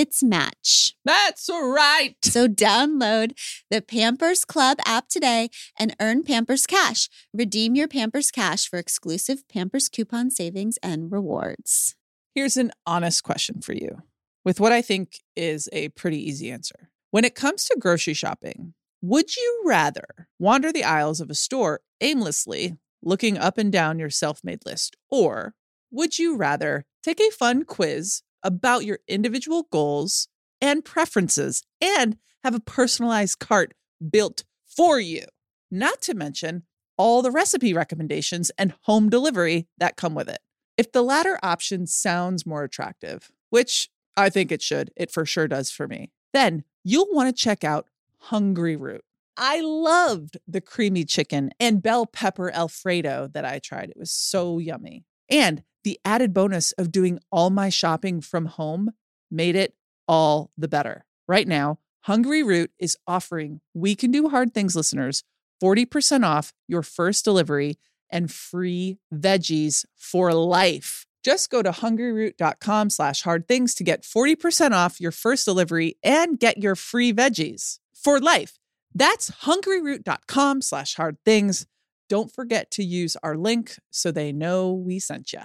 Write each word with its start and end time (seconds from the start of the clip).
its 0.00 0.22
match. 0.22 0.96
That's 1.04 1.50
right. 1.50 2.14
So 2.24 2.48
download 2.48 3.38
the 3.70 3.82
Pampers 3.82 4.46
Club 4.46 4.78
app 4.86 5.08
today 5.08 5.50
and 5.78 5.94
earn 6.00 6.22
Pampers 6.22 6.66
Cash. 6.66 7.10
Redeem 7.34 7.74
your 7.74 7.86
Pampers 7.86 8.30
Cash 8.30 8.66
for 8.66 8.78
exclusive 8.78 9.46
Pampers 9.46 9.90
coupon 9.90 10.30
savings 10.30 10.78
and 10.82 11.12
rewards. 11.12 11.96
Here's 12.34 12.56
an 12.56 12.72
honest 12.86 13.22
question 13.22 13.60
for 13.60 13.74
you 13.74 14.02
with 14.42 14.58
what 14.58 14.72
I 14.72 14.80
think 14.80 15.18
is 15.36 15.68
a 15.70 15.90
pretty 15.90 16.16
easy 16.16 16.50
answer. 16.50 16.88
When 17.10 17.26
it 17.26 17.34
comes 17.34 17.66
to 17.66 17.76
grocery 17.78 18.14
shopping, 18.14 18.72
would 19.02 19.36
you 19.36 19.62
rather 19.66 20.28
wander 20.38 20.72
the 20.72 20.84
aisles 20.84 21.20
of 21.20 21.28
a 21.28 21.34
store 21.34 21.80
aimlessly, 22.00 22.78
looking 23.02 23.36
up 23.36 23.58
and 23.58 23.70
down 23.70 23.98
your 23.98 24.08
self 24.08 24.40
made 24.42 24.64
list, 24.64 24.96
or 25.10 25.52
would 25.90 26.18
you 26.18 26.36
rather 26.36 26.86
take 27.02 27.20
a 27.20 27.30
fun 27.30 27.64
quiz 27.64 28.22
about 28.42 28.84
your 28.84 29.00
individual 29.08 29.66
goals 29.70 30.28
and 30.60 30.84
preferences 30.84 31.62
and 31.80 32.16
have 32.44 32.54
a 32.54 32.60
personalized 32.60 33.38
cart 33.38 33.74
built 34.10 34.44
for 34.66 34.98
you? 35.00 35.24
Not 35.70 36.00
to 36.02 36.14
mention 36.14 36.64
all 36.96 37.22
the 37.22 37.30
recipe 37.30 37.72
recommendations 37.72 38.50
and 38.58 38.74
home 38.82 39.08
delivery 39.08 39.66
that 39.78 39.96
come 39.96 40.14
with 40.14 40.28
it. 40.28 40.40
If 40.76 40.92
the 40.92 41.02
latter 41.02 41.38
option 41.42 41.86
sounds 41.86 42.46
more 42.46 42.64
attractive, 42.64 43.30
which 43.50 43.88
I 44.16 44.28
think 44.28 44.52
it 44.52 44.62
should, 44.62 44.90
it 44.96 45.10
for 45.10 45.24
sure 45.24 45.48
does 45.48 45.70
for 45.70 45.88
me, 45.88 46.10
then 46.32 46.64
you'll 46.84 47.08
want 47.12 47.34
to 47.34 47.42
check 47.42 47.64
out 47.64 47.86
Hungryroot. 48.28 49.00
I 49.36 49.62
loved 49.62 50.36
the 50.46 50.60
creamy 50.60 51.04
chicken 51.04 51.50
and 51.58 51.82
bell 51.82 52.04
pepper 52.06 52.50
Alfredo 52.50 53.28
that 53.32 53.44
I 53.44 53.58
tried. 53.58 53.90
It 53.90 53.96
was 53.96 54.10
so 54.10 54.58
yummy. 54.58 55.04
And 55.30 55.62
the 55.84 55.98
added 56.04 56.32
bonus 56.32 56.72
of 56.72 56.92
doing 56.92 57.18
all 57.30 57.50
my 57.50 57.68
shopping 57.68 58.20
from 58.20 58.46
home 58.46 58.92
made 59.30 59.56
it 59.56 59.74
all 60.06 60.50
the 60.56 60.68
better. 60.68 61.04
Right 61.28 61.46
now, 61.46 61.78
Hungryroot 62.06 62.68
is 62.78 62.96
offering 63.06 63.60
We 63.74 63.94
Can 63.94 64.10
Do 64.10 64.28
Hard 64.28 64.54
Things 64.54 64.74
listeners 64.74 65.22
40% 65.62 66.24
off 66.24 66.52
your 66.66 66.82
first 66.82 67.24
delivery 67.24 67.78
and 68.10 68.30
free 68.30 68.98
veggies 69.12 69.84
for 69.96 70.32
life. 70.32 71.06
Just 71.22 71.50
go 71.50 71.62
to 71.62 71.70
hungryroot.com 71.70 72.90
slash 72.90 73.22
hard 73.22 73.46
things 73.46 73.74
to 73.74 73.84
get 73.84 74.02
40% 74.02 74.72
off 74.72 75.00
your 75.00 75.12
first 75.12 75.44
delivery 75.44 75.98
and 76.02 76.38
get 76.38 76.58
your 76.58 76.74
free 76.74 77.12
veggies 77.12 77.78
for 77.94 78.18
life. 78.18 78.58
That's 78.94 79.30
hungryroot.com 79.30 80.62
slash 80.62 80.94
hard 80.94 81.18
things. 81.24 81.66
Don't 82.08 82.32
forget 82.32 82.70
to 82.72 82.82
use 82.82 83.16
our 83.22 83.36
link 83.36 83.76
so 83.90 84.10
they 84.10 84.32
know 84.32 84.72
we 84.72 84.98
sent 84.98 85.32
you. 85.32 85.42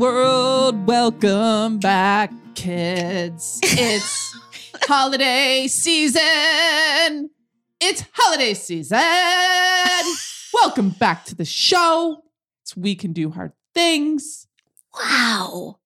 World. 0.00 0.86
Welcome 0.86 1.78
back, 1.78 2.32
kids. 2.54 3.60
It's 3.62 4.34
holiday 4.88 5.66
season. 5.66 7.28
It's 7.82 8.04
holiday 8.14 8.54
season. 8.54 8.98
Welcome 10.54 10.90
back 10.98 11.26
to 11.26 11.34
the 11.34 11.44
show. 11.44 12.22
It's 12.62 12.74
We 12.74 12.94
Can 12.94 13.12
Do 13.12 13.30
Hard 13.30 13.52
Things. 13.74 14.46
Wow. 14.98 15.80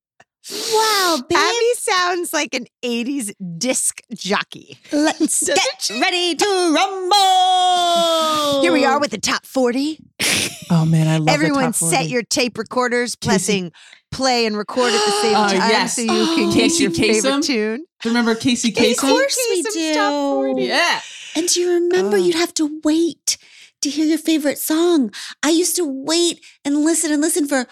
Wow, 0.73 1.23
babe. 1.29 1.37
Abby 1.37 1.73
sounds 1.75 2.33
like 2.33 2.55
an 2.55 2.67
80s 2.85 3.33
disc 3.59 4.01
jockey. 4.15 4.79
Let's 4.93 5.45
get 5.45 5.91
ready 6.01 6.37
to 6.37 6.73
rumble. 6.73 8.63
Here 8.63 8.73
we 8.73 8.85
are 8.85 9.01
with 9.01 9.11
the 9.11 9.19
top 9.21 9.45
40. 9.45 9.99
Oh 10.71 10.87
man, 10.87 11.07
I 11.07 11.19
love 11.19 11.29
Everyone 11.29 11.67
the 11.67 11.79
top 11.79 11.91
set 11.91 12.09
your 12.09 12.23
tape 12.23 12.57
recorders, 12.57 13.15
pressing 13.17 13.71
play 14.15 14.47
and 14.47 14.57
record 14.57 14.93
at 14.93 15.05
the 15.05 15.13
same 15.23 15.35
Oh, 15.37 15.49
time 15.49 15.71
yes. 15.71 15.97
so 15.97 16.03
you 16.03 16.09
can 16.37 16.53
Casey 16.59 16.59
get 16.61 16.81
your 16.81 16.91
favorite 16.91 17.31
Kasem? 17.33 17.45
tune. 17.47 17.85
Remember 18.05 18.35
Casey 18.35 18.69
Of 18.71 18.97
course 18.99 19.39
we 19.51 19.63
do. 19.63 20.55
Yeah. 20.59 21.01
And 21.37 21.49
do 21.49 21.61
you 21.61 21.71
remember 21.73 22.17
Oh. 22.17 22.21
you'd 22.21 22.35
have 22.37 22.55
to 22.55 22.81
wait 22.85 23.37
to 23.83 23.91
hear 23.91 24.07
your 24.07 24.19
favorite 24.19 24.59
song? 24.59 25.13
I 25.43 25.51
used 25.51 25.77
to 25.77 25.85
wait 25.85 26.41
and 26.65 26.85
listen 26.85 27.13
and 27.13 27.21
listen 27.21 27.47
for 27.49 27.67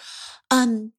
um 0.51 0.91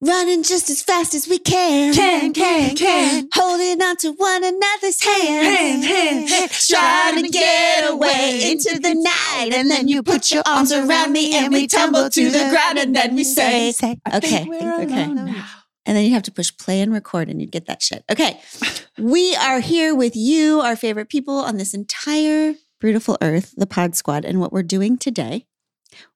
running 0.00 0.42
just 0.42 0.70
as 0.70 0.82
fast 0.82 1.14
as 1.14 1.28
we 1.28 1.38
can. 1.38 1.94
Can, 1.94 2.32
can, 2.32 2.76
can. 2.76 3.28
Holding 3.34 3.82
on 3.82 3.96
to 3.98 4.12
one 4.12 4.44
another's 4.44 5.02
hand. 5.02 5.46
Hand, 5.46 5.84
hand, 5.84 6.28
hand. 6.28 6.50
Trying 6.50 7.24
to 7.24 7.28
get 7.28 7.90
away 7.90 8.50
into 8.50 8.78
the 8.78 8.94
night. 8.94 9.50
And 9.52 9.70
then 9.70 9.88
you 9.88 10.02
put 10.02 10.30
your 10.30 10.42
arms 10.46 10.72
around 10.72 11.12
me 11.12 11.36
and 11.36 11.52
we 11.52 11.66
tumble 11.66 12.08
to 12.10 12.30
the 12.30 12.50
ground 12.50 12.78
and 12.78 12.94
then 12.94 13.14
we 13.14 13.24
say, 13.24 13.72
say, 13.72 13.98
Okay, 14.14 14.46
okay. 14.82 15.42
And 15.86 15.96
then 15.96 16.04
you 16.04 16.12
have 16.12 16.22
to 16.24 16.32
push 16.32 16.54
play 16.54 16.82
and 16.82 16.92
record 16.92 17.30
and 17.30 17.40
you'd 17.40 17.50
get 17.50 17.66
that 17.66 17.80
shit. 17.80 18.04
Okay. 18.10 18.40
we 18.98 19.34
are 19.36 19.60
here 19.60 19.94
with 19.94 20.14
you, 20.14 20.60
our 20.60 20.76
favorite 20.76 21.08
people 21.08 21.36
on 21.38 21.56
this 21.56 21.72
entire 21.72 22.54
beautiful 22.78 23.16
earth, 23.22 23.54
the 23.56 23.66
Pod 23.66 23.96
Squad. 23.96 24.26
And 24.26 24.38
what 24.38 24.52
we're 24.52 24.62
doing 24.62 24.98
today, 24.98 25.46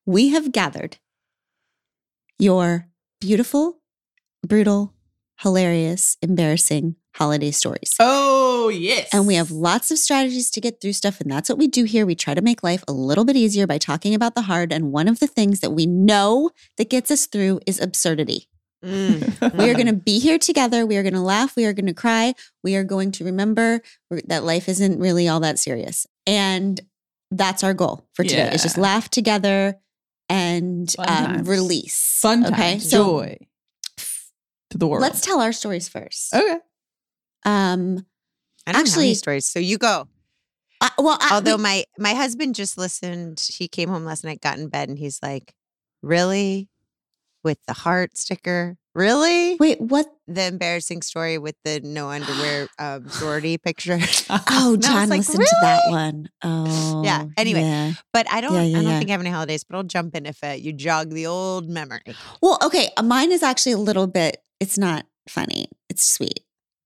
we 0.05 0.29
have 0.29 0.53
gathered 0.53 0.99
your 2.39 2.92
beautiful, 3.23 3.79
brutal, 4.45 4.93
hilarious, 5.39 6.17
embarrassing 6.23 6.97
holiday 7.15 7.53
stories. 7.53 7.95
Oh 8.01 8.69
yes. 8.69 9.11
And 9.13 9.29
we 9.29 9.37
have 9.37 9.53
lots 9.53 9.93
of 9.93 9.99
strategies 9.99 10.51
to 10.51 10.61
get 10.61 10.81
through 10.81 10.95
stuff. 10.95 11.21
And 11.21 11.31
that's 11.31 11.49
what 11.49 11.57
we 11.57 11.69
do 11.69 11.85
here. 11.85 12.05
We 12.05 12.17
try 12.17 12.35
to 12.35 12.43
make 12.43 12.65
life 12.65 12.83
a 12.89 12.93
little 12.93 13.25
bit 13.25 13.37
easier 13.37 13.65
by 13.65 13.79
talking 13.79 14.13
about 14.13 14.35
the 14.35 14.43
hard. 14.43 14.73
And 14.73 14.91
one 14.91 15.07
of 15.07 15.21
the 15.21 15.29
things 15.29 15.61
that 15.61 15.71
we 15.71 15.87
know 15.87 16.51
that 16.79 16.91
gets 16.91 17.13
us 17.13 17.27
through 17.27 17.61
is 17.65 17.81
absurdity. 17.81 18.49
Mm. 18.85 19.55
We 19.57 19.71
are 19.71 19.75
going 19.75 19.87
to 19.87 19.93
be 19.93 20.19
here 20.19 20.39
together. 20.39 20.85
We 20.85 20.97
are 20.97 21.05
going 21.05 21.15
to 21.15 21.21
laugh. 21.21 21.55
We 21.55 21.65
are 21.65 21.73
going 21.73 21.87
to 21.87 21.95
cry. 21.95 22.35
We 22.65 22.75
are 22.75 22.83
going 22.83 23.13
to 23.13 23.25
remember 23.25 23.83
that 24.27 24.43
life 24.43 24.69
isn't 24.69 24.99
really 24.99 25.29
all 25.29 25.39
that 25.41 25.61
serious. 25.61 26.09
And 26.27 26.81
that's 27.31 27.63
our 27.63 27.75
goal 27.75 28.05
for 28.15 28.25
today. 28.25 28.51
Is 28.53 28.65
just 28.65 28.79
laugh 28.79 29.09
together 29.09 29.79
and 30.33 30.91
Fun 30.93 31.37
um, 31.41 31.45
release. 31.45 32.19
Fun 32.21 32.45
Okay. 32.47 32.55
times. 32.57 32.91
So 32.91 33.05
Joy 33.05 33.37
to 34.71 34.79
the 34.79 34.87
world. 34.87 35.03
let's 35.03 35.21
tell 35.21 35.41
our 35.41 35.53
stories 35.53 35.89
first. 35.89 36.35
Okay. 36.35 36.59
Um, 37.45 38.07
I 38.67 38.73
don't 38.73 38.81
Actually, 38.81 39.11
Actually- 39.11 39.15
stories. 39.15 39.47
So 39.47 39.59
you 39.59 39.77
go. 39.79 40.09
I, 40.81 40.91
well, 40.99 41.19
I, 41.21 41.35
Although 41.35 41.57
we- 41.57 41.63
my 41.63 41.85
my 41.99 42.15
husband 42.15 42.55
just 42.55 42.77
listened. 42.79 43.45
He 43.59 43.69
came 43.69 43.89
home 43.89 44.05
last 44.05 44.25
night, 44.25 44.41
got 44.41 44.59
in 44.59 44.69
bed, 44.69 44.89
and 44.89 44.99
he's 44.99 45.21
like, 45.23 45.55
"Really, 46.03 46.69
with 47.45 47.59
the 47.67 47.73
heart 47.75 48.17
sticker? 48.17 48.79
Really? 48.95 49.57
wait, 49.57 49.81
what? 49.81 50.07
The 50.27 50.47
embarrassing 50.47 51.03
story 51.03 51.39
with 51.39 51.57
the 51.65 51.81
no 51.83 52.11
underwear 52.11 52.69
um, 52.79 53.09
sorority 53.09 53.59
picture." 53.59 53.99
Oh, 54.55 54.77
John 54.77 55.09
like, 55.09 55.19
listened 55.19 55.45
to 55.45 55.57
that 55.63 55.81
"Really?" 55.87 55.93
one. 55.93 56.29
Oh, 56.43 57.03
yeah. 57.05 57.25
Anyway. 57.37 57.61
yeah. 57.63 57.93
But 58.13 58.31
I 58.31 58.41
don't. 58.41 58.55
Yeah, 58.55 58.63
yeah, 58.63 58.79
I 58.79 58.83
don't 58.83 58.99
think 58.99 59.11
I 59.11 59.13
have 59.13 59.21
any 59.21 59.31
holidays. 59.31 59.65
But 59.65 59.77
I'll 59.77 59.83
jump 59.83 60.15
in 60.15 60.27
if 60.27 60.43
uh, 60.45 60.49
you 60.49 60.73
jog 60.73 61.11
the 61.11 61.27
old 61.27 61.69
memory. 61.69 62.03
Well, 62.41 62.59
okay. 62.63 62.91
uh, 62.97 63.03
Mine 63.03 63.33
is 63.33 63.43
actually 63.43 63.73
a 63.73 63.79
little 63.79 64.07
bit, 64.07 64.43
it's 64.61 64.79
not 64.79 65.07
funny. 65.29 65.67
It's 65.89 66.07
sweet. 66.15 66.41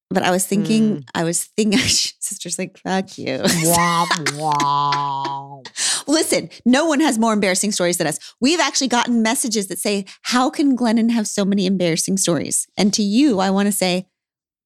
But 0.08 0.22
I 0.22 0.30
was 0.30 0.46
thinking, 0.46 1.04
I 1.14 1.24
was 1.24 1.44
thinking, 1.44 1.78
sister's 1.80 2.58
like, 2.58 2.78
fuck 2.78 3.18
you. 3.18 3.38
Womp 3.38 4.08
womp. 4.38 5.66
Listen, 6.06 6.50
no 6.64 6.86
one 6.86 7.00
has 7.00 7.18
more 7.18 7.32
embarrassing 7.32 7.72
stories 7.72 7.98
than 7.98 8.06
us. 8.06 8.18
We've 8.40 8.60
actually 8.60 8.88
gotten 8.88 9.22
messages 9.22 9.66
that 9.68 9.78
say, 9.78 10.04
How 10.22 10.50
can 10.50 10.76
Glennon 10.76 11.10
have 11.10 11.26
so 11.26 11.44
many 11.44 11.66
embarrassing 11.66 12.16
stories? 12.16 12.66
And 12.76 12.92
to 12.94 13.02
you, 13.02 13.40
I 13.40 13.50
want 13.50 13.66
to 13.66 13.72
say, 13.72 14.06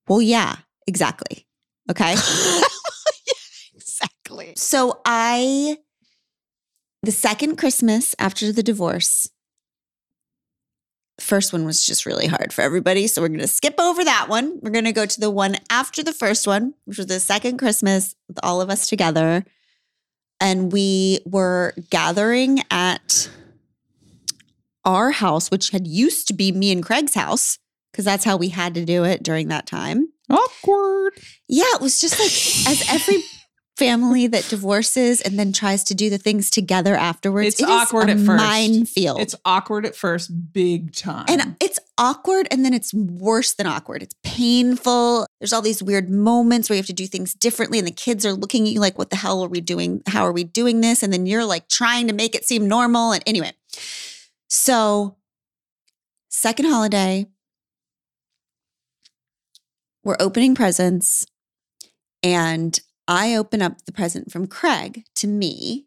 Well, 0.09 0.23
yeah, 0.23 0.57
exactly. 0.87 1.47
Okay. 1.91 2.15
exactly. 3.75 4.53
So 4.57 5.01
I, 5.05 5.79
the 7.03 7.13
second 7.13 7.57
Christmas 7.57 8.15
after 8.19 8.53
the 8.53 8.63
divorce, 8.63 9.31
first 11.21 11.53
one 11.53 11.65
was 11.65 11.85
just 11.85 12.07
really 12.07 12.27
hard 12.27 12.53
for 12.53 12.63
everybody. 12.63 13.07
So 13.07 13.23
we're 13.23 13.29
going 13.29 13.41
to 13.41 13.47
skip 13.47 13.79
over 13.79 14.05
that 14.05 14.29
one. 14.29 14.59
We're 14.63 14.71
going 14.71 14.85
to 14.85 14.93
go 14.93 15.07
to 15.07 15.21
the 15.21 15.31
one 15.31 15.57
after 15.71 16.03
the 16.03 16.13
first 16.13 16.47
one, 16.47 16.75
which 16.85 16.99
was 16.99 17.07
the 17.07 17.21
second 17.21 17.59
Christmas 17.59 18.15
with 18.29 18.39
all 18.43 18.61
of 18.61 18.71
us 18.71 18.89
together. 18.89 19.45
And 20.41 20.73
we 20.73 21.21
were 21.27 21.75
gathering 21.91 22.63
at 22.71 23.29
our 24.85 25.11
house, 25.11 25.51
which 25.51 25.71
had 25.71 25.87
used 25.87 26.27
to 26.29 26.35
be 26.35 26.53
me 26.53 26.73
and 26.73 26.83
Craig's 26.83 27.15
house, 27.15 27.59
because 27.93 28.05
that's 28.05 28.25
how 28.25 28.37
we 28.37 28.49
had 28.49 28.75
to 28.75 28.85
do 28.85 29.05
it 29.05 29.23
during 29.23 29.49
that 29.49 29.67
time. 29.67 30.09
Awkward. 30.31 31.13
Yeah, 31.49 31.65
it 31.75 31.81
was 31.81 32.01
just 32.01 32.19
like 32.19 32.73
as 32.73 32.89
every 32.91 33.23
family 33.77 34.27
that 34.27 34.47
divorces 34.49 35.21
and 35.23 35.39
then 35.39 35.53
tries 35.53 35.83
to 35.85 35.95
do 35.95 36.11
the 36.11 36.19
things 36.19 36.51
together 36.51 36.95
afterwards. 36.95 37.49
It's 37.49 37.63
it 37.63 37.69
awkward 37.69 38.11
at 38.11 38.19
first. 38.19 38.27
Minefield. 38.27 39.21
It's 39.21 39.35
awkward 39.45 39.87
at 39.87 39.97
first, 39.97 40.31
big 40.53 40.95
time. 40.95 41.25
and 41.29 41.57
it's 41.61 41.81
awkward 42.00 42.49
and 42.50 42.64
then 42.64 42.73
it's 42.73 42.93
worse 42.94 43.52
than 43.52 43.67
awkward. 43.67 44.02
It's 44.02 44.14
painful. 44.25 45.26
There's 45.38 45.52
all 45.52 45.62
these 45.62 45.82
weird 45.82 46.08
moments 46.08 46.69
where 46.69 46.75
you 46.75 46.81
have 46.81 46.87
to 46.87 46.93
do 46.94 47.06
things 47.06 47.35
differently 47.35 47.79
and 47.79 47.87
the 47.87 47.93
kids 47.93 48.25
are 48.25 48.32
looking 48.32 48.67
at 48.67 48.73
you 48.73 48.81
like, 48.81 48.99
what 48.99 49.11
the 49.11 49.17
hell 49.17 49.44
are 49.44 49.49
we 49.49 49.61
doing? 49.61 50.02
How 50.06 50.25
are 50.25 50.32
we 50.32 50.43
doing 50.43 50.81
this? 50.81 51.02
And 51.02 51.12
then 51.12 51.26
you're 51.26 51.44
like 51.44 51.69
trying 51.69 52.08
to 52.08 52.14
make 52.14 52.35
it 52.35 52.47
seem 52.47 52.67
normal. 52.67 53.12
And 53.12 53.23
anyway, 53.26 53.52
so 54.49 55.17
second 56.31 56.64
holiday, 56.64 57.26
we're 60.02 60.17
opening 60.19 60.55
presents 60.55 61.26
and 62.23 62.81
I 63.06 63.35
open 63.37 63.61
up 63.61 63.85
the 63.85 63.93
present 63.93 64.32
from 64.32 64.47
Craig 64.47 65.05
to 65.17 65.26
me 65.26 65.87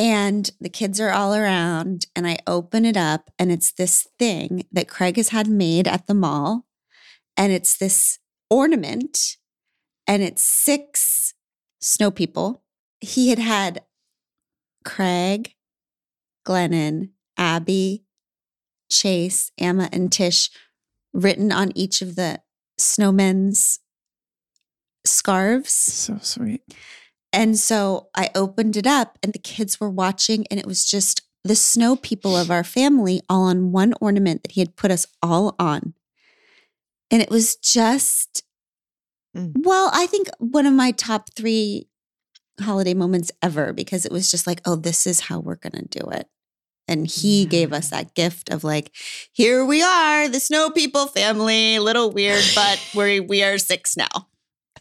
and 0.00 0.50
the 0.58 0.70
kids 0.70 0.98
are 0.98 1.10
all 1.10 1.34
around 1.34 2.06
and 2.16 2.26
I 2.26 2.38
open 2.46 2.86
it 2.86 2.96
up 2.96 3.30
and 3.38 3.52
it's 3.52 3.70
this 3.70 4.08
thing 4.18 4.64
that 4.72 4.88
Craig 4.88 5.16
has 5.16 5.28
had 5.28 5.46
made 5.46 5.86
at 5.86 6.06
the 6.06 6.14
mall 6.14 6.64
and 7.36 7.52
it's 7.52 7.76
this 7.76 8.18
ornament 8.48 9.36
and 10.06 10.22
it's 10.22 10.42
six 10.42 11.34
snow 11.82 12.10
people. 12.10 12.62
He 13.02 13.28
had 13.28 13.38
had 13.38 13.82
Craig, 14.86 15.54
Glennon, 16.46 17.10
Abby, 17.36 18.06
Chase, 18.90 19.52
Emma, 19.58 19.90
and 19.92 20.10
Tish 20.10 20.48
written 21.12 21.52
on 21.52 21.72
each 21.74 22.00
of 22.00 22.16
the 22.16 22.40
snowmen's 22.78 23.80
scarves. 25.04 25.74
so 25.74 26.16
sweet. 26.22 26.62
And 27.32 27.58
so 27.58 28.08
I 28.14 28.30
opened 28.34 28.76
it 28.76 28.86
up 28.86 29.18
and 29.22 29.32
the 29.32 29.38
kids 29.38 29.80
were 29.80 29.90
watching, 29.90 30.46
and 30.50 30.58
it 30.58 30.66
was 30.66 30.84
just 30.84 31.22
the 31.44 31.54
snow 31.56 31.96
people 31.96 32.36
of 32.36 32.50
our 32.50 32.64
family 32.64 33.22
all 33.28 33.44
on 33.44 33.72
one 33.72 33.94
ornament 34.00 34.42
that 34.42 34.52
he 34.52 34.60
had 34.60 34.76
put 34.76 34.90
us 34.90 35.06
all 35.22 35.54
on. 35.58 35.94
And 37.10 37.22
it 37.22 37.30
was 37.30 37.56
just, 37.56 38.44
Mm. 39.36 39.52
well, 39.64 39.90
I 39.92 40.06
think 40.06 40.28
one 40.38 40.66
of 40.66 40.72
my 40.72 40.90
top 40.90 41.30
three 41.36 41.86
holiday 42.60 42.94
moments 42.94 43.30
ever 43.40 43.72
because 43.72 44.04
it 44.04 44.10
was 44.10 44.28
just 44.28 44.44
like, 44.44 44.60
oh, 44.64 44.74
this 44.74 45.06
is 45.06 45.20
how 45.20 45.38
we're 45.38 45.54
going 45.54 45.86
to 45.86 46.00
do 46.00 46.10
it. 46.10 46.26
And 46.88 47.06
he 47.06 47.44
gave 47.46 47.72
us 47.72 47.90
that 47.90 48.14
gift 48.16 48.50
of 48.50 48.64
like, 48.64 48.90
here 49.32 49.64
we 49.64 49.82
are, 49.82 50.28
the 50.28 50.40
snow 50.40 50.70
people 50.70 51.06
family, 51.06 51.78
little 51.78 52.10
weird, 52.10 52.42
but 52.56 52.84
we 52.96 53.20
we 53.20 53.44
are 53.44 53.56
six 53.56 53.96
now. 53.96 54.26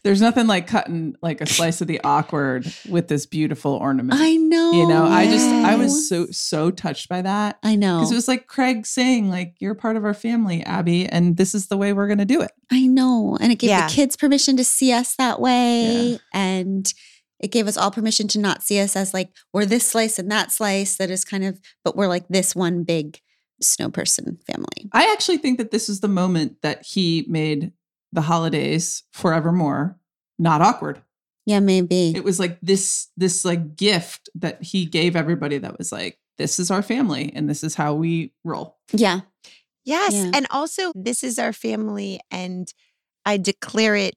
There's 0.04 0.22
nothing 0.22 0.48
like 0.48 0.66
cutting 0.68 1.16
like 1.22 1.42
a 1.42 1.46
slice 1.46 1.82
of 1.82 1.88
the 1.88 2.00
awkward 2.04 2.72
with 2.90 3.08
this 3.10 3.26
beautiful 3.26 3.74
ornament. 3.74 4.20
I 4.22 4.36
know. 4.38 4.72
you 4.72 4.88
know, 4.88 5.04
I 5.06 5.26
just 5.26 5.48
I 5.50 5.76
was 5.76 6.08
so 6.08 6.28
so 6.28 6.72
touched 6.72 7.10
by 7.10 7.22
that. 7.22 7.60
I 7.64 7.76
know. 7.76 7.98
Because 7.98 8.12
it 8.12 8.16
was 8.16 8.28
like 8.28 8.48
Craig 8.48 8.86
saying, 8.86 9.30
like, 9.30 9.56
you're 9.60 9.76
part 9.76 9.98
of 9.98 10.06
our 10.06 10.14
family, 10.14 10.64
Abby, 10.64 11.06
and 11.06 11.36
this 11.38 11.54
is 11.54 11.68
the 11.68 11.78
way 11.78 11.92
we're 11.94 12.08
gonna 12.08 12.26
do 12.26 12.42
it. 12.42 12.52
I 12.72 12.88
know. 12.88 13.38
And 13.42 13.52
it 13.52 13.60
gave 13.60 13.70
Yeah. 13.72 13.88
the 13.88 13.94
kids 13.94 14.16
permission 14.16 14.56
to 14.58 14.64
see 14.64 14.94
us 14.94 15.16
that 15.18 15.42
way. 15.42 16.20
And 16.34 16.92
it 17.42 17.52
gave 17.52 17.68
us 17.68 17.78
all 17.78 17.92
permission 17.92 18.28
to 18.30 18.40
not 18.40 18.64
see 18.64 18.80
us 18.80 18.96
as 18.96 19.14
like 19.14 19.30
we're 19.54 19.66
this 19.66 19.88
slice 19.88 20.20
and 20.20 20.30
that 20.32 20.52
slice 20.52 20.96
that 20.98 21.10
is 21.10 21.24
kind 21.26 21.44
of, 21.44 21.60
but 21.84 21.96
we're 21.96 22.08
like 22.08 22.28
this 22.30 22.56
one 22.56 22.84
big 22.84 23.20
snow 23.62 23.90
person 23.90 24.40
family. 24.48 24.90
I 24.94 25.12
actually 25.12 25.38
think 25.38 25.58
that 25.58 25.72
this 25.72 25.90
is 25.90 26.00
the 26.00 26.08
moment 26.08 26.62
that 26.62 26.86
he 26.86 27.26
made 27.28 27.74
the 28.12 28.22
holidays 28.22 29.04
forevermore 29.12 29.98
not 30.38 30.62
awkward. 30.62 31.02
Yeah, 31.46 31.60
maybe. 31.60 32.14
It 32.16 32.24
was 32.24 32.40
like 32.40 32.58
this 32.62 33.08
this 33.18 33.44
like 33.44 33.76
gift 33.76 34.30
that 34.36 34.62
he 34.64 34.86
gave 34.86 35.16
everybody 35.16 35.58
that 35.58 35.78
was 35.78 35.92
like, 35.92 36.18
this 36.38 36.60
is 36.60 36.72
our 36.72 36.82
family 36.82 37.32
and 37.36 37.50
this 37.50 37.64
is 37.64 37.76
how 37.76 37.94
we 37.94 38.34
roll. 38.44 38.78
yeah. 38.92 39.22
Yes. 39.86 40.14
Yeah. 40.14 40.32
And 40.36 40.46
also, 40.52 40.92
this 40.94 41.24
is 41.24 41.40
our 41.40 41.54
family, 41.54 42.20
and 42.30 42.72
I 43.26 43.38
declare 43.38 43.96
it 43.96 44.16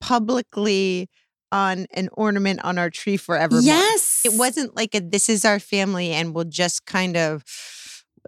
publicly 0.00 1.08
on 1.52 1.86
an 1.92 2.08
ornament 2.12 2.60
on 2.64 2.76
our 2.78 2.90
tree 2.90 3.16
forever. 3.16 3.60
Yes. 3.60 4.22
It 4.24 4.32
wasn't 4.36 4.74
like 4.74 4.94
a 4.94 5.00
this 5.00 5.28
is 5.28 5.44
our 5.44 5.60
family 5.60 6.10
and 6.10 6.34
we'll 6.34 6.44
just 6.44 6.86
kind 6.86 7.16
of, 7.16 7.44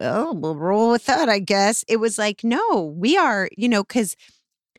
well, 0.00 0.34
we'll 0.34 0.56
roll 0.56 0.92
with 0.92 1.06
that, 1.06 1.28
I 1.28 1.40
guess. 1.40 1.84
It 1.88 1.96
was 1.96 2.16
like, 2.16 2.44
no, 2.44 2.94
we 2.96 3.16
are, 3.16 3.48
you 3.56 3.68
know, 3.68 3.82
because 3.82 4.14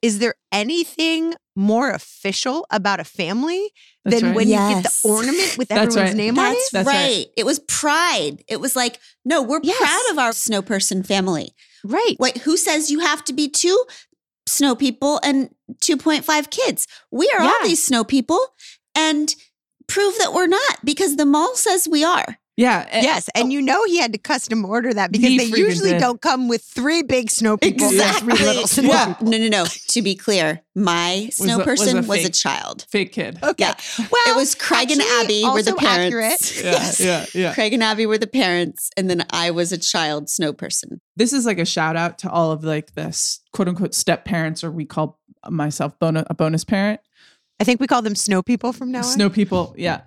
is 0.01 0.19
there 0.19 0.35
anything 0.51 1.33
more 1.55 1.89
official 1.91 2.65
about 2.71 2.99
a 2.99 3.03
family 3.03 3.71
That's 4.05 4.17
than 4.21 4.29
right. 4.29 4.35
when 4.35 4.47
you 4.47 4.55
get 4.55 4.83
the 4.83 4.93
ornament 5.03 5.57
with 5.57 5.67
That's 5.69 5.95
everyone's 5.95 6.11
right. 6.11 6.15
name 6.17 6.39
on 6.39 6.45
it? 6.45 6.49
That's, 6.53 6.69
That's 6.71 6.87
right. 6.87 6.95
right. 6.95 7.25
It 7.35 7.45
was 7.45 7.59
pride. 7.59 8.43
It 8.47 8.59
was 8.61 8.75
like, 8.75 8.99
no, 9.25 9.41
we're 9.41 9.59
Yes. 9.63 9.77
proud 9.77 10.11
of 10.13 10.19
our 10.19 10.31
snow 10.33 10.61
person 10.61 11.03
family. 11.03 11.51
Right. 11.83 12.15
Wait, 12.19 12.37
who 12.39 12.55
says 12.57 12.89
you 12.91 12.99
have 12.99 13.23
to 13.25 13.33
be 13.33 13.49
two 13.49 13.85
snow 14.47 14.75
people 14.75 15.19
and 15.23 15.49
2.5 15.81 16.49
kids? 16.49 16.87
We 17.11 17.29
are 17.37 17.41
all 17.43 17.63
these 17.63 17.83
snow 17.83 18.03
people 18.03 18.39
and 18.95 19.33
prove 19.87 20.17
that 20.19 20.33
we're 20.33 20.47
not 20.47 20.77
because 20.83 21.15
the 21.17 21.25
mall 21.25 21.55
says 21.55 21.87
we 21.89 22.03
are. 22.03 22.37
Yeah. 22.59 22.87
a- 22.91 23.01
Yes, 23.01 23.29
and 23.35 23.45
oh. 23.45 23.49
you 23.49 23.61
know 23.61 23.83
he 23.85 23.97
had 23.99 24.11
to 24.13 24.19
custom 24.19 24.65
order 24.65 24.93
that 24.93 25.11
because 25.11 25.37
they 25.37 25.45
usually 25.45 25.91
did. 25.91 25.99
don't 26.01 26.21
come 26.21 26.47
with 26.49 26.61
three 26.63 27.03
big 27.03 27.31
snow 27.31 27.55
people 27.57 27.87
and 27.87 28.15
three 28.17 28.33
little 28.33 28.67
snow 28.77 28.89
Yeah. 28.89 29.05
people. 29.13 29.27
No, 29.29 29.37
no, 29.37 29.47
no. 29.47 29.65
to 29.65 30.01
be 30.01 30.15
clear, 30.15 30.61
my 30.75 31.29
snow 31.31 31.55
a- 31.55 31.57
was 31.59 31.65
person 31.65 31.97
a 31.99 32.01
was 32.01 32.25
a 32.25 32.29
child. 32.29 32.85
Fake 32.91 33.13
kid. 33.13 33.39
Okay. 33.41 33.63
Yeah. 33.63 33.75
Well, 34.11 34.21
it 34.27 34.35
was 34.35 34.55
Craig 34.55 34.91
and 34.91 35.01
Abby 35.01 35.43
were 35.45 35.63
the 35.63 35.73
parents. 35.73 36.51
accurate. 36.57 36.63
Yeah, 36.65 36.71
Yes. 36.71 36.99
yeah, 36.99 37.25
yeah. 37.33 37.53
Craig 37.53 37.73
and 37.73 37.81
Abby 37.81 38.05
were 38.05 38.17
the 38.17 38.27
parents, 38.27 38.89
and 38.97 39.09
then 39.09 39.25
I 39.31 39.51
was 39.51 39.71
a 39.71 39.77
child 39.77 40.29
snow 40.29 40.51
person. 40.53 40.99
This 41.15 41.31
is 41.33 41.45
like 41.45 41.59
a 41.59 41.65
shout 41.65 41.95
out 41.95 42.17
to 42.19 42.29
all 42.29 42.51
of 42.51 42.63
like 42.63 42.93
the 42.95 43.15
quote 43.53 43.67
unquote 43.69 43.93
step 43.95 44.25
parents, 44.25 44.63
or 44.63 44.71
we 44.71 44.85
call 44.85 45.17
myself 45.49 45.97
bonus, 45.99 46.25
a 46.29 46.33
bonus 46.33 46.65
parent. 46.65 46.99
I 47.61 47.63
think 47.63 47.79
we 47.79 47.87
call 47.87 48.01
them 48.01 48.15
snow 48.15 48.41
people 48.41 48.73
from 48.73 48.91
now 48.91 48.99
on. 48.99 49.03
Snow 49.05 49.29
people. 49.29 49.73
Yeah. 49.77 50.01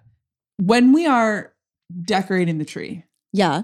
When 0.59 0.93
we 0.93 1.07
are 1.07 1.52
decorating 2.03 2.59
the 2.59 2.65
tree, 2.65 3.05
Yeah. 3.33 3.63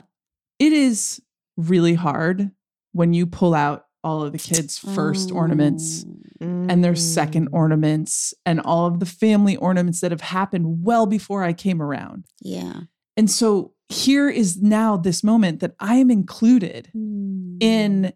it 0.58 0.73
is 0.73 1.20
really 1.56 1.94
hard 1.94 2.50
when 2.92 3.12
you 3.14 3.26
pull 3.26 3.54
out 3.54 3.87
all 4.04 4.23
of 4.23 4.32
the 4.32 4.38
kids' 4.38 4.78
first 4.78 5.30
ornaments 5.32 6.04
and 6.40 6.85
their 6.85 6.94
second 6.94 7.49
Mm. 7.50 7.54
ornaments 7.54 8.32
and 8.47 8.61
all 8.61 8.87
of 8.87 9.00
the 9.00 9.06
family 9.06 9.56
ornaments 9.56 10.00
that 10.00 10.12
have 10.12 10.20
happened 10.20 10.85
well 10.85 11.04
before 11.06 11.42
I 11.42 11.52
came 11.52 11.82
around. 11.82 12.25
Yeah. 12.40 12.82
And 13.16 13.28
so 13.30 13.75
here 13.88 14.28
is 14.28 14.62
now 14.62 14.97
this 14.97 15.25
moment 15.25 15.58
that 15.61 15.75
I 15.80 15.97
am 15.97 16.11
included 16.11 16.90
in 16.94 18.12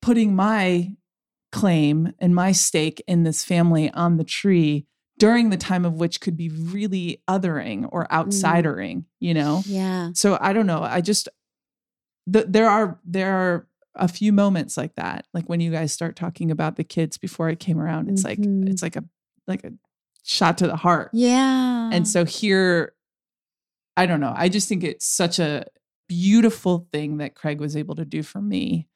putting 0.00 0.34
my 0.36 0.96
claim 1.50 2.12
and 2.18 2.34
my 2.34 2.52
stake 2.52 3.02
in 3.06 3.24
this 3.24 3.44
family 3.44 3.90
on 3.90 4.16
the 4.16 4.24
tree 4.24 4.86
during 5.18 5.50
the 5.50 5.56
time 5.56 5.84
of 5.84 5.94
which 5.94 6.20
could 6.20 6.36
be 6.36 6.48
really 6.48 7.22
othering 7.28 7.88
or 7.92 8.10
outsidering, 8.12 9.04
you 9.20 9.34
know? 9.34 9.62
Yeah. 9.66 10.10
So 10.14 10.38
I 10.40 10.52
don't 10.52 10.66
know. 10.66 10.82
I 10.82 11.00
just 11.00 11.28
th- 12.32 12.46
there 12.48 12.68
are 12.68 12.98
there 13.04 13.32
are 13.34 13.66
a 13.94 14.08
few 14.08 14.32
moments 14.32 14.76
like 14.76 14.94
that. 14.94 15.26
Like 15.34 15.48
when 15.48 15.60
you 15.60 15.70
guys 15.70 15.92
start 15.92 16.16
talking 16.16 16.50
about 16.50 16.76
the 16.76 16.84
kids 16.84 17.18
before 17.18 17.48
I 17.48 17.54
came 17.54 17.78
around, 17.78 18.08
it's 18.08 18.22
Mhm. 18.22 18.64
like 18.64 18.70
it's 18.72 18.82
like 18.82 18.96
a 18.96 19.04
like 19.46 19.64
a 19.64 19.72
shot 20.24 20.58
to 20.58 20.66
the 20.66 20.76
heart. 20.76 21.10
Yeah. 21.12 21.90
And 21.92 22.06
so 22.08 22.24
here 22.24 22.94
I 23.96 24.06
don't 24.06 24.20
know. 24.20 24.32
I 24.34 24.48
just 24.48 24.68
think 24.68 24.82
it's 24.84 25.06
such 25.06 25.38
a 25.38 25.66
beautiful 26.08 26.88
thing 26.92 27.18
that 27.18 27.34
Craig 27.34 27.60
was 27.60 27.76
able 27.76 27.94
to 27.96 28.04
do 28.04 28.22
for 28.22 28.40
me 28.40 28.88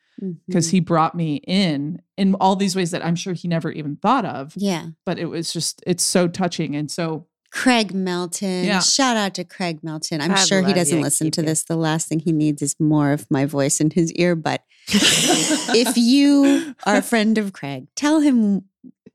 because 0.46 0.68
Mhm. 0.68 0.70
he 0.72 0.80
brought 0.80 1.14
me 1.14 1.36
in 1.46 2.00
in 2.16 2.34
all 2.36 2.56
these 2.56 2.74
ways 2.74 2.90
that 2.92 3.04
I'm 3.04 3.16
sure 3.16 3.32
he 3.34 3.48
never 3.48 3.70
even 3.70 3.96
thought 3.96 4.24
of 4.24 4.54
Yeah. 4.56 4.88
but 5.04 5.18
it 5.18 5.26
was 5.26 5.52
just 5.52 5.82
it's 5.86 6.02
so 6.04 6.26
touching 6.28 6.74
and 6.74 6.90
so 6.90 7.26
Craig 7.52 7.94
Melton. 7.94 8.64
Yeah. 8.64 8.80
Shout 8.80 9.16
out 9.16 9.32
to 9.34 9.44
Craig 9.44 9.78
Melton. 9.82 10.20
I'm 10.20 10.32
I 10.32 10.44
sure 10.44 10.62
he 10.62 10.74
doesn't 10.74 10.98
you. 10.98 11.02
listen 11.02 11.26
Keep 11.26 11.34
to 11.34 11.40
it. 11.42 11.46
this. 11.46 11.62
The 11.62 11.76
last 11.76 12.06
thing 12.08 12.18
he 12.18 12.32
needs 12.32 12.60
is 12.60 12.74
more 12.78 13.12
of 13.12 13.26
my 13.30 13.46
voice 13.46 13.80
in 13.80 13.90
his 13.92 14.12
ear. 14.12 14.34
But 14.34 14.62
if 14.88 15.96
you 15.96 16.74
are 16.84 16.96
a 16.96 17.02
friend 17.02 17.38
of 17.38 17.52
Craig, 17.52 17.86
tell 17.96 18.20
him 18.20 18.64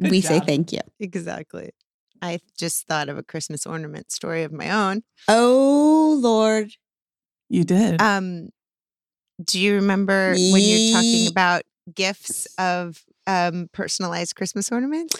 Good 0.01 0.11
we 0.11 0.21
say 0.21 0.39
thank 0.39 0.71
you. 0.71 0.79
Exactly. 0.99 1.71
I 2.21 2.39
just 2.57 2.87
thought 2.87 3.09
of 3.09 3.17
a 3.17 3.23
Christmas 3.23 3.65
ornament 3.67 4.11
story 4.11 4.43
of 4.43 4.51
my 4.51 4.69
own. 4.71 5.03
Oh, 5.27 6.17
Lord. 6.19 6.71
You 7.49 7.63
did. 7.63 8.01
Um, 8.01 8.49
do 9.43 9.59
you 9.59 9.75
remember 9.75 10.33
when 10.33 10.61
you're 10.61 10.93
talking 10.93 11.27
about 11.27 11.63
gifts 11.93 12.47
of 12.57 13.03
um, 13.27 13.69
personalized 13.73 14.35
Christmas 14.35 14.71
ornaments? 14.71 15.15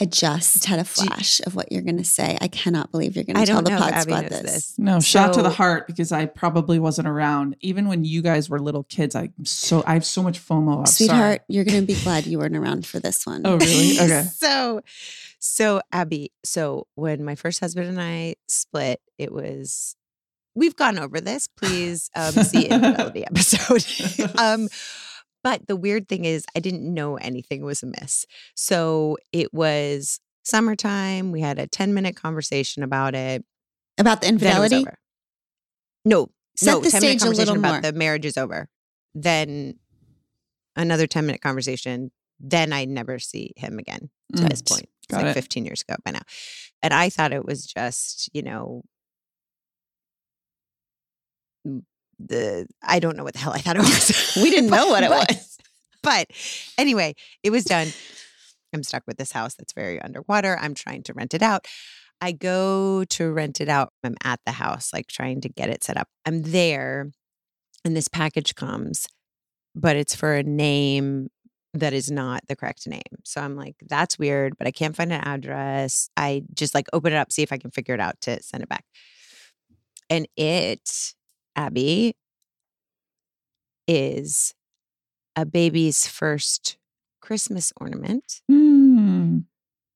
I 0.00 0.06
just 0.06 0.64
had 0.64 0.78
a 0.78 0.82
you- 0.82 0.84
flash 0.86 1.40
of 1.40 1.54
what 1.54 1.70
you're 1.70 1.82
going 1.82 1.98
to 1.98 2.04
say. 2.04 2.38
I 2.40 2.48
cannot 2.48 2.90
believe 2.90 3.14
you're 3.14 3.24
going 3.24 3.36
to 3.36 3.44
tell 3.44 3.60
the 3.60 3.70
know 3.70 3.78
pod 3.78 3.92
if 3.94 4.02
squad 4.02 4.24
this. 4.28 4.40
this. 4.40 4.78
no, 4.78 5.00
shout 5.00 5.34
to 5.34 5.42
the 5.42 5.50
heart 5.50 5.86
because 5.86 6.12
I 6.12 6.24
probably 6.24 6.78
wasn't 6.78 7.08
around. 7.08 7.56
Even 7.60 7.88
when 7.88 8.02
you 8.02 8.22
guys 8.22 8.48
were 8.48 8.58
little 8.58 8.84
kids, 8.84 9.14
I'm 9.14 9.34
so 9.44 9.84
I 9.86 9.92
have 9.92 10.04
so 10.06 10.22
much 10.22 10.40
FOMO. 10.40 10.78
I'm 10.78 10.86
sorry. 10.86 11.08
Sweetheart, 11.08 11.42
you're 11.48 11.64
going 11.64 11.80
to 11.80 11.86
be 11.86 12.00
glad 12.00 12.26
you 12.26 12.38
weren't 12.38 12.56
around 12.56 12.86
for 12.86 13.00
this 13.00 13.26
one. 13.26 13.42
Oh, 13.44 13.58
really? 13.58 13.98
Okay. 14.00 14.22
so, 14.22 14.80
so 15.38 15.82
Abby, 15.92 16.32
so 16.42 16.86
when 16.94 17.22
my 17.22 17.34
first 17.34 17.60
husband 17.60 17.88
and 17.88 18.00
I 18.00 18.36
split, 18.48 19.00
it 19.18 19.30
was. 19.30 19.94
We've 20.54 20.76
gone 20.76 20.98
over 20.98 21.20
this. 21.20 21.48
Please 21.48 22.10
um, 22.14 22.32
see 22.44 22.68
the 22.68 23.24
episode. 23.26 24.30
um, 24.38 24.68
but 25.42 25.66
the 25.66 25.76
weird 25.76 26.08
thing 26.08 26.24
is, 26.24 26.44
I 26.56 26.60
didn't 26.60 26.82
know 26.92 27.16
anything 27.16 27.64
was 27.64 27.82
amiss. 27.82 28.26
So 28.54 29.18
it 29.32 29.52
was 29.52 30.20
summertime. 30.44 31.32
We 31.32 31.40
had 31.40 31.58
a 31.58 31.66
ten 31.66 31.94
minute 31.94 32.16
conversation 32.16 32.82
about 32.82 33.14
it. 33.14 33.44
About 33.98 34.20
the 34.20 34.26
Then 34.32 34.56
it 34.56 34.60
was 34.60 34.72
infidelity? 34.72 34.86
No, 36.04 36.30
Set 36.56 36.72
no, 36.72 36.80
the 36.80 36.90
10 36.90 37.00
minute 37.02 37.20
stage 37.20 37.28
little 37.38 37.54
conversation 37.54 37.60
more. 37.62 37.70
about 37.78 37.82
the 37.82 37.92
marriage 37.98 38.24
is 38.24 38.36
over. 38.36 38.68
Then 39.14 39.78
another 40.76 41.06
10 41.06 41.26
minute 41.26 41.40
conversation. 41.40 42.10
Then 42.40 42.72
I 42.72 42.84
never 42.86 43.18
see 43.18 43.52
him 43.56 43.78
again 43.78 44.10
to 44.34 44.42
Mm. 44.42 44.48
this 44.50 44.62
point. 44.62 44.88
It's 44.98 45.06
Got 45.08 45.18
like 45.22 45.26
it. 45.30 45.34
15 45.34 45.64
years 45.64 45.82
ago 45.82 45.94
by 46.04 46.10
now. 46.12 46.22
And 46.82 46.92
I 46.92 47.08
thought 47.08 47.32
it 47.32 47.44
was 47.44 47.64
just, 47.66 48.28
you 48.32 48.42
know, 48.42 48.82
the 52.18 52.66
I 52.82 52.98
don't 52.98 53.16
know 53.16 53.24
what 53.24 53.34
the 53.34 53.40
hell 53.40 53.52
I 53.52 53.58
thought 53.58 53.76
it 53.76 53.80
was. 53.82 54.38
We 54.42 54.50
didn't 54.50 54.70
know 54.70 54.88
what 54.88 55.02
it 55.04 55.10
But- 55.10 55.30
was. 55.30 55.58
But 56.02 56.26
anyway, 56.76 57.14
it 57.44 57.50
was 57.50 57.64
done. 57.64 57.88
I'm 58.74 58.82
stuck 58.82 59.04
with 59.06 59.18
this 59.18 59.30
house 59.32 59.54
that's 59.54 59.72
very 59.72 60.00
underwater. 60.00 60.58
I'm 60.58 60.74
trying 60.74 61.02
to 61.04 61.12
rent 61.12 61.32
it 61.34 61.42
out. 61.42 61.66
I 62.20 62.32
go 62.32 63.04
to 63.04 63.32
rent 63.32 63.60
it 63.60 63.68
out. 63.68 63.92
I'm 64.02 64.16
at 64.24 64.40
the 64.46 64.52
house, 64.52 64.92
like 64.92 65.06
trying 65.06 65.40
to 65.42 65.48
get 65.48 65.68
it 65.68 65.84
set 65.84 65.96
up. 65.96 66.08
I'm 66.26 66.42
there, 66.42 67.10
and 67.84 67.96
this 67.96 68.08
package 68.08 68.54
comes, 68.56 69.06
but 69.76 69.94
it's 69.96 70.14
for 70.14 70.34
a 70.34 70.42
name 70.42 71.28
that 71.74 71.92
is 71.92 72.10
not 72.10 72.42
the 72.48 72.56
correct 72.56 72.86
name. 72.86 73.00
So 73.24 73.40
I'm 73.40 73.56
like, 73.56 73.76
that's 73.88 74.18
weird, 74.18 74.58
but 74.58 74.66
I 74.66 74.72
can't 74.72 74.96
find 74.96 75.12
an 75.12 75.20
address. 75.22 76.08
I 76.16 76.42
just 76.54 76.74
like 76.74 76.86
open 76.92 77.12
it 77.12 77.16
up, 77.16 77.30
see 77.32 77.42
if 77.42 77.52
I 77.52 77.58
can 77.58 77.70
figure 77.70 77.94
it 77.94 78.00
out 78.00 78.20
to 78.22 78.42
send 78.42 78.62
it 78.62 78.68
back. 78.68 78.84
And 80.10 80.26
it, 80.36 81.14
Abby, 81.56 82.14
is 83.88 84.54
a 85.36 85.44
baby's 85.44 86.06
first 86.06 86.76
Christmas 87.20 87.72
ornament 87.80 88.42
Mm. 88.50 89.44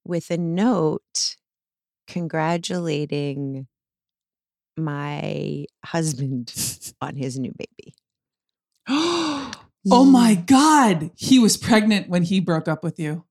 with 0.04 0.30
a 0.30 0.36
note 0.38 1.36
congratulating 2.06 3.66
my 4.76 5.66
husband 5.84 6.52
on 7.00 7.16
his 7.16 7.38
new 7.38 7.52
baby. 7.56 7.94
oh 8.88 10.04
my 10.04 10.34
God. 10.34 11.10
He 11.16 11.38
was 11.38 11.56
pregnant 11.56 12.08
when 12.08 12.22
he 12.22 12.40
broke 12.40 12.68
up 12.68 12.82
with 12.84 12.98
you. 12.98 13.24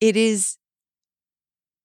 It 0.00 0.16
is 0.16 0.56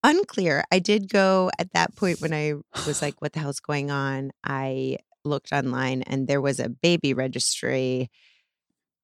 unclear. 0.03 0.63
I 0.71 0.79
did 0.79 1.09
go 1.11 1.49
at 1.59 1.73
that 1.73 1.95
point 1.95 2.21
when 2.21 2.33
I 2.33 2.53
was 2.85 3.01
like, 3.01 3.21
what 3.21 3.33
the 3.33 3.39
hell's 3.39 3.59
going 3.59 3.89
on? 3.91 4.31
I 4.43 4.97
looked 5.25 5.51
online 5.53 6.01
and 6.03 6.27
there 6.27 6.41
was 6.41 6.59
a 6.59 6.69
baby 6.69 7.13
registry 7.13 8.09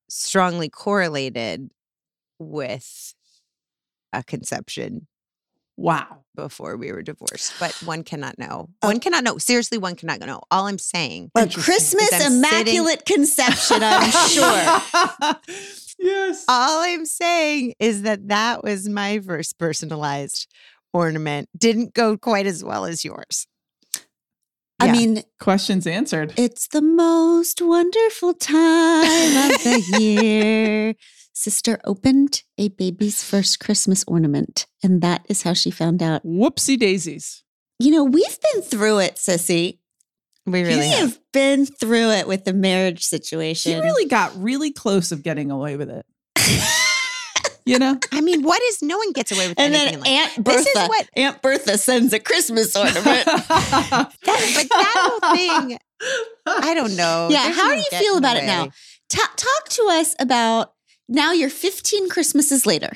strongly 0.09 0.69
correlated 0.69 1.69
with 2.39 3.13
a 4.13 4.23
conception 4.23 5.07
Wow. 5.77 6.25
before 6.35 6.75
we 6.75 6.91
were 6.91 7.01
divorced, 7.01 7.53
but 7.57 7.71
one 7.85 8.03
cannot 8.03 8.37
know. 8.37 8.69
Oh. 8.81 8.87
One 8.89 8.99
cannot 8.99 9.23
know. 9.23 9.37
Seriously, 9.37 9.77
one 9.77 9.95
cannot 9.95 10.19
know. 10.19 10.41
All 10.51 10.65
I'm 10.65 10.77
saying 10.77 11.31
A 11.35 11.47
Christmas 11.47 12.09
I'm 12.11 12.19
sitting- 12.19 12.37
immaculate 12.39 13.05
conception, 13.05 13.77
I'm 13.81 14.11
sure. 14.29 15.35
yes. 15.99 16.43
all 16.49 16.81
I'm 16.83 17.05
saying 17.05 17.75
is 17.79 18.01
that 18.01 18.27
that 18.27 18.61
was 18.63 18.89
my 18.89 19.19
first 19.19 19.57
personalized 19.57 20.47
ornament. 20.93 21.49
Didn't 21.57 21.93
go 21.93 22.17
quite 22.17 22.45
as 22.45 22.63
well 22.63 22.85
as 22.85 23.03
yours. 23.05 23.47
I 24.81 24.85
Yeah. 24.87 24.91
mean, 24.93 25.23
Questions 25.39 25.85
answered. 25.85 26.33
it's 26.37 26.67
the 26.69 26.81
most 26.81 27.61
wonderful 27.61 28.33
time 28.33 29.51
of 29.51 29.63
the 29.63 29.83
year. 29.99 30.95
Sister 31.33 31.79
opened 31.85 32.43
a 32.57 32.69
baby's 32.69 33.23
first 33.23 33.59
Christmas 33.59 34.03
ornament, 34.07 34.67
and 34.83 35.01
that 35.01 35.25
is 35.29 35.43
how 35.43 35.53
she 35.53 35.71
found 35.71 36.01
out. 36.03 36.25
Whoopsie 36.25 36.77
daisies. 36.79 37.43
You 37.79 37.91
know, 37.91 38.03
we've 38.03 38.37
been 38.53 38.61
through 38.61 38.99
it, 38.99 39.15
Sissy. 39.15 39.79
we 40.45 40.61
really 40.63 40.79
we 40.79 40.87
have. 40.87 40.99
have 40.99 41.19
been 41.31 41.65
through 41.65 42.09
it 42.11 42.27
with 42.27 42.43
the 42.45 42.53
marriage 42.53 43.03
situation. 43.05 43.71
She 43.73 43.79
really 43.79 44.05
got 44.05 44.31
really 44.41 44.71
close 44.71 45.11
of 45.13 45.23
getting 45.23 45.49
away 45.51 45.77
with 45.77 45.89
it. 45.89 46.05
You 47.69 47.79
know? 47.79 47.99
I 48.11 48.21
mean, 48.21 48.41
what 48.43 48.61
is 48.63 48.81
no 48.81 48.97
one 48.97 49.11
gets 49.13 49.31
away 49.31 49.47
with 49.47 49.59
and 49.59 49.73
anything 49.73 50.01
then 50.01 50.13
in 50.13 50.19
life. 50.19 50.35
Aunt 50.37 50.43
Bertha, 50.43 50.57
This 50.63 50.67
is 50.67 50.89
what- 50.89 51.09
Aunt 51.15 51.41
Bertha 51.41 51.77
sends 51.77 52.13
a 52.13 52.19
Christmas 52.19 52.75
ornament. 52.75 53.25
That, 53.27 54.11
but 54.23 54.69
that 54.69 54.95
whole 55.21 55.35
thing, 55.35 55.77
I 56.47 56.73
don't 56.73 56.95
know. 56.95 57.27
Yeah, 57.31 57.43
There's 57.43 57.55
how 57.57 57.67
no 57.67 57.73
do 57.75 57.77
you 57.79 57.99
feel 57.99 58.17
about 58.17 58.37
it 58.37 58.45
now? 58.45 58.69
Ta- 59.09 59.31
talk 59.35 59.69
to 59.69 59.87
us 59.91 60.15
about 60.19 60.73
now 61.07 61.31
you're 61.31 61.49
15 61.49 62.09
Christmases 62.09 62.65
later. 62.65 62.91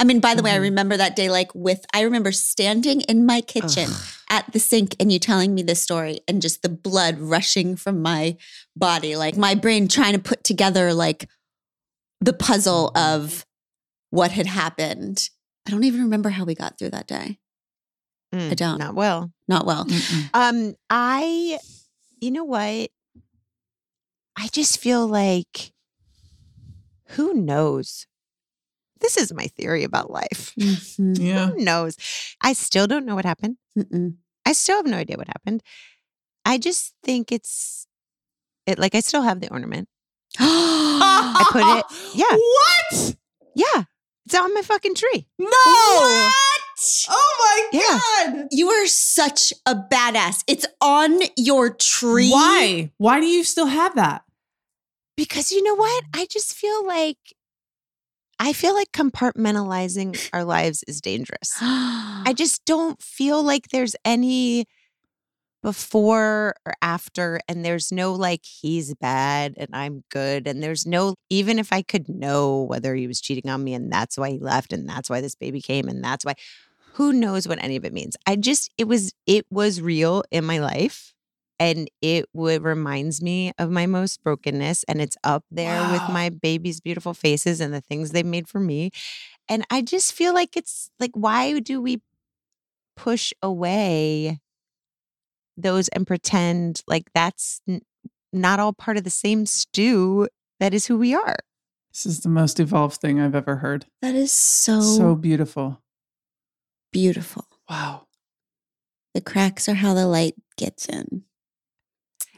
I 0.00 0.04
mean, 0.04 0.20
by 0.20 0.34
the 0.34 0.42
way, 0.42 0.52
I 0.52 0.58
Mhm. 0.58 0.62
remember 0.62 0.96
that 0.96 1.16
day 1.16 1.28
like 1.28 1.52
with, 1.54 1.84
I 1.92 2.02
remember 2.02 2.30
standing 2.32 3.00
in 3.02 3.26
my 3.26 3.40
kitchen 3.40 3.88
Ugh. 3.90 4.02
at 4.30 4.52
the 4.52 4.60
sink 4.60 4.94
and 5.00 5.10
you 5.12 5.18
telling 5.18 5.54
me 5.54 5.62
this 5.62 5.82
story 5.82 6.20
and 6.28 6.40
just 6.40 6.62
the 6.62 6.68
blood 6.68 7.18
rushing 7.18 7.74
from 7.76 8.00
my 8.00 8.36
body, 8.76 9.16
like 9.16 9.36
my 9.36 9.54
brain 9.56 9.88
trying 9.88 10.12
to 10.12 10.20
put 10.20 10.44
together 10.44 10.94
like 10.94 11.28
the 12.20 12.32
puzzle 12.32 12.92
of 12.96 13.44
what 14.10 14.30
had 14.32 14.46
happened. 14.46 15.28
I 15.66 15.70
don't 15.70 15.84
even 15.84 16.02
remember 16.02 16.30
how 16.30 16.44
we 16.44 16.54
got 16.54 16.78
through 16.78 16.90
that 16.90 17.06
day. 17.06 17.38
Mm, 18.34 18.50
I 18.50 18.54
don't. 18.54 18.78
Not 18.78 18.94
well. 18.94 19.32
Not 19.46 19.66
well. 19.66 19.84
Mm-mm. 19.84 20.30
Um, 20.34 20.74
I, 20.90 21.58
you 22.20 22.30
know 22.30 22.44
what? 22.44 22.90
I 24.36 24.46
just 24.52 24.78
feel 24.80 25.06
like, 25.06 25.72
who 27.10 27.34
knows? 27.34 28.06
This 29.00 29.16
is 29.16 29.32
my 29.32 29.46
theory 29.46 29.84
about 29.84 30.10
life. 30.10 30.54
Mhm. 30.58 31.18
Yeah. 31.20 31.46
Who 31.50 31.64
knows? 31.64 31.96
I 32.42 32.52
still 32.52 32.86
don't 32.86 33.06
know 33.06 33.14
what 33.14 33.24
happened. 33.24 33.56
Mm-mm. 33.78 34.16
I 34.44 34.52
still 34.52 34.76
have 34.76 34.86
no 34.86 34.96
idea 34.96 35.16
what 35.16 35.28
happened. 35.28 35.62
I 36.44 36.58
just 36.58 36.94
think 37.04 37.30
it's, 37.30 37.86
it 38.66 38.78
like 38.78 38.94
I 38.94 39.00
still 39.00 39.22
have 39.22 39.40
the 39.40 39.50
ornament. 39.50 39.88
I 40.38 41.44
put 41.52 41.62
it- 41.64 41.84
yeah. 42.14 42.36
What? 42.36 43.16
Yeah, 43.54 43.84
it's 44.28 44.38
on 44.38 44.52
my 44.52 44.60
fucking 44.60 44.94
tree. 44.94 45.26
No. 45.38 45.46
What? 45.48 46.34
Oh 47.08 47.68
my 47.72 47.78
Yeah. 47.80 48.34
God. 48.34 48.48
You 48.50 48.68
are 48.68 48.86
such 48.86 49.54
a 49.64 49.74
badass. 49.74 50.44
It's 50.46 50.66
on 50.82 51.18
your 51.36 51.70
tree. 51.70 52.30
Why? 52.30 52.90
Why 52.98 53.20
do 53.20 53.26
you 53.26 53.42
still 53.42 53.66
have 53.66 53.94
that? 53.96 54.22
Because 55.16 55.50
you 55.50 55.62
know 55.62 55.74
what? 55.76 56.04
I 56.14 56.26
just 56.30 56.54
feel 56.54 56.86
like, 56.86 57.16
I 58.38 58.52
feel 58.52 58.74
like 58.74 58.92
compartmentalizing 58.92 60.28
our 60.34 60.44
lives 60.44 60.84
is 60.86 61.00
dangerous. 61.00 61.56
I 61.60 62.34
just 62.36 62.66
don't 62.66 63.00
feel 63.02 63.42
like 63.42 63.68
there's 63.68 63.96
any 64.04 64.66
before 65.62 66.54
or 66.66 66.72
after, 66.82 67.40
and 67.48 67.64
there's 67.64 67.90
no 67.92 68.12
like 68.12 68.44
he's 68.44 68.94
bad 68.94 69.54
and 69.56 69.68
I'm 69.72 70.04
good, 70.10 70.46
and 70.46 70.62
there's 70.62 70.86
no 70.86 71.14
even 71.30 71.58
if 71.58 71.72
I 71.72 71.82
could 71.82 72.08
know 72.08 72.62
whether 72.64 72.94
he 72.94 73.06
was 73.06 73.20
cheating 73.20 73.50
on 73.50 73.64
me 73.64 73.74
and 73.74 73.92
that's 73.92 74.16
why 74.18 74.30
he 74.30 74.38
left 74.38 74.72
and 74.72 74.88
that's 74.88 75.10
why 75.10 75.20
this 75.20 75.34
baby 75.34 75.60
came 75.60 75.88
and 75.88 76.02
that's 76.02 76.24
why 76.24 76.34
who 76.94 77.12
knows 77.12 77.46
what 77.46 77.62
any 77.62 77.76
of 77.76 77.84
it 77.84 77.92
means. 77.92 78.16
I 78.26 78.36
just 78.36 78.70
it 78.78 78.84
was 78.88 79.12
it 79.26 79.46
was 79.50 79.80
real 79.80 80.24
in 80.30 80.44
my 80.44 80.58
life. 80.58 81.14
And 81.60 81.90
it 82.00 82.26
would 82.32 82.62
reminds 82.62 83.20
me 83.20 83.50
of 83.58 83.68
my 83.68 83.86
most 83.86 84.22
brokenness, 84.22 84.84
and 84.84 85.00
it's 85.00 85.16
up 85.24 85.44
there 85.50 85.90
with 85.90 86.02
my 86.08 86.28
baby's 86.28 86.80
beautiful 86.80 87.14
faces 87.14 87.60
and 87.60 87.74
the 87.74 87.80
things 87.80 88.12
they've 88.12 88.24
made 88.24 88.48
for 88.48 88.60
me. 88.60 88.90
And 89.48 89.64
I 89.70 89.82
just 89.82 90.12
feel 90.12 90.34
like 90.34 90.56
it's 90.56 90.90
like, 91.00 91.12
why 91.14 91.58
do 91.60 91.80
we 91.80 92.00
push 92.96 93.32
away 93.42 94.40
those 95.62 95.88
and 95.88 96.06
pretend 96.06 96.82
like 96.86 97.04
that's 97.14 97.60
n- 97.68 97.82
not 98.32 98.60
all 98.60 98.72
part 98.72 98.96
of 98.96 99.04
the 99.04 99.10
same 99.10 99.44
stew 99.46 100.28
that 100.60 100.72
is 100.74 100.86
who 100.86 100.96
we 100.98 101.14
are. 101.14 101.36
This 101.92 102.06
is 102.06 102.20
the 102.20 102.28
most 102.28 102.60
evolved 102.60 103.00
thing 103.00 103.20
I've 103.20 103.34
ever 103.34 103.56
heard. 103.56 103.86
That 104.02 104.14
is 104.14 104.30
so, 104.32 104.80
So 104.80 105.14
beautiful. 105.14 105.82
beautiful. 106.92 107.46
Wow. 107.68 108.06
The 109.14 109.20
cracks 109.20 109.68
are 109.68 109.74
how 109.74 109.94
the 109.94 110.06
light 110.06 110.34
gets 110.56 110.86
in. 110.86 111.24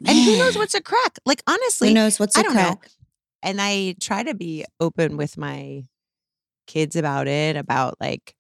And 0.07 0.19
who 0.19 0.37
knows 0.39 0.57
what's 0.57 0.75
a 0.75 0.81
crack? 0.81 1.19
Like 1.27 1.43
honestly, 1.47 1.89
Who 1.89 1.95
knows 1.95 2.19
what's 2.19 2.37
a 2.37 2.41
I 2.41 2.43
don't 2.43 2.55
know. 2.55 2.77
crack? 2.77 2.91
and 3.43 3.59
I 3.61 3.95
try 4.01 4.23
to 4.23 4.35
be 4.35 4.65
open 4.81 5.17
with 5.17 5.37
my 5.39 5.85
kids 6.67 6.95
about 6.97 7.27
it, 7.27 7.57
about 7.57 7.97
like, 8.01 8.35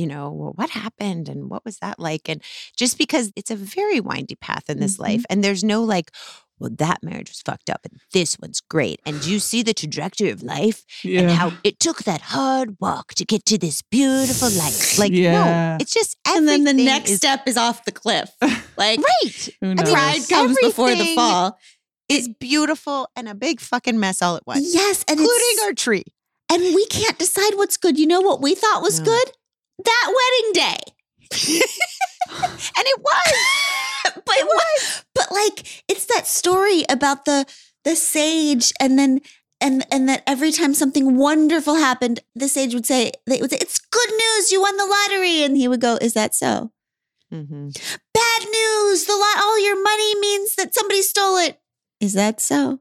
you 0.00 0.06
know, 0.06 0.30
well, 0.30 0.52
what 0.54 0.70
happened 0.70 1.28
and 1.28 1.50
what 1.50 1.64
was 1.64 1.76
that 1.78 1.98
like? 1.98 2.28
And 2.28 2.42
just 2.76 2.96
because 2.96 3.30
it's 3.36 3.50
a 3.50 3.56
very 3.56 4.00
windy 4.00 4.36
path 4.36 4.70
in 4.70 4.80
this 4.80 4.96
Mhm. 4.96 5.00
life, 5.08 5.24
and 5.30 5.44
there's 5.44 5.62
no 5.62 5.82
like, 5.82 6.10
well, 6.58 6.70
that 6.78 7.02
marriage 7.02 7.30
was 7.30 7.40
fucked 7.42 7.70
up 7.70 7.80
and 7.90 7.98
this 8.12 8.36
one's 8.40 8.60
great. 8.60 9.00
And 9.06 9.20
do 9.22 9.30
you 9.32 9.38
see 9.40 9.62
the 9.62 9.72
trajectory 9.74 10.28
of 10.30 10.42
life 10.42 10.84
Yeah. 11.02 11.20
and 11.22 11.30
how 11.30 11.52
it 11.64 11.80
took 11.80 12.04
that 12.04 12.20
hard 12.36 12.76
walk 12.80 13.14
to 13.14 13.24
get 13.24 13.44
to 13.46 13.56
this 13.58 13.80
beautiful 13.90 14.50
life? 14.50 14.98
Like, 14.98 15.12
Yeah. 15.12 15.32
no, 15.44 15.76
it's 15.80 15.92
just 15.92 16.16
And 16.26 16.46
then 16.48 16.64
the 16.64 16.74
next 16.74 17.10
is- 17.10 17.16
step 17.18 17.48
is 17.48 17.56
off 17.56 17.84
the 17.86 17.92
cliff. 17.92 18.30
Like 18.76 19.00
Right. 19.00 19.48
Who 19.60 19.70
I 19.70 19.74
knows? 19.74 19.84
mean, 19.86 19.94
pride 19.94 20.28
comes 20.28 20.56
before 20.60 20.94
the 20.94 21.14
fall. 21.14 21.58
It's 22.08 22.28
beautiful 22.40 23.08
and 23.16 23.28
a 23.28 23.34
big 23.34 23.60
fucking 23.60 23.98
mess 23.98 24.20
all 24.20 24.36
at 24.36 24.46
once, 24.46 24.74
Yes, 24.74 25.04
and 25.08 25.18
including 25.20 25.56
our 25.64 25.72
tree. 25.72 26.04
and 26.52 26.62
we 26.74 26.84
can't 26.88 27.18
decide 27.18 27.54
what's 27.54 27.76
good. 27.78 27.98
You 27.98 28.06
know 28.06 28.20
what 28.20 28.42
we 28.42 28.54
thought 28.54 28.82
was 28.82 28.98
No. 28.98 29.04
good? 29.06 29.28
That 29.84 30.06
wedding 30.18 30.52
day. 30.52 30.78
And 32.30 32.86
it 32.86 33.00
was. 33.00 33.32
but 34.24 34.34
it 34.36 34.46
was. 34.46 35.04
But 35.14 35.32
like 35.32 35.82
it's 35.88 36.06
that 36.06 36.26
story 36.26 36.84
about 36.88 37.24
the 37.24 37.44
the 37.84 37.96
sage 37.96 38.72
and 38.80 38.98
then 38.98 39.20
and 39.60 39.84
and 39.90 40.08
that 40.08 40.22
every 40.26 40.52
time 40.52 40.74
something 40.74 41.16
wonderful 41.16 41.74
happened, 41.76 42.20
the 42.34 42.48
sage 42.48 42.72
would 42.74 42.86
say 42.86 43.12
they 43.26 43.40
would 43.40 43.50
say, 43.50 43.58
It's 43.60 43.78
good 43.78 44.10
news, 44.10 44.52
you 44.52 44.60
won 44.60 44.76
the 44.76 44.86
lottery. 44.86 45.42
And 45.42 45.56
he 45.56 45.66
would 45.66 45.80
go, 45.80 45.98
Is 46.00 46.14
that 46.14 46.34
so? 46.34 46.70
Mm-hmm. 47.32 47.68
Bad 48.14 48.42
news, 48.50 49.04
the 49.06 49.16
lot 49.16 49.42
all 49.42 49.58
your 49.64 49.80
money 49.82 50.14
means 50.20 50.54
that 50.56 50.74
somebody 50.74 51.02
stole 51.02 51.36
it. 51.38 51.60
Is 52.00 52.12
that 52.14 52.40
so? 52.40 52.78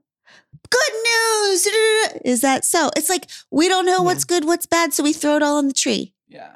Good 0.69 0.93
news. 0.93 1.65
Is 2.25 2.41
that 2.41 2.65
so? 2.65 2.89
It's 2.95 3.09
like 3.09 3.29
we 3.51 3.67
don't 3.67 3.85
know 3.85 3.97
Yeah. 3.99 4.03
what's 4.05 4.25
good, 4.25 4.45
what's 4.45 4.65
bad, 4.67 4.93
so 4.93 5.03
we 5.03 5.13
throw 5.13 5.37
it 5.37 5.43
all 5.43 5.57
on 5.57 5.67
the 5.67 5.73
tree. 5.73 6.13
Yeah. 6.27 6.55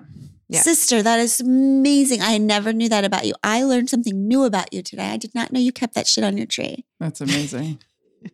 Yeah. 0.54 0.62
Sister, 0.62 1.02
that 1.02 1.20
is 1.20 1.40
amazing. 1.40 2.22
I 2.22 2.38
never 2.38 2.72
knew 2.72 2.88
that 2.90 3.04
about 3.04 3.26
you. 3.26 3.34
I 3.44 3.64
learned 3.64 3.90
something 3.90 4.28
new 4.28 4.44
about 4.44 4.72
you 4.72 4.84
today. 4.84 5.08
I 5.10 5.18
did 5.18 5.34
not 5.34 5.52
know 5.52 5.60
you 5.60 5.72
kept 5.72 5.96
that 5.96 6.06
shit 6.06 6.24
on 6.24 6.38
your 6.38 6.46
tree. 6.46 6.86
That's 7.00 7.22
amazing. 7.22 7.80
that 8.24 8.32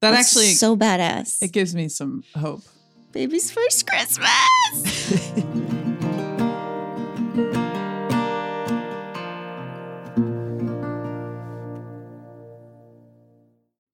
That's 0.00 0.28
actually 0.28 0.52
so 0.52 0.76
badass. 0.76 1.42
it 1.42 1.52
gives 1.52 1.74
me 1.74 1.88
some 1.88 2.24
hope. 2.36 2.60
Baby's 3.12 3.50
first 3.50 3.86
Christmas. 3.86 5.72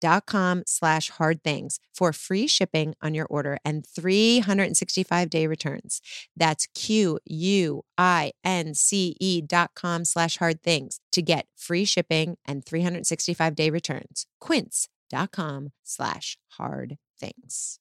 quince.com 0.00 0.62
slash 0.66 1.10
hard 1.10 1.42
things 1.42 1.78
for 1.94 2.12
free 2.12 2.46
shipping 2.46 2.94
on 3.02 3.14
your 3.14 3.26
order 3.26 3.58
and 3.64 3.86
365 3.86 5.30
day 5.30 5.46
returns. 5.46 6.00
That's 6.36 6.66
Q 6.74 7.18
U 7.24 7.82
I 7.98 8.32
N 8.44 8.74
C 8.74 9.16
E 9.20 9.40
dot 9.40 9.70
com 9.74 10.04
slash 10.04 10.36
hard 10.38 10.62
things 10.62 11.00
to 11.12 11.22
get 11.22 11.46
free 11.56 11.84
shipping 11.84 12.36
and 12.46 12.64
365 12.64 13.54
day 13.54 13.70
returns. 13.70 14.26
Quince.com 14.40 15.70
slash 15.84 16.36
hard 16.58 16.96
things. 17.18 17.78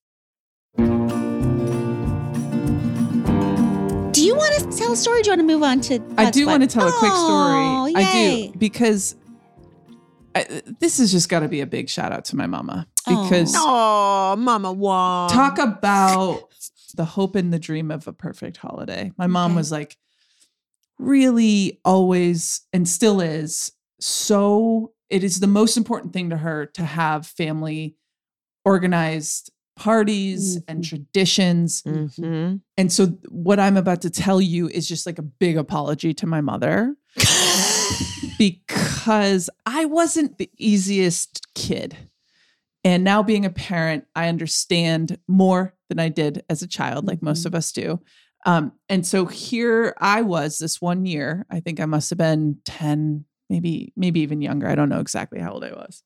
do 4.11 4.25
you 4.25 4.35
want 4.35 4.53
to 4.71 4.77
tell 4.77 4.91
a 4.93 4.95
story? 4.95 5.21
Do 5.21 5.29
you 5.29 5.37
want 5.37 5.41
to 5.41 5.53
move 5.53 5.63
on 5.63 5.81
to? 5.81 6.01
I 6.17 6.29
do 6.31 6.45
want 6.45 6.63
to 6.63 6.67
tell 6.67 6.87
a 6.87 6.91
quick 6.91 7.11
Oh, 7.13 7.87
story. 7.87 8.03
I 8.03 8.11
do 8.51 8.57
because 8.57 9.15
I, 10.35 10.61
this 10.79 10.99
has 10.99 11.11
just 11.11 11.27
got 11.29 11.39
to 11.41 11.47
be 11.47 11.61
a 11.61 11.65
big 11.67 11.89
shout 11.89 12.11
out 12.11 12.25
to 12.25 12.35
my 12.35 12.45
mama 12.47 12.87
oh. 13.07 13.23
because 13.23 13.53
Oh, 13.55 14.35
Mama 14.37 14.71
Wong. 14.71 15.29
talk 15.29 15.57
about 15.57 16.43
the 16.95 17.05
hope 17.05 17.35
and 17.35 17.51
the 17.53 17.59
dream 17.59 17.91
of 17.91 18.07
a 18.07 18.13
perfect 18.13 18.57
holiday. 18.57 19.11
My 19.17 19.27
mom 19.27 19.51
Okay. 19.51 19.57
was 19.57 19.71
like 19.71 19.97
really 20.97 21.79
always 21.85 22.61
and 22.73 22.87
still 22.87 23.21
is 23.21 23.71
so 23.99 24.91
it 25.09 25.23
is 25.23 25.39
the 25.39 25.47
most 25.47 25.77
important 25.77 26.13
thing 26.13 26.29
to 26.29 26.37
her 26.37 26.65
to 26.65 26.83
have 26.83 27.25
family 27.25 27.95
organized 28.65 29.51
parties 29.79 30.59
and 30.67 30.83
Mhm. 30.83 30.89
traditions. 30.89 31.81
Mm-hmm. 31.83 32.57
And 32.77 32.91
so 32.91 33.07
what 33.29 33.59
I'm 33.59 33.77
about 33.77 34.01
to 34.01 34.09
tell 34.09 34.41
you 34.41 34.67
is 34.67 34.87
just 34.87 35.05
like 35.05 35.17
a 35.19 35.23
big 35.23 35.55
apology 35.57 36.13
to 36.15 36.27
my 36.27 36.41
mother 36.41 36.95
because 38.37 39.49
I 39.65 39.85
wasn't 39.85 40.37
the 40.37 40.49
easiest 40.57 41.47
kid. 41.55 41.95
And 42.83 43.03
now 43.03 43.23
being 43.23 43.45
a 43.45 43.49
parent, 43.49 44.05
I 44.15 44.27
understand 44.27 45.17
more 45.27 45.75
than 45.89 45.99
I 45.99 46.09
did 46.09 46.43
as 46.49 46.61
a 46.61 46.67
child, 46.67 47.07
like 47.07 47.21
most 47.21 47.43
Mhm. 47.43 47.47
of 47.47 47.55
us 47.55 47.71
do. 47.71 47.99
Um, 48.45 48.73
and 48.89 49.05
so 49.05 49.25
here 49.25 49.93
I 49.99 50.21
was 50.21 50.59
this 50.59 50.81
one 50.81 51.05
year. 51.05 51.45
I 51.49 51.59
think 51.61 51.79
I 51.79 51.85
must 51.85 52.09
have 52.09 52.17
been 52.19 52.57
10, 52.65 53.25
maybe, 53.49 53.91
maybe 53.97 54.19
even 54.21 54.41
younger. 54.41 54.67
I 54.67 54.75
don't 54.75 54.87
know 54.89 55.01
exactly 55.01 55.39
how 55.39 55.51
old 55.53 55.63
I 55.63 55.71
was. 55.71 56.03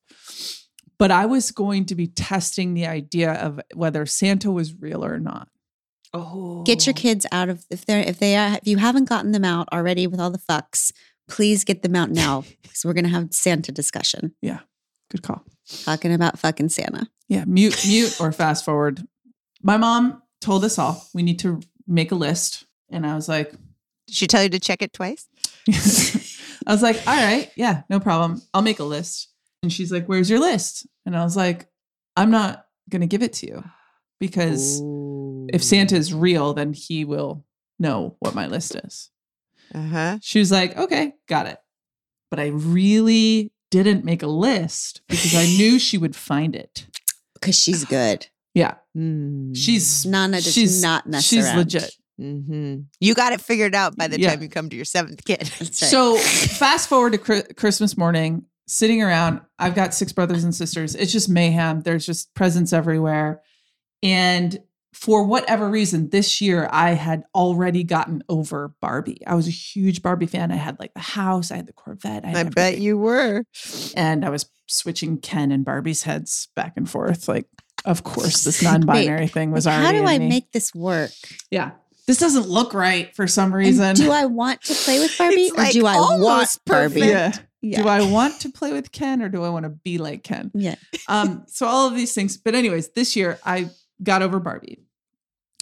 But 0.98 1.10
I 1.10 1.26
was 1.26 1.50
going 1.50 1.86
to 1.86 1.94
be 1.94 2.06
testing 2.06 2.74
the 2.74 2.86
idea 2.86 3.32
of 3.32 3.60
whether 3.74 4.06
Santa 4.06 4.50
was 4.50 4.74
real 4.74 5.04
or 5.04 5.18
not. 5.18 5.48
Oh. 6.12 6.62
Get 6.62 6.86
your 6.86 6.94
oh. 6.96 7.00
kids 7.00 7.26
out 7.32 7.48
of 7.48 7.64
if 7.70 7.84
they're 7.84 8.00
if 8.00 8.18
they 8.18 8.36
are 8.36 8.54
if 8.54 8.66
you 8.66 8.76
haven't 8.76 9.08
gotten 9.08 9.32
them 9.32 9.44
out 9.44 9.68
already 9.72 10.06
with 10.06 10.20
all 10.20 10.30
the 10.30 10.38
fucks. 10.38 10.92
Please 11.28 11.64
get 11.64 11.82
them 11.82 11.96
out 11.96 12.10
now 12.10 12.44
because 12.62 12.84
we're 12.84 12.92
gonna 12.92 13.08
have 13.08 13.32
Santa 13.32 13.72
discussion 13.72 14.34
Yeah, 14.40 14.60
Good 15.10 15.22
call. 15.22 15.42
talking 15.84 16.12
about 16.12 16.38
fucking 16.38 16.68
Santa. 16.68 17.08
Yeah, 17.28 17.44
mute, 17.46 17.84
mute, 17.86 18.20
or 18.20 18.30
fast 18.30 18.64
forward. 18.64 19.02
My 19.62 19.76
mom 19.76 20.22
told 20.40 20.64
us 20.64 20.78
all 20.78 21.04
we 21.14 21.22
need 21.22 21.38
to 21.40 21.60
make 21.86 22.12
a 22.12 22.14
list, 22.14 22.66
and 22.90 23.06
I 23.06 23.14
was 23.14 23.28
like, 23.28 23.50
Did 24.06 24.14
she 24.14 24.26
tell 24.26 24.42
you 24.42 24.50
to 24.50 24.60
check 24.60 24.82
it 24.82 24.92
twice? 24.92 25.26
I 26.66 26.72
was 26.72 26.82
like, 26.82 26.96
all 27.06 27.16
right, 27.16 27.50
yeah, 27.56 27.82
no 27.90 28.00
problem. 28.00 28.42
I'll 28.52 28.62
make 28.62 28.78
a 28.78 28.84
list. 28.84 29.28
And 29.64 29.72
she's 29.72 29.90
like, 29.90 30.06
where's 30.06 30.28
your 30.28 30.40
list? 30.40 30.86
And 31.06 31.16
I 31.16 31.24
was 31.24 31.36
like, 31.36 31.66
I'm 32.16 32.30
not 32.30 32.66
gonna 32.90 33.06
give 33.06 33.22
it 33.22 33.32
to 33.34 33.46
you 33.46 33.64
because 34.20 34.80
if 35.52 35.62
Santa 35.64 35.96
is 35.96 36.12
real, 36.14 36.52
then 36.54 36.72
he 36.72 37.04
will 37.04 37.44
know 37.78 38.16
what 38.20 38.34
my 38.34 38.46
list 38.46 38.74
is. 38.76 39.10
Uh 39.74 39.82
huh. 39.88 40.18
She 40.22 40.38
was 40.38 40.52
like, 40.52 40.76
okay, 40.76 41.14
got 41.28 41.46
it. 41.46 41.58
But 42.30 42.40
I 42.40 42.48
really 42.48 43.52
didn't 43.70 44.04
make 44.04 44.22
a 44.22 44.26
list 44.28 45.00
because 45.08 45.34
I 45.34 45.46
knew 45.46 45.78
she 45.78 45.98
would 45.98 46.14
find 46.14 46.54
it. 46.54 46.86
Because 47.34 47.58
she's 47.58 47.84
good. 47.84 48.26
Yeah, 48.54 48.74
Mm. 48.96 49.56
she's 49.56 50.06
Nana 50.06 50.36
does 50.40 50.52
she's 50.52 50.80
not 50.82 51.06
mess 51.08 51.24
she's 51.24 51.44
around. 51.44 51.56
legit. 51.58 51.90
hmm 52.18 52.76
You 53.00 53.14
got 53.14 53.32
it 53.32 53.40
figured 53.40 53.74
out 53.74 53.96
by 53.96 54.06
the 54.06 54.20
Yeah. 54.20 54.30
time 54.30 54.42
you 54.42 54.48
come 54.48 54.68
to 54.68 54.76
your 54.76 54.84
seventh 54.84 55.24
kid. 55.24 55.50
Right. 55.60 55.74
So 55.74 56.16
fast 56.18 56.88
forward 56.88 57.14
to 57.14 57.18
Chri- 57.18 57.56
Christmas 57.56 57.96
morning, 57.96 58.44
sitting 58.66 59.02
around. 59.02 59.40
I've 59.58 59.74
got 59.74 59.94
six 59.94 60.12
brothers 60.12 60.44
and 60.44 60.54
sisters. 60.54 60.94
It's 60.94 61.12
just 61.12 61.28
mayhem. 61.28 61.80
There's 61.80 62.06
just 62.06 62.32
presents 62.34 62.72
everywhere. 62.72 63.42
And 64.02 64.58
for 64.92 65.24
whatever 65.24 65.68
reason, 65.68 66.10
this 66.10 66.40
year 66.40 66.68
I 66.70 66.90
had 66.92 67.24
already 67.34 67.82
gotten 67.82 68.22
over 68.28 68.74
Barbie. 68.80 69.20
I 69.26 69.34
was 69.34 69.48
a 69.48 69.50
huge 69.50 70.02
Barbie 70.02 70.26
fan. 70.26 70.52
I 70.52 70.56
had 70.56 70.78
like 70.78 70.94
the 70.94 71.00
house, 71.00 71.50
I 71.50 71.56
had 71.56 71.66
the 71.66 71.72
Corvette. 71.72 72.24
I, 72.24 72.28
had 72.28 72.46
I 72.46 72.50
bet 72.50 72.78
you 72.78 72.96
were. 72.96 73.44
And 73.96 74.24
I 74.24 74.30
was 74.30 74.46
switching 74.66 75.18
Ken 75.18 75.50
and 75.50 75.64
Barbie's 75.64 76.04
heads 76.04 76.48
back 76.54 76.74
and 76.76 76.88
forth. 76.88 77.26
Like, 77.28 77.46
of 77.84 78.04
course, 78.04 78.44
this 78.44 78.62
non-binary 78.62 79.26
thing 79.26 79.50
was 79.50 79.66
Like, 79.66 79.78
already. 79.80 79.98
how 79.98 80.04
do 80.04 80.08
I 80.08 80.18
me. 80.18 80.28
make 80.28 80.52
this 80.52 80.72
work? 80.74 81.10
Yeah, 81.50 81.72
this 82.06 82.18
doesn't 82.18 82.48
look 82.48 82.72
right 82.72 83.14
for 83.16 83.26
some 83.26 83.46
And 83.46 83.54
reason. 83.54 83.94
do 83.96 84.12
I 84.12 84.26
want 84.26 84.62
to 84.62 84.74
play 84.74 85.00
with 85.00 85.14
Barbie 85.18 85.34
It's 85.36 85.52
or 85.54 85.56
like 85.62 85.72
do 85.72 85.86
I 85.86 85.96
want 85.96 86.22
almost 86.22 86.64
Barbie? 86.66 87.00
perfect. 87.00 87.44
Yeah. 87.64 87.82
Do 87.82 87.88
I 87.88 88.02
want 88.02 88.42
to 88.42 88.50
play 88.50 88.72
with 88.72 88.92
Ken 88.92 89.22
or 89.22 89.30
do 89.30 89.42
I 89.42 89.48
want 89.48 89.64
to 89.64 89.70
be 89.70 89.96
like 89.96 90.22
Ken? 90.22 90.50
Yeah. 90.52 90.74
um, 91.08 91.44
so 91.48 91.66
all 91.66 91.88
of 91.88 91.96
these 91.96 92.12
things. 92.12 92.36
But 92.36 92.54
anyways, 92.54 92.90
this 92.90 93.16
year 93.16 93.38
I 93.42 93.70
got 94.02 94.20
over 94.20 94.38
Barbie. 94.38 94.80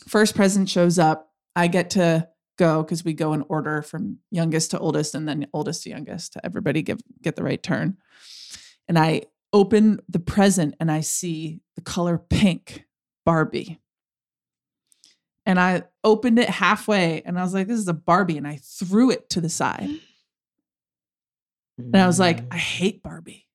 First 0.09 0.35
present 0.35 0.69
shows 0.69 0.99
up. 0.99 1.31
I 1.55 1.69
get 1.69 1.91
to 1.91 2.29
go 2.59 2.83
because 2.83 3.05
we 3.05 3.13
go 3.13 3.35
in 3.35 3.45
order 3.49 3.83
from 3.83 4.19
youngest 4.33 4.73
to 4.73 4.81
oldest, 4.81 5.15
and 5.15 5.29
then 5.29 5.47
oldest 5.53 5.85
to 5.85 5.91
youngest. 5.91 6.37
Everybody 6.43 6.83
give 6.83 6.99
get 7.23 7.37
the 7.37 7.45
right 7.45 7.63
turn. 7.63 7.99
And 8.89 8.99
I 8.99 9.23
open 9.53 10.01
the 10.09 10.19
present 10.19 10.75
and 10.81 10.91
I 10.91 11.03
see 11.03 11.61
the 11.77 11.83
color 11.83 12.19
pink 12.19 12.85
Barbie. 13.25 13.81
And 15.47 15.61
I 15.61 15.85
opened 16.03 16.41
it 16.41 16.49
halfway 16.49 17.23
and 17.23 17.39
I 17.39 17.43
was 17.43 17.55
like, 17.55 17.69
this 17.69 17.79
is 17.79 17.89
a 17.89 17.95
Barbie. 17.95 18.39
And 18.39 18.47
I 18.47 18.59
threw 18.61 19.11
it 19.11 19.31
to 19.31 19.41
the 19.41 19.49
side. 19.49 19.89
And 21.79 21.97
I 21.97 22.07
was 22.07 22.19
like, 22.21 22.45
I 22.53 22.59
hate 22.59 23.03
Barbie. 23.03 23.47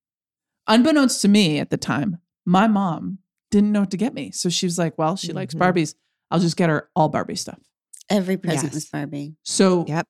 Unbeknownst 0.68 1.22
to 1.22 1.28
me 1.28 1.60
at 1.60 1.70
the 1.70 1.78
time, 1.78 2.18
my 2.46 2.68
mom 2.68 3.20
didn't 3.52 3.72
know 3.72 3.82
what 3.82 3.92
to 3.92 3.98
get 3.98 4.14
me. 4.14 4.32
So 4.32 4.50
she 4.50 4.66
was 4.66 4.78
like, 4.78 4.98
Well, 4.98 5.16
she 5.16 5.34
likes 5.34 5.54
Mhm. 5.54 5.60
Barbies. 5.60 5.96
I'll 6.30 6.40
just 6.40 6.58
get 6.58 6.70
her 6.70 6.90
all 6.96 7.10
Barbie 7.10 7.36
stuff. 7.36 7.60
Every 8.10 8.38
present 8.38 8.66
Yes. 8.66 8.74
was 8.74 8.86
Barbie. 8.86 9.36
So 9.44 9.86
Yep. 9.88 10.08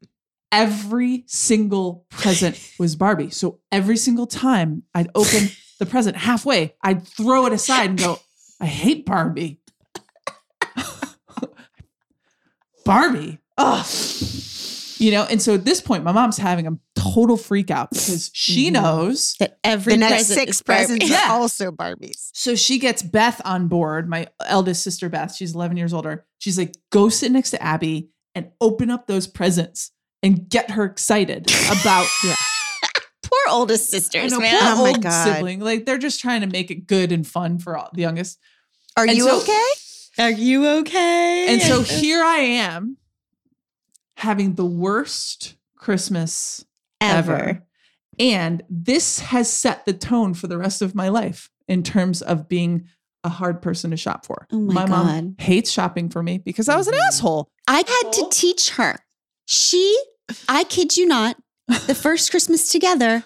every 0.52 1.26
single 1.28 2.06
present 2.10 2.60
was 2.80 2.96
Barbie. 2.96 3.30
So 3.30 3.60
every 3.72 3.98
single 3.98 4.26
time 4.26 4.84
I'd 4.96 5.10
open 5.14 5.50
the 5.80 5.86
present 5.86 6.18
halfway, 6.18 6.76
I'd 6.82 7.08
throw 7.08 7.46
it 7.46 7.54
aside 7.54 7.90
and 7.92 8.00
go, 8.00 8.20
I 8.60 8.66
hate 8.66 9.06
Barbie. 9.06 9.60
Barbie. 12.86 13.40
Ugh. 13.58 13.86
You 15.00 15.12
know, 15.12 15.26
and 15.30 15.40
so 15.42 15.54
at 15.54 15.66
this 15.66 15.82
point, 15.82 16.04
my 16.04 16.12
mom's 16.12 16.38
having 16.38 16.66
a 16.66 16.72
total 16.98 17.38
freak 17.38 17.70
out 17.72 17.92
because 17.92 18.30
she 18.34 18.70
Mhm. 18.70 18.74
knows 18.74 19.36
That 19.40 19.60
every 19.64 19.94
the 19.94 19.98
next 19.98 20.28
six 20.28 20.58
is 20.58 20.62
presents 20.62 21.10
Yeah. 21.10 21.30
are 21.32 21.40
also 21.40 21.72
Barbies. 21.72 22.30
So 22.34 22.56
she 22.56 22.80
gets 22.80 23.02
Beth 23.04 23.42
on 23.46 23.68
board, 23.68 24.10
my 24.10 24.28
eldest 24.46 24.84
sister 24.84 25.10
Beth. 25.10 25.36
She's 25.36 25.54
11 25.56 25.78
years 25.78 25.94
older. 25.94 26.26
She's 26.40 26.58
like, 26.58 26.74
go 26.92 27.10
sit 27.10 27.32
next 27.32 27.52
to 27.52 27.62
Abby 27.62 28.10
and 28.36 28.48
open 28.62 28.90
up 28.90 29.08
those 29.08 29.28
presents 29.28 29.92
and 30.24 30.50
get 30.50 30.72
her 30.72 30.84
excited 30.86 31.46
about 31.70 32.08
Poor 33.24 33.40
oldest 33.50 33.94
I 33.94 33.98
sisters, 34.00 34.32
know, 34.32 34.40
man. 34.40 34.58
poor 34.60 34.72
Oh 34.72 34.84
my 34.84 34.90
old 34.92 35.02
God. 35.04 35.24
sibling. 35.36 35.60
Like 35.60 35.86
they're 35.86 35.98
just 35.98 36.20
trying 36.22 36.42
to 36.42 36.48
make 36.48 36.72
it 36.72 36.88
good 36.88 37.12
and 37.12 37.28
fun 37.28 37.60
for 37.60 37.78
all, 37.78 37.90
the 37.94 38.02
youngest. 38.02 38.38
Are 38.96 39.06
And 39.06 39.18
you 39.18 39.26
so- 39.26 39.42
okay? 39.42 39.70
Are 40.20 40.32
you 40.32 40.66
okay? 40.80 41.46
And 41.54 41.62
so 41.62 41.82
here 41.84 42.24
I 42.24 42.38
am 42.38 42.98
having 44.16 44.56
the 44.56 44.66
worst 44.66 45.56
Christmas 45.76 46.66
ever. 47.02 47.34
ever. 47.36 47.64
And 48.20 48.64
this 48.70 49.20
has 49.20 49.52
set 49.52 49.86
the 49.86 49.94
tone 49.94 50.34
for 50.34 50.48
the 50.48 50.58
rest 50.58 50.82
of 50.82 50.96
my 50.96 51.10
life 51.10 51.50
in 51.68 51.84
terms 51.84 52.22
of 52.22 52.48
being 52.50 52.88
a 53.24 53.30
hard 53.30 53.62
person 53.62 53.92
to 53.92 53.98
shop 53.98 54.26
for. 54.26 54.48
Oh 54.52 54.58
my 54.60 54.86
mom 54.86 55.06
God. 55.08 55.36
hates 55.40 55.70
shopping 55.70 56.10
for 56.10 56.24
me 56.24 56.38
because 56.38 56.70
I 56.70 56.76
was 56.78 56.88
an 56.88 56.94
Mhm. 56.96 57.08
asshole. 57.08 57.52
I 57.68 57.78
had 57.86 58.14
to 58.14 58.28
teach 58.32 58.70
her. 58.72 59.00
She, 59.46 60.00
I 60.50 60.64
kid 60.64 60.96
you 60.98 61.06
not, 61.06 61.38
the 61.68 61.96
first 62.02 62.32
Christmas 62.32 62.72
together, 62.72 63.26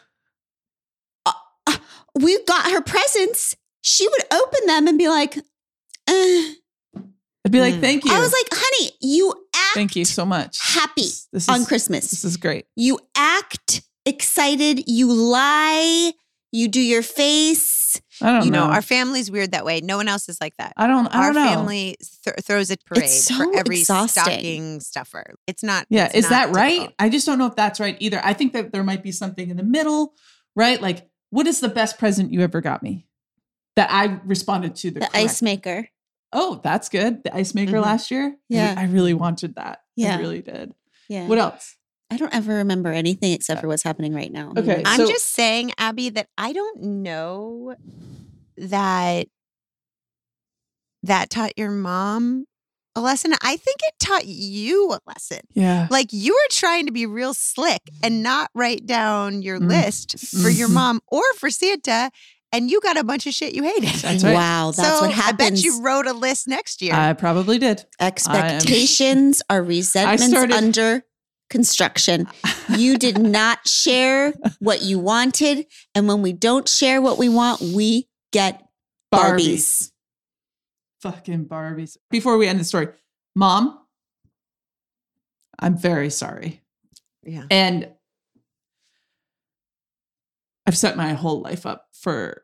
uh, 1.25 1.31
uh, 1.67 1.77
we 2.15 2.43
got 2.45 2.71
her 2.71 2.81
presents. 2.81 3.55
She 3.83 4.07
would 4.07 4.23
open 4.33 4.67
them 4.67 4.87
and 4.87 4.97
be 4.97 5.07
like, 5.07 5.37
uh. 5.37 5.41
I'd 7.43 7.51
be 7.51 7.59
like, 7.59 7.75
Mm. 7.75 7.81
thank 7.81 8.05
you. 8.05 8.11
I 8.13 8.19
was 8.19 8.31
like, 8.31 8.47
honey, 8.51 8.91
you 9.01 9.33
thank 9.73 9.95
you 9.95 10.05
so 10.05 10.25
much. 10.25 10.57
happy 10.73 11.01
This, 11.03 11.27
this 11.31 11.49
on 11.49 11.65
Christmas. 11.65 12.09
This 12.11 12.23
is 12.25 12.37
great. 12.37 12.65
You 12.75 12.99
act 13.15 13.81
excited. 14.05 14.83
You 14.87 15.11
lie. 15.11 16.13
You 16.53 16.67
do 16.67 16.81
your 16.81 17.01
face. 17.01 18.01
I 18.21 18.31
don't 18.33 18.43
You 18.45 18.51
know, 18.51 18.67
know. 18.67 18.73
our 18.73 18.81
family's 18.81 19.31
weird 19.31 19.51
that 19.53 19.63
way. 19.63 19.79
No 19.79 19.95
one 19.97 20.07
else 20.09 20.27
is 20.27 20.37
like 20.41 20.53
that. 20.57 20.73
I 20.75 20.85
don't. 20.85 21.07
I 21.07 21.19
Our 21.27 21.33
don't 21.33 21.43
know. 21.45 21.49
family 21.49 21.95
th- 22.25 22.35
throws 22.43 22.69
a 22.71 22.75
parade 22.85 23.09
so 23.09 23.35
for 23.35 23.57
every 23.57 23.79
exhausting. 23.79 24.21
stocking 24.23 24.79
stuffer. 24.81 25.35
It's 25.47 25.63
not. 25.63 25.85
Yeah, 25.89 26.05
it's 26.07 26.15
is 26.25 26.29
that 26.29 26.49
not 26.49 26.55
right? 26.57 26.69
difficult. 26.71 26.95
I 26.99 27.09
just 27.09 27.25
don't 27.25 27.37
know 27.39 27.45
if 27.47 27.55
that's 27.55 27.79
right 27.79 27.95
either. 27.99 28.19
I 28.23 28.33
think 28.33 28.51
that 28.53 28.73
there 28.73 28.83
might 28.83 29.01
be 29.01 29.11
something 29.13 29.49
in 29.49 29.55
the 29.57 29.63
middle, 29.63 30.13
right? 30.55 30.81
Like, 30.81 31.07
what 31.29 31.47
is 31.47 31.61
the 31.61 31.69
best 31.69 31.97
present 31.97 32.33
you 32.33 32.41
ever 32.41 32.59
got 32.59 32.83
me 32.83 33.07
that 33.77 33.89
I 33.89 34.19
responded 34.25 34.75
to 34.77 34.91
the, 34.91 34.99
The 34.99 35.17
ice 35.17 35.41
maker. 35.41 35.87
Oh, 36.33 36.61
that's 36.63 36.87
good. 36.89 37.23
The 37.23 37.35
ice 37.35 37.53
maker 37.53 37.73
Mhm. 37.73 37.83
last 37.83 38.09
year. 38.11 38.37
Yeah. 38.49 38.75
I, 38.77 38.85
really 38.85 39.13
wanted 39.13 39.55
that. 39.55 39.81
Yeah. 39.95 40.15
I 40.15 40.19
really 40.19 40.41
did. 40.41 40.73
Yeah. 41.09 41.27
What 41.27 41.37
else? 41.37 41.75
I 42.09 42.17
don't 42.17 42.33
ever 42.33 42.55
remember 42.55 42.89
anything 42.91 43.33
except 43.33 43.61
for 43.61 43.67
what's 43.67 43.83
happening 43.83 44.13
right 44.13 44.31
now. 44.31 44.53
Okay. 44.57 44.81
I'm 44.85 44.97
So- 45.01 45.07
just 45.07 45.25
saying, 45.33 45.71
Abby, 45.77 46.09
that 46.09 46.27
I 46.37 46.53
don't 46.53 46.81
know 46.81 47.75
that 48.57 49.27
that 51.03 51.29
taught 51.29 51.57
your 51.57 51.71
mom 51.71 52.45
a 52.95 53.01
lesson. 53.01 53.33
I 53.41 53.55
think 53.57 53.77
it 53.83 53.93
taught 53.99 54.25
you 54.25 54.91
a 54.91 54.99
lesson. 55.07 55.39
Yeah. 55.53 55.87
Like 55.89 56.07
you 56.11 56.33
were 56.33 56.49
trying 56.51 56.85
to 56.87 56.91
be 56.91 57.05
real 57.05 57.33
slick 57.33 57.81
and 58.03 58.21
not 58.21 58.49
write 58.53 58.85
down 58.85 59.41
your 59.41 59.59
Mm. 59.59 59.69
list 59.69 60.19
for 60.19 60.49
your 60.49 60.67
Mhm. 60.67 60.73
mom 60.73 61.01
or 61.07 61.23
for 61.37 61.49
Santa, 61.49 62.11
and 62.51 62.69
you 62.69 62.81
got 62.81 62.97
a 62.97 63.03
bunch 63.03 63.27
of 63.27 63.33
shit 63.33 63.53
you 63.55 63.63
hated. 63.63 63.89
That's 64.01 64.23
right. 64.23 64.33
Wow, 64.33 64.71
that's 64.75 64.87
so 64.87 65.01
what 65.05 65.11
happens. 65.11 65.41
I 65.41 65.49
bet 65.51 65.63
you 65.63 65.81
wrote 65.81 66.07
a 66.07 66.13
list 66.13 66.47
next 66.47 66.81
year. 66.81 66.93
I 66.93 67.13
probably 67.13 67.57
did. 67.57 67.85
Expectations 67.99 69.41
are 69.49 69.63
resentments 69.63 70.27
started- 70.27 70.53
under 70.55 71.03
construction. 71.49 72.27
You 72.69 72.97
did 72.97 73.17
not 73.21 73.67
share 73.67 74.33
what 74.59 74.81
you 74.81 74.99
wanted. 74.99 75.65
And 75.95 76.07
when 76.07 76.21
we 76.21 76.33
don't 76.33 76.67
share 76.67 77.01
what 77.01 77.17
we 77.17 77.29
want, 77.29 77.61
we 77.61 78.07
get 78.31 78.63
Barbies. 79.13 79.91
Fucking 81.01 81.45
Barbies. 81.45 81.97
Before 82.09 82.37
we 82.37 82.47
end 82.47 82.59
the 82.59 82.63
story, 82.63 82.87
mom, 83.35 83.77
I'm 85.59 85.77
very 85.77 86.09
sorry. 86.09 86.61
yeah. 87.23 87.43
And 87.51 87.89
I've 90.65 90.77
set 90.77 90.95
my 90.97 91.13
whole 91.13 91.41
life 91.41 91.65
up 91.65 91.87
for 91.93 92.43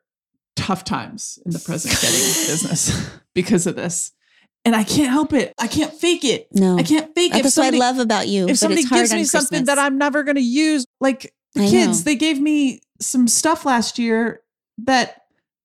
tough 0.56 0.84
times 0.84 1.40
in 1.46 1.52
the 1.52 1.60
present 1.60 1.94
getting 2.02 2.18
business 2.48 3.10
because 3.34 3.68
of 3.68 3.76
this. 3.76 4.12
And 4.66 4.76
I 4.76 4.84
can't 4.84 5.10
help 5.12 5.32
it. 5.34 5.54
I 5.58 5.68
can't 5.68 5.94
fake 5.94 6.26
it. 6.26 6.48
No. 6.52 6.78
I 6.78 6.84
can't 6.84 7.14
fake 7.16 7.34
it. 7.36 7.44
That's 7.44 7.56
somebody, 7.56 7.78
what 7.78 7.86
I 7.86 7.90
love 7.92 8.00
about 8.00 8.28
you. 8.28 8.50
if 8.50 8.58
somebody 8.58 8.84
gives 8.84 9.14
me 9.14 9.24
something 9.24 9.60
Christmas. 9.60 9.68
that 9.68 9.80
I'm 9.80 9.98
never 9.98 10.24
going 10.24 10.36
to 10.36 10.42
use, 10.42 10.86
like 11.00 11.34
the 11.54 11.64
I 11.64 11.70
kids, 11.70 12.00
know. 12.00 12.04
they 12.04 12.16
gave 12.16 12.42
me 12.42 12.82
some 13.00 13.28
stuff 13.30 13.66
last 13.66 13.98
year 13.98 14.42
that 14.80 15.22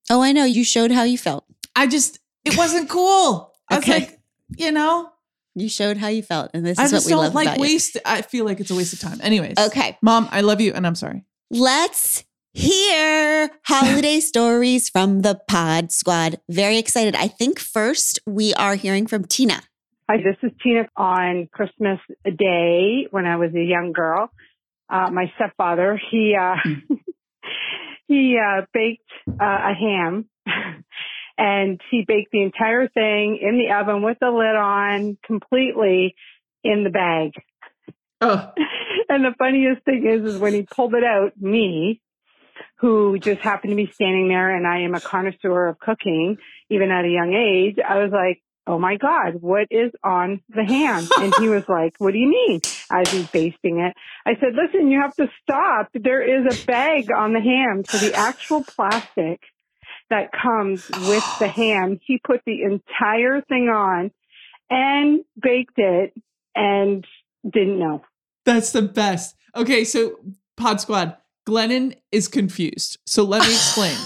Oh, 0.09 0.21
I 0.21 0.31
know. 0.31 0.45
You 0.45 0.63
showed 0.63 0.91
how 0.91 1.03
you 1.03 1.17
felt. 1.17 1.45
I 1.75 1.87
just, 1.87 2.19
it 2.45 2.57
wasn't 2.57 2.89
cool. 2.89 3.53
I 3.69 3.75
was 3.77 3.83
Okay. 3.83 3.99
like, 3.99 4.19
you 4.57 4.71
know, 4.71 5.09
You 5.55 5.67
showed 5.69 5.97
how 5.97 6.07
you 6.09 6.21
felt. 6.23 6.51
And 6.53 6.65
this 6.65 6.77
I 6.79 6.83
is 6.85 6.93
what 6.93 7.03
we 7.05 7.09
don't 7.09 7.23
love 7.23 7.35
like 7.35 7.47
about 7.47 7.57
you. 7.57 7.61
waste. 7.63 7.97
I 8.05 8.21
feel 8.21 8.45
like 8.45 8.59
it's 8.59 8.69
a 8.71 8.75
waste 8.75 8.93
of 8.93 8.99
time. 8.99 9.19
Anyways. 9.21 9.57
Okay. 9.57 9.97
Mom, 10.01 10.29
I 10.31 10.41
love 10.41 10.61
you 10.61 10.71
and 10.73 10.85
I'm 10.87 10.95
sorry. 10.95 11.23
Let's 11.49 12.23
hear 12.53 13.49
holiday 13.65 14.19
stories 14.19 14.89
from 14.89 15.21
the 15.21 15.39
Pod 15.47 15.91
Squad. 15.91 16.39
Very 16.49 16.77
excited. 16.77 17.15
I 17.15 17.27
think 17.27 17.59
first 17.59 18.19
we 18.25 18.53
are 18.53 18.75
hearing 18.75 19.07
from 19.07 19.25
Tina. 19.25 19.61
Hi, 20.09 20.17
this 20.17 20.37
is 20.43 20.51
Tina. 20.61 20.87
On 20.95 21.47
Christmas 21.51 21.99
Day, 22.23 23.07
when 23.11 23.25
I 23.25 23.37
was 23.37 23.53
a 23.55 23.63
young 23.63 23.91
girl, 23.93 24.29
uh, 24.89 25.09
my 25.11 25.31
stepfather 25.35 25.99
he 26.11 26.35
uh, 26.39 26.55
he 28.07 28.37
uh, 28.37 28.61
baked 28.73 29.09
uh, 29.27 29.43
a 29.43 29.73
ham, 29.73 30.29
and 31.37 31.81
he 31.89 32.05
baked 32.07 32.31
the 32.31 32.43
entire 32.43 32.87
thing 32.89 33.39
in 33.41 33.57
the 33.57 33.73
oven 33.73 34.03
with 34.03 34.17
the 34.19 34.29
lid 34.29 34.55
on, 34.55 35.17
completely 35.25 36.15
in 36.63 36.83
the 36.83 36.89
bag. 36.89 37.31
Oh, 38.21 38.51
and 39.09 39.25
the 39.25 39.33
funniest 39.37 39.83
thing 39.83 40.05
is, 40.05 40.35
is 40.35 40.39
when 40.39 40.53
he 40.53 40.63
pulled 40.63 40.93
it 40.93 41.03
out, 41.03 41.31
me, 41.39 42.01
who 42.83 43.17
just 43.17 43.39
happened 43.39 43.71
to 43.71 43.77
be 43.77 43.89
standing 43.93 44.27
there, 44.27 44.53
and 44.53 44.67
I 44.67 44.79
am 44.79 44.93
a 44.93 44.99
connoisseur 44.99 45.67
of 45.67 45.79
cooking, 45.79 46.37
even 46.69 46.91
at 46.91 47.05
a 47.05 47.07
young 47.07 47.33
age, 47.33 47.77
I 47.79 48.03
was 48.03 48.11
like, 48.11 48.43
"Oh 48.67 48.77
my 48.77 48.97
God, 48.97 49.35
what 49.39 49.67
is 49.71 49.93
on 50.03 50.41
the 50.49 50.65
ham?" 50.65 51.07
And 51.17 51.33
he 51.39 51.47
was 51.47 51.63
like, 51.69 51.93
"What 51.99 52.11
do 52.11 52.19
you 52.19 52.27
mean?" 52.27 52.59
As 52.91 53.09
he's 53.09 53.27
basting 53.27 53.79
it, 53.79 53.93
I 54.25 54.35
said, 54.35 54.53
"Listen, 54.53 54.89
you 54.89 54.99
have 54.99 55.15
to 55.15 55.29
stop. 55.41 55.91
There 55.93 56.21
is 56.21 56.43
a 56.53 56.65
bag 56.65 57.09
on 57.09 57.31
the 57.31 57.39
ham, 57.39 57.85
so 57.85 57.97
the 57.99 58.13
actual 58.13 58.65
plastic." 58.65 59.39
That 60.09 60.33
comes 60.33 60.89
with 60.89 61.39
the 61.39 61.47
ham. 61.61 62.01
He 62.05 62.19
put 62.21 62.41
the 62.45 62.63
entire 62.63 63.39
thing 63.39 63.69
on 63.69 64.11
and 64.69 65.21
baked 65.41 65.79
it 65.79 66.13
and 66.53 67.07
didn't 67.49 67.79
know. 67.79 68.03
That's 68.43 68.73
the 68.73 68.81
best. 68.81 69.37
Okay, 69.55 69.85
so 69.85 70.19
Pod 70.57 70.81
Squad, 70.81 71.15
Glennon 71.47 71.95
is 72.11 72.27
confused. 72.27 72.97
So 73.05 73.23
let 73.23 73.41
me 73.47 73.53
explain. 73.53 73.97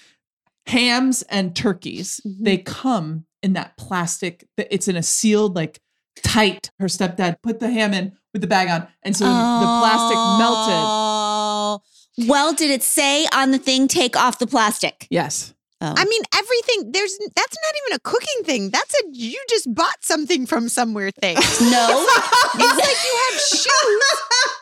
Hams 0.66 1.22
and 1.22 1.54
turkeys, 1.56 2.20
Mhm. 2.26 2.44
they 2.44 2.58
come 2.58 3.26
in 3.42 3.54
that 3.54 3.76
plastic, 3.76 4.46
it's 4.56 4.86
in 4.88 4.96
a 4.96 5.02
sealed, 5.02 5.56
like 5.56 5.80
tight. 6.22 6.70
Her 6.78 6.86
stepdad 6.86 7.36
put 7.42 7.58
the 7.60 7.70
ham 7.70 7.92
in 7.94 8.12
with 8.32 8.42
the 8.42 8.46
bag 8.48 8.68
on. 8.68 8.86
And 9.02 9.16
so 9.16 9.24
the 9.24 9.30
plastic 9.30 10.16
melted. 10.38 10.74
Oh. 10.76 11.80
Well, 12.28 12.52
did 12.52 12.70
it 12.70 12.82
say 12.82 13.26
on 13.32 13.50
the 13.50 13.58
thing, 13.58 13.88
take 13.88 14.16
off 14.16 14.38
the 14.38 14.46
plastic? 14.46 15.06
Yes. 15.10 15.54
Oh. 15.82 15.94
I 15.96 16.04
mean, 16.04 16.22
everything. 16.34 16.92
There's 16.92 17.16
that's 17.34 17.56
not 17.64 17.74
even 17.86 17.96
a 17.96 18.00
cooking 18.00 18.44
thing. 18.44 18.70
That's 18.70 18.94
a 18.94 19.02
you 19.12 19.42
just 19.48 19.72
bought 19.74 19.96
something 20.02 20.44
from 20.46 20.68
somewhere 20.68 21.10
thing. 21.10 21.36
No, 21.60 22.06
it's 22.54 22.78
like 22.78 22.98
you 23.04 23.20
have 23.30 23.40
shoes. 23.40 24.04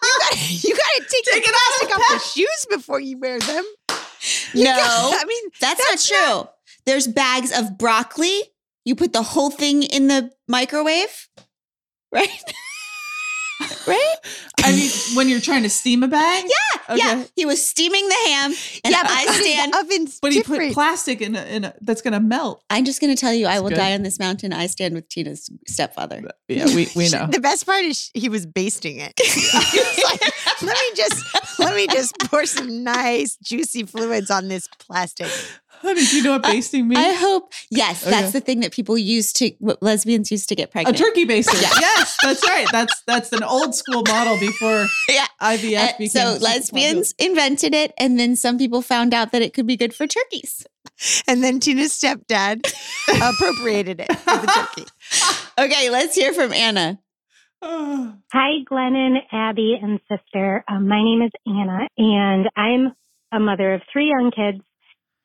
You 0.04 0.18
gotta, 0.20 0.38
you 0.68 0.76
gotta 0.76 1.00
take, 1.10 1.24
Take 1.24 1.44
the 1.44 1.50
it 1.50 1.54
off 1.54 1.88
plastic 1.88 1.98
off 1.98 2.22
the 2.22 2.28
shoes 2.40 2.66
before 2.70 3.00
you 3.00 3.18
wear 3.18 3.38
them. 3.40 3.64
You 4.52 4.64
no. 4.64 4.76
gotta- 4.76 5.16
I 5.16 5.24
mean, 5.26 5.44
That's, 5.60 5.84
That's 5.88 6.10
not 6.12 6.44
true. 6.44 6.48
There's 6.86 7.06
bags 7.06 7.56
of 7.56 7.76
broccoli. 7.78 8.42
You 8.84 8.94
put 8.94 9.12
the 9.12 9.22
whole 9.22 9.50
thing 9.50 9.82
in 9.82 10.08
the 10.08 10.30
microwave, 10.48 11.28
right? 12.12 12.28
Right? 13.86 14.14
I 14.64 14.72
mean, 14.72 14.90
when 15.14 15.28
you're 15.28 15.40
trying 15.40 15.62
to 15.62 15.70
steam 15.70 16.02
a 16.02 16.08
bag? 16.08 16.44
Yeah, 16.88 16.94
yeah. 16.96 17.24
He 17.36 17.46
was 17.46 17.64
steaming 17.66 18.06
the 18.06 18.14
ham, 18.26 18.52
and 18.84 18.92
yeah, 18.92 19.02
I 19.04 19.26
stand. 19.26 19.72
The 19.72 19.78
oven's 19.78 20.18
But 20.20 20.32
he 20.32 20.38
different. 20.38 20.62
put 20.68 20.74
plastic 20.74 21.20
in 21.22 21.36
a, 21.36 21.42
in 21.44 21.64
a 21.64 21.74
that's 21.80 22.02
gonna 22.02 22.20
melt. 22.20 22.62
I'm 22.68 22.84
just 22.84 23.00
going 23.00 23.14
to 23.14 23.20
tell 23.20 23.32
you, 23.32 23.46
I 23.46 23.60
will 23.60 23.70
good. 23.70 23.76
die 23.76 23.94
on 23.94 24.02
this 24.02 24.18
mountain. 24.18 24.52
I 24.52 24.66
stand 24.66 24.94
with 24.94 25.08
Tina's 25.08 25.50
stepfather. 25.66 26.22
Yeah, 26.48 26.64
we, 26.64 26.88
we 26.96 27.10
know. 27.10 27.26
The 27.30 27.40
best 27.40 27.66
part 27.66 27.84
is 27.84 28.10
he 28.14 28.30
was 28.30 28.46
basting 28.46 28.98
it. 29.00 29.12
He 29.20 30.02
like, 30.02 30.20
let 30.62 30.76
me 30.78 30.90
just 30.96 31.58
let 31.58 31.74
me 31.76 31.86
just 31.88 32.18
pour 32.20 32.46
some 32.46 32.82
nice 32.82 33.36
juicy 33.44 33.84
fluids 33.84 34.30
on 34.30 34.48
this 34.48 34.66
plastic. 34.78 35.28
Honey, 35.82 36.04
do 36.04 36.16
you 36.16 36.22
know 36.22 36.32
what 36.32 36.42
basting 36.42 36.88
means? 36.88 36.98
I 36.98 37.12
hope. 37.12 37.52
Yes, 37.70 38.02
Okay. 38.02 38.10
that's 38.10 38.32
the 38.32 38.40
thing 38.40 38.60
that 38.60 38.72
people 38.72 38.96
use 38.98 39.32
to, 39.34 39.50
what 39.58 39.82
lesbians 39.82 40.30
used 40.30 40.48
to 40.48 40.54
get 40.54 40.70
pregnant. 40.70 40.98
a 40.98 41.02
turkey 41.02 41.24
basting. 41.24 41.60
Yeah. 41.60 41.70
Yes, 41.80 42.16
that's 42.22 42.46
right. 42.48 42.66
That's 42.72 43.02
that's 43.06 43.32
an 43.32 43.42
old 43.42 43.74
school 43.74 44.02
model 44.08 44.38
before 44.38 44.86
Yeah. 45.08 45.26
IVF 45.40 46.00
Uh, 46.00 46.06
so 46.08 46.32
super 46.34 46.44
lesbians 46.44 47.14
invented 47.18 47.74
it, 47.74 47.92
and 47.98 48.18
then 48.18 48.36
some 48.36 48.58
people 48.58 48.82
found 48.82 49.14
out 49.14 49.32
that 49.32 49.42
it 49.42 49.54
could 49.54 49.66
be 49.66 49.76
good 49.76 49.94
for 49.94 50.06
turkeys. 50.06 50.66
And 51.28 51.44
then 51.44 51.60
Tina's 51.60 51.92
stepdad 51.92 52.66
appropriated 53.22 54.00
it 54.00 54.12
for 54.18 54.36
the 54.36 54.46
turkey. 54.46 54.84
Okay, 55.58 55.90
let's 55.90 56.14
hear 56.16 56.32
from 56.32 56.52
Anna. 56.52 56.98
popular. 57.60 58.14
Hi, 58.32 58.50
Glennon, 58.70 59.16
Abby, 59.32 59.78
and 59.80 60.00
sister. 60.10 60.64
Um, 60.68 60.88
my 60.88 61.02
name 61.02 61.22
is 61.22 61.30
Anna, 61.46 61.88
and 61.96 62.48
I'm 62.56 62.92
a 63.32 63.38
mother 63.40 63.74
of 63.74 63.82
three 63.92 64.08
young 64.08 64.30
kids. 64.34 64.64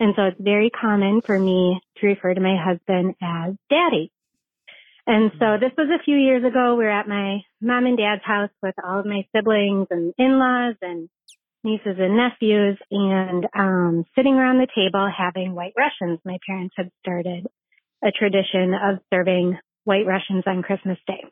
And 0.04 0.14
so 0.18 0.24
it's 0.24 0.42
very 0.42 0.70
common 0.70 1.22
for 1.26 1.40
me 1.40 1.80
to 2.02 2.08
refer 2.08 2.34
to 2.34 2.42
my 2.42 2.58
husband 2.62 3.16
as 3.22 3.56
daddy. 3.70 4.12
And 5.08 5.32
so 5.40 5.56
this 5.58 5.72
was 5.78 5.88
a 5.88 6.04
few 6.04 6.18
years 6.18 6.44
ago. 6.44 6.76
We 6.76 6.84
were 6.84 6.92
at 6.92 7.08
my 7.08 7.40
mom 7.62 7.86
and 7.86 7.98
dad's 7.98 8.22
house 8.26 8.50
with 8.62 8.76
all 8.84 9.00
of 9.00 9.06
my 9.06 9.26
siblings 9.34 9.88
and 9.92 10.14
in-laws 10.18 10.76
and 10.82 11.08
nieces 11.64 11.96
and 12.00 12.18
nephews 12.18 12.78
and 12.92 13.48
um, 13.56 14.04
sitting 14.14 14.34
around 14.34 14.58
the 14.58 14.68
table 14.76 15.10
having 15.10 15.56
white 15.56 15.74
Russians. 15.78 16.20
My 16.26 16.38
parents 16.46 16.76
had 16.78 16.92
started 17.00 17.48
a 18.04 18.12
tradition 18.12 18.74
of 18.74 19.00
serving 19.10 19.58
white 19.86 20.06
Russians 20.06 20.44
on 20.46 20.64
Christmas 20.64 20.98
Day. 21.08 21.24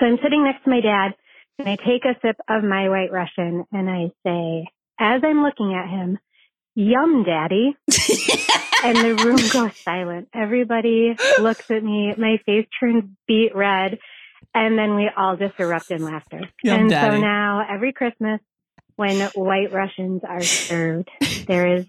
So 0.00 0.06
I'm 0.06 0.18
sitting 0.22 0.44
next 0.44 0.64
to 0.64 0.70
my 0.70 0.80
dad 0.80 1.12
and 1.58 1.68
I 1.68 1.76
take 1.76 2.06
a 2.06 2.18
sip 2.22 2.36
of 2.48 2.64
my 2.64 2.88
white 2.88 3.12
Russian 3.12 3.66
and 3.70 3.90
I 3.90 4.12
say, 4.24 4.66
as 4.98 5.20
I'm 5.22 5.42
looking 5.42 5.74
at 5.74 5.90
him, 5.90 6.18
yum 6.76 7.24
daddy. 7.24 7.76
And 8.84 8.98
the 8.98 9.24
room 9.24 9.38
goes 9.50 9.76
silent. 9.78 10.28
Everybody 10.34 11.16
looks 11.40 11.70
at 11.70 11.82
me. 11.82 12.14
My 12.16 12.38
face 12.44 12.66
turns 12.78 13.04
beet 13.26 13.56
red. 13.56 13.98
And 14.54 14.78
then 14.78 14.94
we 14.94 15.10
all 15.16 15.36
just 15.36 15.58
erupt 15.58 15.90
in 15.90 16.04
laughter. 16.04 16.42
Yum 16.62 16.80
and 16.80 16.90
daddy. 16.90 17.16
so 17.16 17.20
now 17.20 17.66
every 17.68 17.92
Christmas 17.92 18.40
when 18.96 19.20
white 19.34 19.72
Russians 19.72 20.22
are 20.28 20.42
served, 20.42 21.08
there 21.48 21.78
is 21.78 21.86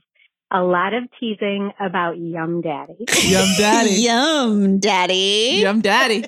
a 0.49 0.63
lot 0.63 0.93
of 0.93 1.03
teasing 1.19 1.71
about 1.79 2.17
yum 2.17 2.61
daddy. 2.61 3.05
Yum 3.23 3.47
daddy. 3.57 3.89
Yum, 4.01 4.79
daddy. 4.79 5.59
Yum 5.61 5.81
daddy. 5.81 6.25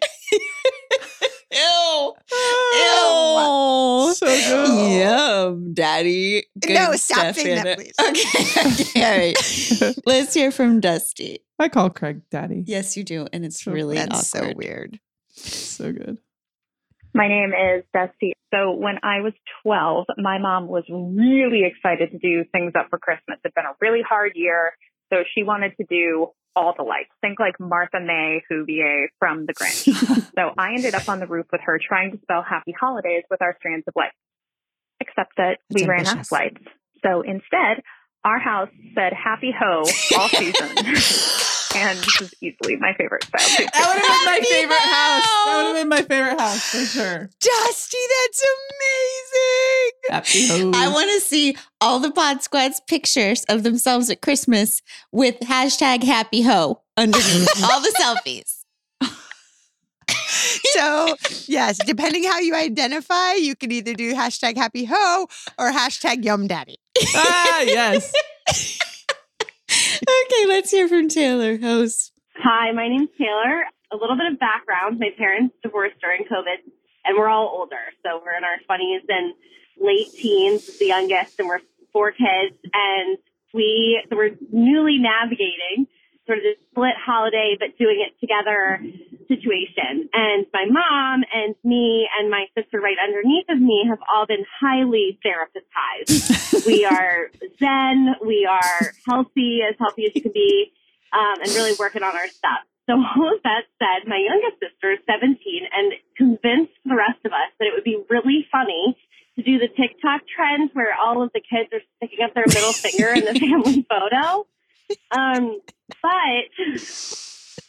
Ew. 2.07 2.15
Oh, 2.31 4.13
So 4.15 4.25
good. 4.27 4.99
Yum, 4.99 5.73
daddy. 5.73 6.43
Good 6.59 6.73
No, 6.73 6.91
stop 6.93 7.17
stuff, 7.19 7.35
saying 7.37 7.55
that, 7.63 7.67
Anna. 7.67 7.75
please. 7.75 7.93
Okay. 7.99 8.81
okay. 8.83 9.03
All 9.05 9.17
right. 9.17 9.97
Let's 10.05 10.33
hear 10.33 10.51
from 10.51 10.79
Dusty. 10.79 11.39
I 11.59 11.69
call 11.69 11.89
Craig 11.89 12.21
daddy. 12.31 12.63
Yes, 12.65 12.95
you 12.97 13.03
do. 13.03 13.27
And 13.33 13.43
it's 13.45 13.63
So 13.63 13.71
really 13.71 13.95
That's 13.95 14.33
awkward. 14.35 14.51
so 14.51 14.57
weird. 14.57 14.99
So 15.35 15.91
good. 15.91 16.17
My 17.13 17.27
name 17.27 17.51
is 17.53 17.83
Dusty. 17.93 18.33
So 18.53 18.71
when 18.71 18.95
I 19.03 19.21
was 19.21 19.33
12, 19.63 20.05
my 20.19 20.37
mom 20.37 20.67
was 20.67 20.83
really 20.89 21.63
excited 21.65 22.11
to 22.11 22.17
do 22.19 22.43
things 22.51 22.73
up 22.77 22.87
for 22.89 22.99
Christmas. 22.99 23.39
It'd 23.43 23.53
been 23.55 23.65
a 23.65 23.73
really 23.81 24.01
hard 24.07 24.33
year. 24.35 24.71
So 25.11 25.23
she 25.35 25.43
wanted 25.43 25.75
to 25.77 25.85
do 25.89 26.27
all 26.55 26.73
the 26.77 26.83
lights. 26.83 27.09
Think 27.21 27.39
like 27.39 27.59
Martha 27.59 27.99
May 27.99 28.41
Whovier 28.51 29.07
from 29.17 29.45
The 29.45 29.53
Grinch. 29.53 30.31
so 30.35 30.53
I 30.57 30.73
ended 30.73 30.95
up 30.95 31.07
on 31.07 31.19
the 31.19 31.27
roof 31.27 31.45
with 31.51 31.61
her 31.63 31.79
trying 31.81 32.11
to 32.11 32.17
spell 32.21 32.43
happy 32.47 32.73
holidays 32.79 33.23
with 33.29 33.41
our 33.41 33.55
strands 33.59 33.87
of 33.87 33.93
lights. 33.95 34.15
Except 34.99 35.31
that 35.37 35.59
we 35.69 35.81
That's 35.81 35.89
ran 35.89 36.07
out 36.07 36.19
of 36.19 36.31
lights. 36.31 36.61
So 37.03 37.21
instead, 37.21 37.81
our 38.25 38.39
house 38.39 38.69
said 38.95 39.13
happy 39.13 39.53
ho 39.57 39.83
all 40.17 40.29
season. 40.29 41.45
And 41.79 41.97
this 41.99 42.21
is 42.21 42.33
easily 42.41 42.75
my 42.77 42.93
favorite 42.93 43.23
style. 43.23 43.47
too. 43.57 43.65
That 43.73 43.87
would 43.87 44.01
have 44.03 44.17
been 44.17 44.25
my 44.25 44.39
favorite 44.47 44.79
house. 44.79 45.23
That 45.23 45.53
would 45.57 45.65
have 45.65 45.75
been 45.75 45.89
my 45.89 46.01
favorite 46.01 46.39
house 46.39 46.63
for 46.69 46.85
sure. 46.85 47.29
Dusty, 47.39 47.97
that's 48.27 48.43
amazing. 48.89 49.91
Happy 50.09 50.47
ho. 50.47 50.71
I 50.75 50.87
want 50.89 51.09
to 51.11 51.19
see 51.19 51.55
all 51.81 51.99
the 51.99 52.11
Pod 52.11 52.43
Squad's 52.43 52.81
pictures 52.87 53.43
of 53.49 53.63
themselves 53.63 54.09
at 54.09 54.21
Christmas 54.21 54.81
with 55.11 55.39
hashtag 55.41 56.03
happy 56.03 56.41
ho 56.41 56.81
underneath 56.97 57.63
all 57.63 57.81
the 57.81 57.93
selfies. 57.99 58.55
So, 60.73 61.15
yes, 61.47 61.77
depending 61.85 62.23
how 62.23 62.39
you 62.39 62.55
identify, 62.55 63.33
you 63.33 63.55
can 63.55 63.71
either 63.71 63.93
do 63.93 64.13
hashtag 64.13 64.57
happy 64.57 64.85
ho 64.85 65.27
or 65.57 65.71
hashtag 65.71 66.23
yum 66.23 66.47
daddy. 66.47 66.77
ah, 67.15 67.61
yes. 67.61 68.13
Okay, 70.01 70.45
let's 70.47 70.71
hear 70.71 70.87
from 70.87 71.09
Taylor, 71.09 71.57
host. 71.57 72.13
Hi, 72.37 72.71
my 72.71 72.87
name's 72.87 73.09
Taylor. 73.17 73.65
A 73.91 73.97
little 73.97 74.15
bit 74.15 74.31
of 74.31 74.39
background. 74.39 74.99
My 74.99 75.09
parents 75.17 75.55
divorced 75.61 75.99
during 75.99 76.23
COVID, 76.23 76.63
and 77.05 77.17
we're 77.17 77.27
all 77.27 77.53
older. 77.53 77.91
So 78.03 78.21
we're 78.23 78.37
in 78.37 78.43
our 78.43 78.57
20s 78.69 79.03
and 79.09 79.33
late 79.79 80.11
teens, 80.13 80.77
the 80.77 80.85
youngest, 80.85 81.39
and 81.39 81.49
we're 81.49 81.59
four 81.91 82.11
kids. 82.11 82.55
And 82.73 83.17
we 83.53 84.01
we're 84.11 84.37
newly 84.51 84.99
navigating 84.99 85.87
sort 86.25 86.37
of 86.37 86.43
this 86.43 86.57
split 86.71 86.95
holiday, 87.03 87.57
but 87.59 87.77
doing 87.77 88.05
it 88.05 88.17
together 88.21 88.81
situation. 89.29 90.09
And 90.11 90.45
my 90.51 90.65
mom 90.65 91.23
and 91.33 91.55
me 91.63 92.09
and 92.19 92.29
my 92.29 92.45
sister 92.57 92.81
right 92.81 92.97
underneath 93.01 93.45
of 93.47 93.61
me 93.61 93.85
have 93.87 93.99
all 94.11 94.25
been 94.25 94.43
highly 94.59 95.19
therapistized. 95.23 96.65
we 96.65 96.83
are 96.83 97.31
zen. 97.59 98.15
We 98.25 98.49
are 98.49 98.93
healthy, 99.07 99.61
as 99.67 99.75
healthy 99.79 100.07
as 100.07 100.11
you 100.15 100.21
can 100.21 100.31
be 100.33 100.73
um, 101.13 101.41
and 101.41 101.49
really 101.51 101.73
working 101.79 102.03
on 102.03 102.15
our 102.15 102.27
stuff. 102.27 102.59
So 102.89 102.95
all 102.95 103.35
of 103.35 103.43
that 103.43 103.69
said, 103.77 104.09
my 104.09 104.17
youngest 104.17 104.59
sister 104.59 104.93
is 104.93 104.99
17 105.05 105.37
and 105.71 105.93
convinced 106.17 106.73
the 106.83 106.95
rest 106.95 107.23
of 107.23 107.31
us 107.31 107.53
that 107.59 107.67
it 107.67 107.73
would 107.75 107.83
be 107.83 108.01
really 108.09 108.47
funny 108.51 108.97
to 109.35 109.43
do 109.43 109.59
the 109.59 109.67
TikTok 109.67 110.21
trend 110.27 110.71
where 110.73 110.95
all 110.99 111.21
of 111.21 111.31
the 111.33 111.39
kids 111.39 111.69
are 111.71 111.85
sticking 111.97 112.25
up 112.25 112.33
their 112.33 112.47
middle 112.47 112.73
finger 112.73 113.09
in 113.13 113.31
the 113.31 113.39
family 113.45 113.85
photo. 113.87 114.47
Um, 115.11 115.61
but 116.01 116.49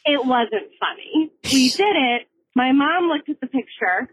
it 0.04 0.24
wasn't 0.24 0.70
funny. 0.78 1.30
We 1.44 1.70
did 1.76 1.96
it. 1.96 2.28
My 2.54 2.72
mom 2.72 3.08
looked 3.08 3.28
at 3.28 3.40
the 3.40 3.46
picture. 3.46 4.08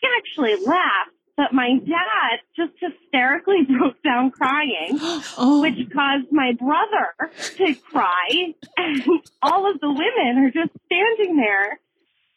She 0.00 0.08
actually 0.18 0.56
laughed, 0.64 1.10
but 1.36 1.52
my 1.52 1.78
dad 1.78 2.40
just 2.56 2.72
hysterically 2.78 3.62
broke 3.68 4.02
down 4.02 4.30
crying 4.30 4.98
Oh, 5.38 5.62
which 5.62 5.78
caused 5.92 6.30
my 6.30 6.52
brother 6.58 7.32
to 7.56 7.74
cry. 7.74 8.28
And 8.78 9.02
all 9.42 9.70
of 9.70 9.80
the 9.80 9.88
women 9.88 10.44
are 10.44 10.50
just 10.50 10.72
standing 10.86 11.36
there 11.36 11.80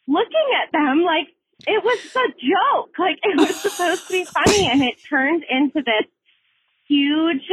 looking 0.08 0.48
at 0.64 0.72
them 0.72 1.02
like 1.02 1.28
it 1.66 1.84
was 1.84 1.98
a 2.16 2.28
joke. 2.40 2.98
Like 2.98 3.18
it 3.22 3.36
was 3.38 3.54
supposed 3.60 4.06
to 4.06 4.12
be 4.12 4.24
funny. 4.24 4.68
And 4.70 4.82
it 4.82 4.94
turned 5.08 5.44
into 5.48 5.82
this 5.84 6.08
huge 6.88 7.46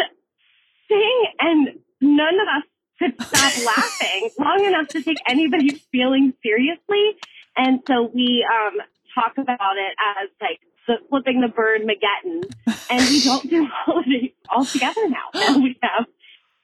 thing. 0.87 1.25
And 1.39 1.67
none 2.01 2.35
of 2.35 2.47
us 2.47 2.63
could 2.99 3.13
stop 3.21 3.65
laughing 3.65 4.29
long 4.39 4.65
enough 4.65 4.87
to 4.89 5.01
take 5.01 5.17
anybody's 5.27 5.81
feelings 5.91 6.33
seriously. 6.43 7.17
And 7.55 7.81
so 7.87 8.09
we 8.13 8.45
um, 8.51 8.77
talk 9.13 9.37
about 9.37 9.77
it 9.77 9.95
as 10.21 10.29
like 10.41 10.59
the, 10.87 10.95
flipping 11.09 11.41
the 11.41 11.47
bird 11.47 11.81
Mageddon. 11.81 12.43
And 12.89 13.09
we 13.09 13.23
don't 13.23 13.49
do 13.49 13.65
holidays 13.71 14.31
all 14.49 14.65
together 14.65 15.07
now. 15.09 15.29
And 15.33 15.63
we 15.63 15.77
have 15.81 16.05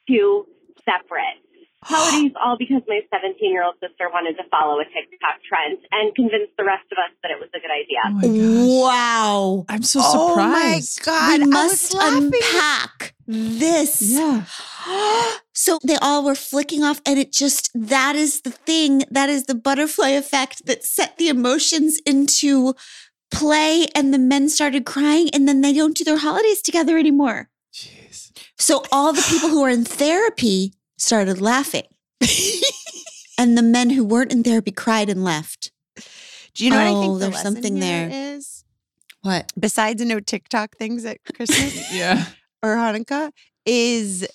two 0.08 0.48
separate 0.86 1.40
holidays, 1.86 2.32
all 2.44 2.58
because 2.58 2.82
my 2.88 3.00
17 3.12 3.52
year 3.52 3.64
old 3.64 3.76
sister 3.80 4.10
wanted 4.12 4.38
to 4.38 4.44
follow 4.50 4.80
a 4.80 4.86
TikTok 4.86 5.42
trend 5.48 5.78
and 5.92 6.16
convince 6.16 6.50
the 6.58 6.64
rest 6.64 6.86
of 6.92 6.98
us 6.98 7.12
that 7.22 7.32
it 7.32 7.40
was 7.40 7.50
a 7.54 7.60
good 7.60 7.72
idea. 7.72 8.02
Oh. 8.24 8.82
Wow. 8.84 9.66
I'm 9.70 9.84
so 9.84 10.02
surprised. 10.02 11.02
Oh 11.08 11.12
my. 11.12 11.38
God. 11.38 11.40
we 11.40 11.44
I 11.44 11.48
must 11.48 11.94
was 11.94 11.96
laughing. 11.96 12.32
unpack 12.34 13.14
this. 13.28 14.02
Yeah. 14.02 14.46
so 15.54 15.80
they 15.84 15.96
all 15.98 16.24
were 16.24 16.36
flicking 16.36 16.84
off, 16.84 17.02
and 17.06 17.18
it 17.20 17.32
just 17.32 17.70
that 17.74 18.16
is 18.16 18.42
the 18.42 18.52
thing 18.52 19.04
that 19.10 19.30
is 19.30 19.46
the 19.46 19.56
butterfly 19.56 20.10
effect 20.10 20.66
that 20.66 20.84
set 20.84 21.18
the 21.18 21.30
emotions 21.30 22.00
into 22.06 22.74
play, 23.32 23.88
and 23.96 24.14
the 24.14 24.20
men 24.20 24.50
started 24.50 24.86
crying, 24.86 25.30
and 25.34 25.48
then 25.48 25.62
they 25.62 25.74
don't 25.74 25.98
do 25.98 26.04
their 26.04 26.18
holidays 26.20 26.62
together 26.62 26.98
anymore. 26.98 27.50
Jeez. 27.74 28.32
So 28.58 28.84
all 28.92 29.14
the 29.14 29.26
people 29.30 29.50
who 29.50 29.64
are 29.64 29.70
in 29.70 29.84
therapy 29.86 30.74
started 31.04 31.42
laughing. 31.42 31.88
and 33.38 33.58
the 33.58 33.62
men 33.62 33.90
who 33.92 34.04
weren't 34.04 34.32
in 34.32 34.44
therapy 34.44 34.72
cried 34.72 35.10
and 35.10 35.24
left. 35.24 35.72
Do 36.54 36.64
you 36.64 36.70
know 36.72 36.78
what 36.78 36.88
I 36.88 36.92
Oh, 36.92 37.02
think 37.02 37.14
the 37.14 37.20
there's 37.20 37.34
lesson 37.34 37.54
something 37.56 37.76
here 37.82 38.10
there. 38.10 38.36
is? 38.36 38.64
What? 39.22 39.52
Besides 39.60 40.04
no 40.06 40.20
TikTok 40.20 40.78
things 40.78 41.06
at 41.06 41.18
Christmas 41.36 41.92
Yeah. 41.94 42.26
or 42.62 42.76
Hanukkah, 42.76 43.32
is 43.66 44.28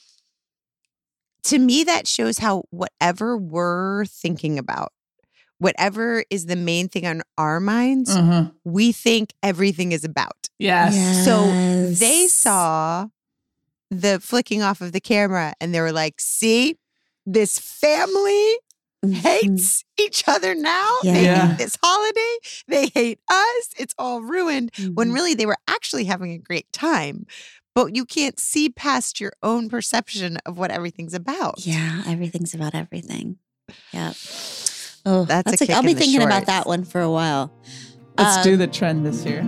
to 1.45 1.59
me 1.59 1.85
that 1.85 2.07
shows 2.07 2.39
how 2.39 2.65
whatever 2.71 3.37
we're 3.37 4.05
thinking 4.07 4.59
about, 4.59 4.93
whatever 5.59 6.25
is 6.31 6.47
the 6.47 6.57
main 6.57 6.89
thing 6.89 7.07
on 7.07 7.23
our 7.37 7.61
minds, 7.61 8.11
Uh-huh. 8.15 8.51
we 8.65 8.93
think 8.93 9.33
everything 9.43 9.93
is 9.93 10.05
about. 10.05 10.49
Yes. 10.59 11.25
So 11.25 11.47
they 11.99 12.27
saw 12.27 13.09
the 13.91 14.21
flicking 14.21 14.63
off 14.63 14.81
of 14.81 14.93
the 14.93 15.01
camera 15.01 15.55
and 15.61 15.75
they 15.75 15.81
were 15.81 15.93
like, 15.93 16.21
see, 16.21 16.77
this 17.27 17.59
family 17.59 18.55
hates 19.11 19.85
each 19.99 20.25
other 20.27 20.55
now. 20.55 20.89
They 21.03 21.25
hate 21.49 21.59
this 21.59 21.77
holiday. 21.83 22.37
They 22.67 22.87
hate 22.89 23.21
us. 23.31 23.69
It's 23.79 23.95
all 23.99 24.21
ruined. 24.23 24.71
When 24.95 25.11
Mhm. 25.11 25.15
really 25.15 25.35
they 25.35 25.47
were 25.47 25.57
actually 25.69 26.05
having 26.05 26.33
a 26.33 26.39
great 26.39 26.71
time. 26.73 27.27
But 27.75 27.95
you 27.95 28.05
can't 28.05 28.41
see 28.41 28.69
past 28.71 29.21
your 29.21 29.33
own 29.43 29.69
perception 29.69 30.39
of 30.45 30.59
what 30.59 30.71
everything's 30.73 31.15
about. 31.15 31.65
Yeah, 31.65 32.03
everything's 32.07 32.55
about 32.55 32.75
everything. 32.75 33.37
Yeah. 33.93 34.13
Oh, 35.07 35.25
That's 35.25 35.49
a 35.49 35.51
that's, 35.53 35.61
like 35.63 35.67
kick 35.69 35.77
I'll 35.77 35.83
be 35.83 35.91
in 35.93 35.95
the 35.97 36.01
thinking 36.03 36.23
about 36.23 36.47
that 36.47 36.67
one 36.67 36.85
for 36.85 37.01
a 37.01 37.11
while. 37.11 37.51
Let's 38.19 38.43
do 38.43 38.55
Um, 38.55 38.59
the 38.59 38.67
trend 38.67 39.07
this 39.07 39.25
year. 39.25 39.43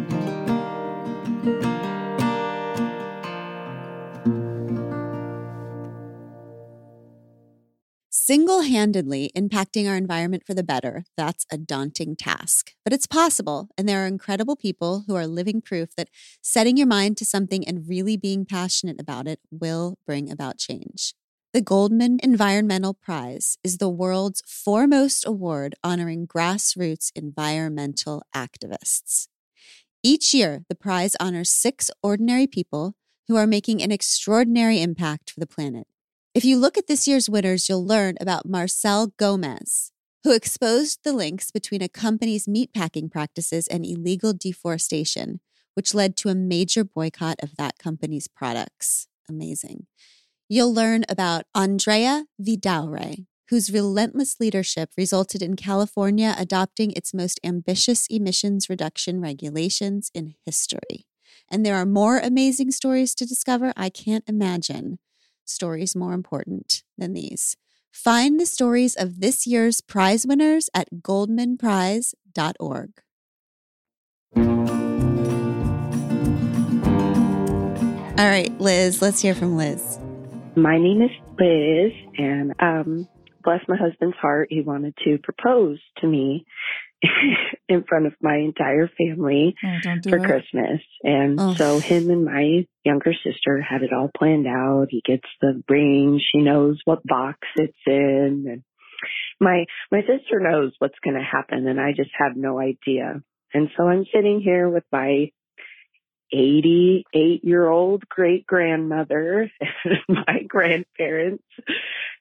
Single 8.31 8.61
handedly 8.61 9.33
impacting 9.35 9.89
our 9.89 9.97
environment 9.97 10.45
for 10.47 10.55
the 10.55 10.63
better, 10.63 11.03
that's 11.17 11.45
a 11.51 11.59
daunting 11.59 12.15
task. 12.15 12.75
But 12.85 12.93
it's 12.93 13.09
possible, 13.09 13.71
and 13.77 13.89
there 13.89 14.05
are 14.05 14.07
incredible 14.07 14.55
people 14.55 15.03
who 15.09 15.17
are 15.17 15.27
living 15.27 15.61
proof 15.61 15.97
that 15.97 16.11
setting 16.41 16.77
your 16.77 16.87
mind 16.87 17.17
to 17.17 17.25
something 17.25 17.67
and 17.67 17.89
really 17.89 18.17
being 18.17 18.45
passionate 18.47 19.01
about 19.01 19.27
it 19.27 19.41
will 19.51 19.99
bring 20.07 20.31
about 20.31 20.59
change. 20.59 21.13
The 21.53 21.61
Goldman 21.61 22.21
Environmental 22.23 22.95
Prize 22.95 23.59
is 23.65 23.79
the 23.79 23.89
world's 23.89 24.45
foremost 24.47 25.27
award 25.27 25.75
honoring 25.83 26.29
grassroots 26.29 27.11
environmental 27.17 28.23
activists. 28.33 29.27
Each 30.05 30.33
year, 30.33 30.63
the 30.69 30.77
prize 30.77 31.17
honors 31.19 31.51
six 31.51 31.91
ordinary 32.01 32.47
people 32.47 32.95
who 33.27 33.35
are 33.35 33.49
making 33.49 33.83
an 33.83 33.91
extraordinary 33.91 34.81
impact 34.81 35.33
for 35.33 35.41
the 35.41 35.49
planet. 35.49 35.89
If 36.33 36.45
you 36.45 36.59
look 36.59 36.79
at 36.79 36.87
this 36.87 37.09
year's 37.09 37.29
winners, 37.29 37.69
you'll 37.69 37.85
learn 37.85 38.15
about 38.21 38.49
Marcel 38.49 39.09
Gomes, 39.17 39.91
who 40.23 40.33
exposed 40.33 41.01
the 41.03 41.13
links 41.13 41.51
between 41.51 41.83
a 41.83 41.89
company's 41.89 42.47
meatpacking 42.47 43.11
practices 43.11 43.67
and 43.67 43.85
illegal 43.85 44.33
deforestation, 44.33 45.41
which 45.75 45.93
led 45.93 46.17
to 46.19 46.29
a 46.29 46.37
major 46.37 46.85
boycott 46.85 47.43
of 47.43 47.57
that 47.57 47.79
company's 47.79 48.29
products. 48.29 49.09
Amazing. 49.29 49.87
You'll 50.49 50.73
learn 50.73 51.05
about 51.09 51.47
Andrea 51.53 52.27
Vidaurre, 52.41 53.27
whose 53.49 53.73
relentless 53.73 54.39
leadership 54.39 54.91
resulted 54.97 55.43
in 55.43 55.57
California 55.57 56.37
adopting 56.39 56.93
its 56.93 57.13
most 57.13 57.41
ambitious 57.43 58.07
emissions 58.07 58.71
reduction 58.71 59.21
regulations 59.21 60.13
in 60.15 60.35
history. 60.47 61.07
And 61.51 61.67
there 61.67 61.75
are 61.75 61.87
more 61.87 62.19
amazing 62.19 62.71
stories 62.71 63.17
to 63.17 63.27
discover. 63.27 63.73
I 63.77 63.91
can't 63.91 64.23
imagine 64.29 65.01
stories 65.45 65.97
more 65.97 66.13
important 66.13 66.83
than 66.99 67.13
these. 67.13 67.57
Find 67.93 68.39
the 68.39 68.47
stories 68.47 68.95
of 68.97 69.21
this 69.21 69.47
year's 69.47 69.81
prize 69.81 70.27
winners 70.27 70.71
at 70.75 70.89
goldmanprize.org. 70.95 72.91
All 78.19 78.27
right, 78.27 78.61
Liz, 78.61 79.01
let's 79.01 79.23
hear 79.23 79.35
from 79.35 79.57
Liz. 79.57 79.99
My 80.55 80.77
name 80.77 81.01
is 81.03 81.11
Liz, 81.39 81.93
and 82.19 82.55
um, 82.61 83.09
bless 83.43 83.61
my 83.67 83.77
husband's 83.77 84.17
heart, 84.17 84.49
he 84.51 84.61
wanted 84.61 84.95
to 85.05 85.19
propose 85.23 85.79
to 85.99 86.07
me 86.07 86.45
in 87.69 87.85
front 87.89 88.07
of 88.07 88.15
my 88.21 88.37
entire 88.37 88.89
family 88.99 89.55
Oh, 89.65 89.79
don't 89.83 90.03
for 90.09 90.17
it. 90.17 90.25
Christmas. 90.25 90.81
And 91.03 91.39
Oh. 91.41 91.55
so 91.57 91.79
him 91.81 92.11
and 92.11 92.25
my 92.25 92.67
younger 92.85 93.13
sister 93.25 93.61
had 93.61 93.83
it 93.83 93.93
all 93.93 94.11
planned 94.17 94.47
out. 94.47 94.87
He 94.91 95.03
gets 95.05 95.29
the 95.41 95.63
ring. 95.69 96.21
She 96.21 96.43
knows 96.43 96.81
what 96.85 97.03
box 97.05 97.39
it's 97.57 97.73
in. 97.87 98.45
And 98.49 98.63
my, 99.41 99.65
my 99.91 100.01
sister 100.01 100.41
knows 100.41 100.73
what's 100.79 100.99
going 101.03 101.17
to 101.17 101.23
happen 101.23 101.67
and 101.67 101.81
I 101.81 101.93
just 101.93 102.11
have 102.19 102.37
no 102.37 102.59
idea. 102.61 103.23
And 103.55 103.69
so 103.77 103.85
I'm 103.89 104.05
sitting 104.15 104.41
here 104.41 104.69
with 104.69 104.85
my 104.93 105.31
88 106.33 107.45
year 107.45 107.69
old 107.69 108.09
great 108.09 108.47
grandmother 108.47 109.51
and 109.85 109.99
my 110.09 110.43
grandparents 110.47 111.45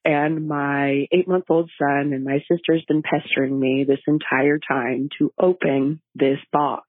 and 0.05 0.47
my 0.47 1.07
eight 1.11 1.27
month 1.27 1.45
old 1.49 1.69
son 1.77 2.13
and 2.13 2.23
my 2.23 2.39
sister's 2.51 2.83
been 2.87 3.03
pestering 3.03 3.59
me 3.59 3.85
this 3.87 3.99
entire 4.07 4.59
time 4.59 5.09
to 5.19 5.31
open 5.39 6.01
this 6.15 6.39
box. 6.51 6.87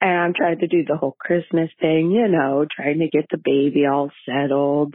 And 0.00 0.10
I'm 0.10 0.34
trying 0.34 0.58
to 0.58 0.66
do 0.66 0.84
the 0.86 0.96
whole 0.96 1.16
Christmas 1.18 1.70
thing, 1.80 2.10
you 2.10 2.28
know, 2.28 2.66
trying 2.70 2.98
to 3.00 3.08
get 3.08 3.26
the 3.30 3.40
baby 3.42 3.86
all 3.86 4.10
settled. 4.28 4.94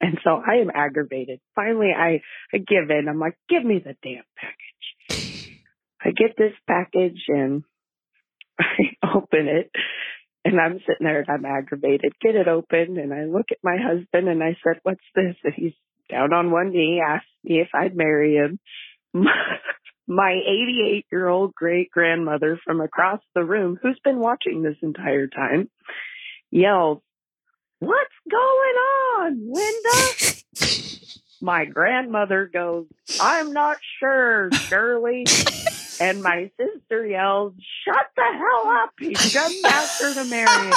And 0.00 0.18
so 0.22 0.42
I 0.46 0.56
am 0.56 0.70
aggravated. 0.74 1.40
Finally, 1.54 1.92
I, 1.96 2.20
I 2.52 2.58
give 2.58 2.90
in. 2.90 3.08
I'm 3.08 3.18
like, 3.18 3.38
give 3.48 3.64
me 3.64 3.78
the 3.78 3.96
damn 4.02 4.24
package. 4.36 5.62
I 6.04 6.10
get 6.10 6.36
this 6.36 6.52
package 6.66 7.22
and 7.28 7.64
I 8.60 9.06
open 9.14 9.48
it 9.48 9.70
and 10.44 10.60
I'm 10.60 10.78
sitting 10.80 11.06
there 11.06 11.20
and 11.20 11.30
I'm 11.30 11.44
aggravated. 11.44 12.12
Get 12.20 12.34
it 12.34 12.48
open 12.48 12.98
and 12.98 13.12
I 13.12 13.24
look 13.24 13.46
at 13.50 13.58
my 13.62 13.76
husband 13.76 14.28
and 14.28 14.42
I 14.42 14.56
said, 14.62 14.80
what's 14.82 15.00
this? 15.14 15.36
And 15.42 15.54
he's 15.54 15.72
down 16.10 16.32
on 16.32 16.50
one 16.50 16.70
knee, 16.70 17.02
asked 17.04 17.26
me 17.42 17.60
if 17.60 17.68
I'd 17.74 17.96
marry 17.96 18.34
him. 18.34 18.58
My 20.06 20.32
88 20.32 21.06
year 21.10 21.28
old 21.28 21.54
great 21.54 21.90
grandmother 21.90 22.60
from 22.62 22.82
across 22.82 23.20
the 23.34 23.42
room, 23.42 23.78
who's 23.80 23.98
been 24.04 24.18
watching 24.18 24.62
this 24.62 24.76
entire 24.82 25.28
time, 25.28 25.70
yells, 26.50 27.00
What's 27.78 28.14
going 28.30 28.76
on, 29.18 29.52
Linda? 29.52 30.34
my 31.40 31.64
grandmother 31.64 32.50
goes, 32.52 32.86
I'm 33.20 33.52
not 33.52 33.78
sure, 33.98 34.50
Shirley. 34.68 35.24
and 36.00 36.22
my 36.22 36.50
sister 36.58 37.06
yells, 37.06 37.52
Shut 37.84 38.06
the 38.16 38.22
hell 38.22 38.72
up. 38.82 38.90
He's 38.98 39.32
just 39.32 39.64
asked 39.64 40.02
her 40.02 40.14
to 40.14 40.24
marry 40.24 40.66
him. 40.66 40.72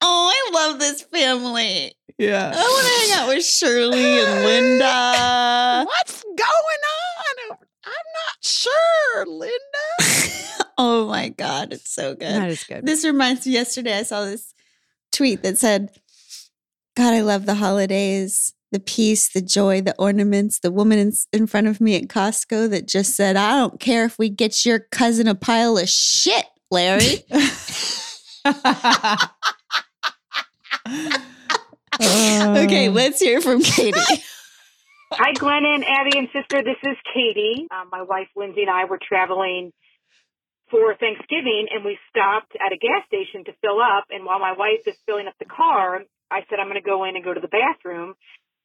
Oh, 0.00 0.32
I 0.32 0.50
love 0.54 0.78
this 0.78 1.02
family. 1.02 1.92
Yeah. 2.18 2.52
I 2.54 2.58
want 2.58 2.86
to 2.86 3.14
hang 3.14 3.22
out 3.22 3.28
with 3.28 3.44
Shirley 3.44 4.20
and 4.20 4.44
Linda. 4.44 5.84
What's 5.86 6.22
going 6.22 6.38
on? 6.40 7.58
I'm 7.84 7.92
not 7.92 8.42
sure, 8.42 9.26
Linda. 9.26 10.64
oh 10.78 11.06
my 11.08 11.28
God, 11.30 11.72
it's 11.72 11.90
so 11.90 12.14
good. 12.14 12.34
That 12.34 12.50
is 12.50 12.64
good. 12.64 12.86
This 12.86 13.04
reminds 13.04 13.46
me 13.46 13.52
yesterday 13.52 13.98
I 13.98 14.02
saw 14.02 14.24
this 14.24 14.54
tweet 15.12 15.42
that 15.42 15.58
said, 15.58 15.90
God, 16.96 17.14
I 17.14 17.20
love 17.20 17.46
the 17.46 17.54
holidays, 17.54 18.54
the 18.70 18.80
peace, 18.80 19.28
the 19.28 19.40
joy, 19.40 19.80
the 19.80 19.94
ornaments, 19.98 20.60
the 20.60 20.70
woman 20.70 20.98
in, 20.98 21.12
in 21.32 21.46
front 21.46 21.66
of 21.66 21.80
me 21.80 21.96
at 21.96 22.08
Costco 22.08 22.68
that 22.70 22.86
just 22.86 23.16
said, 23.16 23.36
I 23.36 23.56
don't 23.56 23.80
care 23.80 24.04
if 24.04 24.18
we 24.18 24.28
get 24.28 24.66
your 24.66 24.78
cousin 24.78 25.28
a 25.28 25.34
pile 25.34 25.78
of 25.78 25.88
shit, 25.88 26.44
Larry. 26.70 27.24
okay, 32.00 32.88
let's 32.88 33.20
hear 33.20 33.40
from 33.40 33.62
Katie. 33.62 33.98
Hi, 35.12 35.32
Glennon, 35.32 35.84
Abby, 35.88 36.18
and 36.18 36.28
sister. 36.32 36.62
This 36.62 36.76
is 36.84 36.96
Katie. 37.14 37.66
Um, 37.70 37.88
my 37.90 38.02
wife 38.02 38.28
Lindsay 38.36 38.62
and 38.62 38.70
I 38.70 38.84
were 38.84 38.98
traveling 39.00 39.72
for 40.70 40.94
Thanksgiving, 40.96 41.68
and 41.72 41.84
we 41.84 41.98
stopped 42.10 42.52
at 42.54 42.72
a 42.72 42.76
gas 42.76 43.06
station 43.06 43.44
to 43.44 43.52
fill 43.62 43.80
up. 43.80 44.04
And 44.10 44.24
while 44.24 44.38
my 44.38 44.52
wife 44.52 44.86
is 44.86 44.96
filling 45.06 45.26
up 45.26 45.34
the 45.38 45.46
car, 45.46 46.02
I 46.30 46.40
said 46.48 46.60
I'm 46.60 46.68
going 46.68 46.80
to 46.80 46.86
go 46.86 47.04
in 47.04 47.16
and 47.16 47.24
go 47.24 47.32
to 47.32 47.40
the 47.40 47.48
bathroom. 47.48 48.14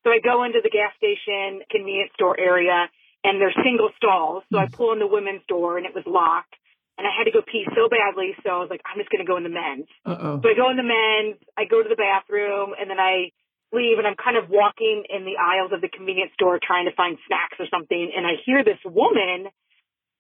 So 0.04 0.12
I 0.12 0.20
go 0.24 0.44
into 0.44 0.60
the 0.62 0.70
gas 0.70 0.92
station 1.00 1.64
convenience 1.72 2.12
store 2.16 2.40
area, 2.40 2.90
and 3.24 3.40
there's 3.40 3.56
single 3.64 3.90
stalls. 3.98 4.44
So 4.52 4.60
I 4.60 4.66
mm-hmm. 4.66 4.76
pull 4.76 4.94
in 4.94 5.00
the 5.00 5.08
women's 5.08 5.44
door, 5.48 5.78
and 5.78 5.86
it 5.86 5.96
was 5.96 6.04
locked. 6.06 6.56
And 6.98 7.08
I 7.08 7.12
had 7.16 7.26
to 7.26 7.34
go 7.34 7.42
pee 7.42 7.66
so 7.74 7.90
badly, 7.90 8.38
so 8.46 8.54
I 8.54 8.60
was 8.62 8.70
like, 8.70 8.82
I'm 8.86 9.00
just 9.02 9.10
going 9.10 9.26
to 9.26 9.28
go 9.28 9.38
in 9.38 9.44
the 9.44 9.50
men's. 9.50 9.90
Uh-oh. 10.06 10.42
So 10.44 10.46
I 10.46 10.54
go 10.54 10.70
in 10.70 10.78
the 10.78 10.86
men's, 10.86 11.42
I 11.58 11.66
go 11.66 11.82
to 11.82 11.90
the 11.90 11.98
bathroom, 11.98 12.78
and 12.78 12.86
then 12.86 13.00
I 13.00 13.34
leave 13.74 13.98
and 13.98 14.06
I'm 14.06 14.16
kind 14.16 14.38
of 14.38 14.50
walking 14.50 15.04
in 15.10 15.26
the 15.26 15.42
aisles 15.42 15.74
of 15.74 15.82
the 15.82 15.90
convenience 15.90 16.32
store 16.36 16.60
trying 16.62 16.86
to 16.86 16.96
find 16.96 17.18
snacks 17.28 17.58
or 17.58 17.66
something. 17.74 18.14
And 18.16 18.26
I 18.26 18.38
hear 18.46 18.64
this 18.64 18.78
woman 18.86 19.50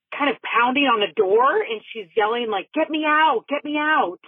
kind 0.09 0.29
of 0.29 0.38
pounding 0.41 0.89
on 0.89 0.99
the 0.99 1.13
door 1.15 1.61
and 1.61 1.81
she's 1.93 2.09
yelling 2.17 2.49
like, 2.49 2.69
get 2.73 2.89
me 2.89 3.05
out, 3.05 3.45
get 3.47 3.63
me 3.63 3.77
out. 3.77 4.19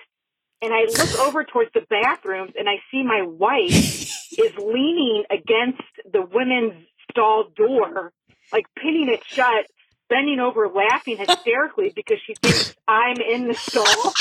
And 0.62 0.74
I 0.74 0.86
look 0.86 1.20
over 1.20 1.43
towards 1.43 1.72
the 1.74 1.82
bathrooms 1.89 2.53
and 2.58 2.70
I 2.70 2.78
see 2.91 3.03
my 3.03 3.26
wife 3.26 4.25
is 4.38 4.56
leaning 4.58 5.24
against 5.30 5.82
the 6.12 6.22
women's 6.22 6.74
stall 7.12 7.46
door, 7.56 8.12
like 8.52 8.66
pinning 8.76 9.10
it 9.10 9.24
shut, 9.26 9.66
bending 10.10 10.40
over 10.40 10.68
laughing 10.70 11.18
hysterically 11.18 11.92
because 11.96 12.18
she 12.26 12.36
thinks 12.42 12.76
I'm 12.88 13.18
in 13.18 13.48
the 13.48 13.54
stall. 13.54 14.14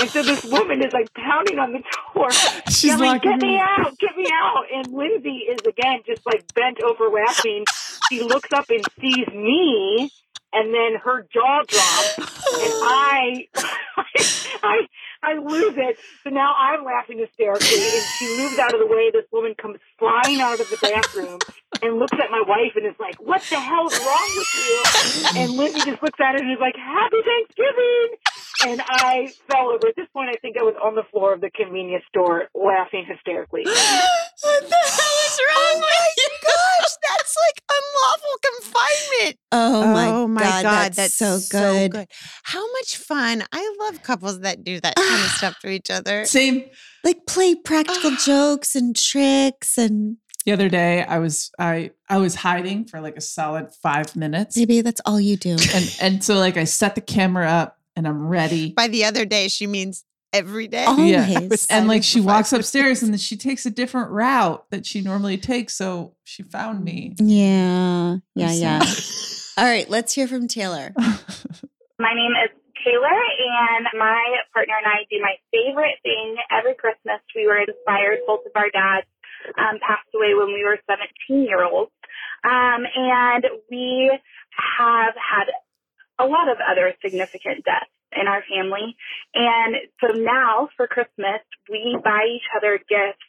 And 0.00 0.10
so 0.10 0.22
this 0.22 0.44
woman 0.44 0.82
is 0.84 0.92
like 0.92 1.12
pounding 1.14 1.58
on 1.58 1.72
the 1.72 1.82
door, 2.14 2.30
She's 2.68 2.84
yelling, 2.84 3.10
locking 3.10 3.38
"Get 3.38 3.46
me 3.46 3.58
out! 3.58 3.98
Get 3.98 4.16
me 4.16 4.26
out!" 4.32 4.64
And 4.72 4.92
Lindsay 4.92 5.44
is 5.48 5.60
again 5.66 6.00
just 6.06 6.24
like 6.26 6.44
bent 6.54 6.82
over 6.82 7.08
laughing. 7.08 7.64
She 8.08 8.22
looks 8.22 8.52
up 8.52 8.66
and 8.70 8.84
sees 9.00 9.28
me, 9.28 10.10
and 10.52 10.74
then 10.74 11.00
her 11.02 11.26
jaw 11.32 11.62
drops, 11.66 12.18
and 12.18 12.72
I, 12.82 13.48
I, 13.56 14.26
I 14.62 14.86
lose 15.32 15.74
it. 15.76 15.96
So 16.22 16.30
now 16.30 16.54
I'm 16.58 16.84
laughing 16.84 17.18
hysterically, 17.18 17.80
and 17.80 18.04
she 18.18 18.26
moves 18.36 18.58
out 18.58 18.74
of 18.74 18.80
the 18.80 18.86
way. 18.86 19.10
This 19.10 19.24
woman 19.32 19.54
comes 19.56 19.78
flying 19.98 20.40
out 20.40 20.60
of 20.60 20.68
the 20.68 20.78
bathroom 20.80 21.40
and 21.82 21.98
looks 21.98 22.12
at 22.20 22.30
my 22.30 22.42
wife 22.46 22.76
and 22.76 22.86
is 22.86 22.98
like, 23.00 23.16
"What 23.16 23.42
the 23.48 23.58
hell's 23.58 23.98
wrong 23.98 24.30
with 24.36 24.52
you?" 24.54 25.40
And 25.40 25.52
Lindsay 25.56 25.80
just 25.90 26.02
looks 26.02 26.20
at 26.20 26.36
her 26.36 26.40
and 26.44 26.52
is 26.52 26.60
like, 26.60 26.76
"Happy 26.76 27.22
Thanksgiving!" 27.24 28.08
And 28.66 28.80
I 28.86 29.30
fell 29.50 29.68
over. 29.68 29.88
At 29.88 29.96
this 29.96 30.06
point, 30.12 30.30
I 30.30 30.38
think 30.40 30.56
I 30.58 30.62
was 30.62 30.74
on 30.82 30.94
the 30.94 31.02
floor 31.10 31.34
of 31.34 31.40
the 31.40 31.50
convenience 31.50 32.04
store 32.08 32.48
laughing 32.54 33.04
hysterically. 33.06 33.62
what 33.64 33.72
the 33.72 34.74
hell 34.74 35.18
is 35.26 35.40
wrong 35.48 35.74
oh 35.74 35.82
with 35.82 36.14
you? 36.16 36.28
Gosh, 36.42 36.94
that's 37.10 37.36
like 37.46 37.62
unlawful 37.70 38.38
confinement. 38.42 39.38
Oh 39.52 39.92
my, 39.92 40.08
oh 40.08 40.26
my 40.26 40.42
god, 40.42 40.62
God, 40.62 40.92
that's, 40.94 41.14
so 41.14 41.38
good. 41.50 42.06
How 42.44 42.72
much 42.72 42.96
fun. 42.96 43.44
I 43.52 43.74
love 43.80 44.02
couples 44.02 44.40
that 44.40 44.64
do 44.64 44.80
that 44.80 44.96
kind 44.96 45.22
of 45.22 45.30
stuff 45.36 45.58
to 45.60 45.68
each 45.68 45.90
other. 45.90 46.24
Same. 46.24 46.64
Like 47.02 47.26
play 47.26 47.54
practical 47.54 48.12
jokes 48.24 48.74
and 48.74 48.96
tricks 48.96 49.76
and 49.76 50.16
The 50.46 50.52
other 50.52 50.70
day, 50.70 51.02
I 51.02 51.18
was 51.18 51.50
I 51.58 51.90
I 52.08 52.16
was 52.16 52.34
hiding 52.36 52.86
for 52.86 53.02
like 53.02 53.16
a 53.16 53.20
solid 53.20 53.74
five 53.82 54.16
minutes, 54.16 54.56
maybe 54.56 54.80
that's 54.80 55.02
all 55.04 55.20
you 55.20 55.36
do. 55.36 55.56
and 55.74 55.96
and 56.00 56.24
so 56.24 56.36
like 56.38 56.56
I 56.56 56.64
set 56.64 56.94
the 56.94 57.02
camera 57.02 57.46
up 57.46 57.78
and 57.96 58.06
I'm 58.06 58.26
ready. 58.28 58.72
By 58.72 58.88
the 58.88 59.04
other 59.04 59.24
day, 59.24 59.48
she 59.48 59.66
means 59.66 60.04
every 60.32 60.66
day. 60.66 60.84
Oh, 60.86 61.02
Yeah. 61.02 61.48
And 61.70 61.86
like 61.86 62.02
she 62.02 62.20
walks 62.20 62.52
upstairs 62.52 63.02
and 63.02 63.12
then 63.12 63.18
she 63.18 63.36
takes 63.36 63.64
a 63.66 63.70
different 63.70 64.10
route 64.10 64.64
that 64.70 64.84
she 64.84 65.00
normally 65.00 65.38
takes. 65.38 65.76
So 65.76 66.14
she 66.24 66.42
found 66.42 66.84
me. 66.84 67.14
Yeah. 67.18 68.16
Yeah, 68.34 68.48
I'm 68.48 68.58
yeah. 68.58 68.82
All 69.56 69.64
right, 69.64 69.88
let's 69.88 70.12
hear 70.12 70.26
from 70.26 70.48
Taylor. 70.48 70.92
My 70.98 72.12
name 72.12 72.32
is 72.44 72.50
Taylor, 72.84 73.06
and 73.06 73.86
my 73.96 74.20
partner 74.52 74.74
and 74.76 74.84
I 74.86 75.06
do 75.08 75.16
my 75.22 75.36
favorite 75.52 75.96
thing 76.02 76.36
every 76.50 76.74
Christmas. 76.74 77.22
We 77.34 77.46
were 77.46 77.58
inspired. 77.58 78.18
Both 78.26 78.44
of 78.44 78.52
our 78.56 78.68
dads 78.68 79.06
um, 79.56 79.78
passed 79.80 80.10
away 80.14 80.34
when 80.34 80.52
we 80.52 80.64
were 80.64 80.76
17 80.90 81.44
year 81.44 81.64
olds. 81.64 81.92
Um, 82.44 82.84
and 82.94 83.44
we 83.70 84.10
have 84.78 85.14
had 85.16 85.46
a 86.18 86.26
lot 86.26 86.48
of 86.48 86.58
other 86.58 86.94
significant 87.02 87.64
deaths 87.64 87.90
in 88.14 88.28
our 88.28 88.42
family. 88.46 88.96
And 89.34 89.76
so 90.00 90.14
now 90.14 90.68
for 90.76 90.86
Christmas, 90.86 91.42
we 91.68 91.98
buy 92.02 92.26
each 92.36 92.48
other 92.56 92.78
gifts 92.78 93.26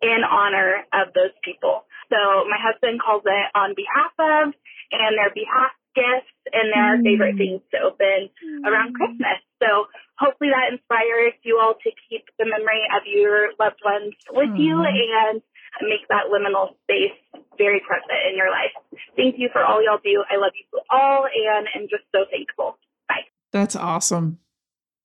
in 0.00 0.24
honor 0.24 0.84
of 0.92 1.12
those 1.14 1.34
people. 1.44 1.84
So 2.10 2.44
my 2.48 2.58
husband 2.58 3.00
calls 3.00 3.22
it 3.24 3.46
on 3.54 3.74
behalf 3.76 4.12
of 4.18 4.54
and 4.92 5.16
their 5.16 5.32
behalf 5.32 5.72
gifts 5.94 6.32
and 6.52 6.72
their 6.72 7.00
favorite 7.04 7.36
things 7.36 7.60
to 7.72 7.78
open 7.84 8.32
around 8.64 8.92
mm. 8.92 8.96
Christmas. 8.96 9.40
So 9.60 9.86
hopefully 10.16 10.50
that 10.50 10.72
inspires 10.72 11.36
you 11.44 11.60
all 11.60 11.76
to 11.76 11.90
keep 12.08 12.24
the 12.38 12.48
memory 12.48 12.84
of 12.92 13.04
your 13.06 13.52
loved 13.60 13.80
ones 13.84 14.16
with 14.32 14.56
you 14.56 14.80
mm. 14.80 14.88
and 14.88 15.42
make 15.80 16.06
that 16.08 16.24
liminal 16.32 16.68
space 16.84 17.16
very 17.58 17.80
present 17.80 18.10
in 18.30 18.36
your 18.36 18.50
life. 18.50 18.70
Thank 19.16 19.36
you 19.38 19.48
for 19.52 19.64
all 19.64 19.82
y'all 19.82 19.98
do. 20.04 20.22
I 20.30 20.36
love 20.36 20.52
you 20.54 20.80
all 20.90 21.24
and 21.26 21.66
am 21.74 21.88
just 21.88 22.04
so 22.14 22.24
thankful. 22.30 22.78
Bye. 23.08 23.24
That's 23.52 23.76
awesome. 23.76 24.38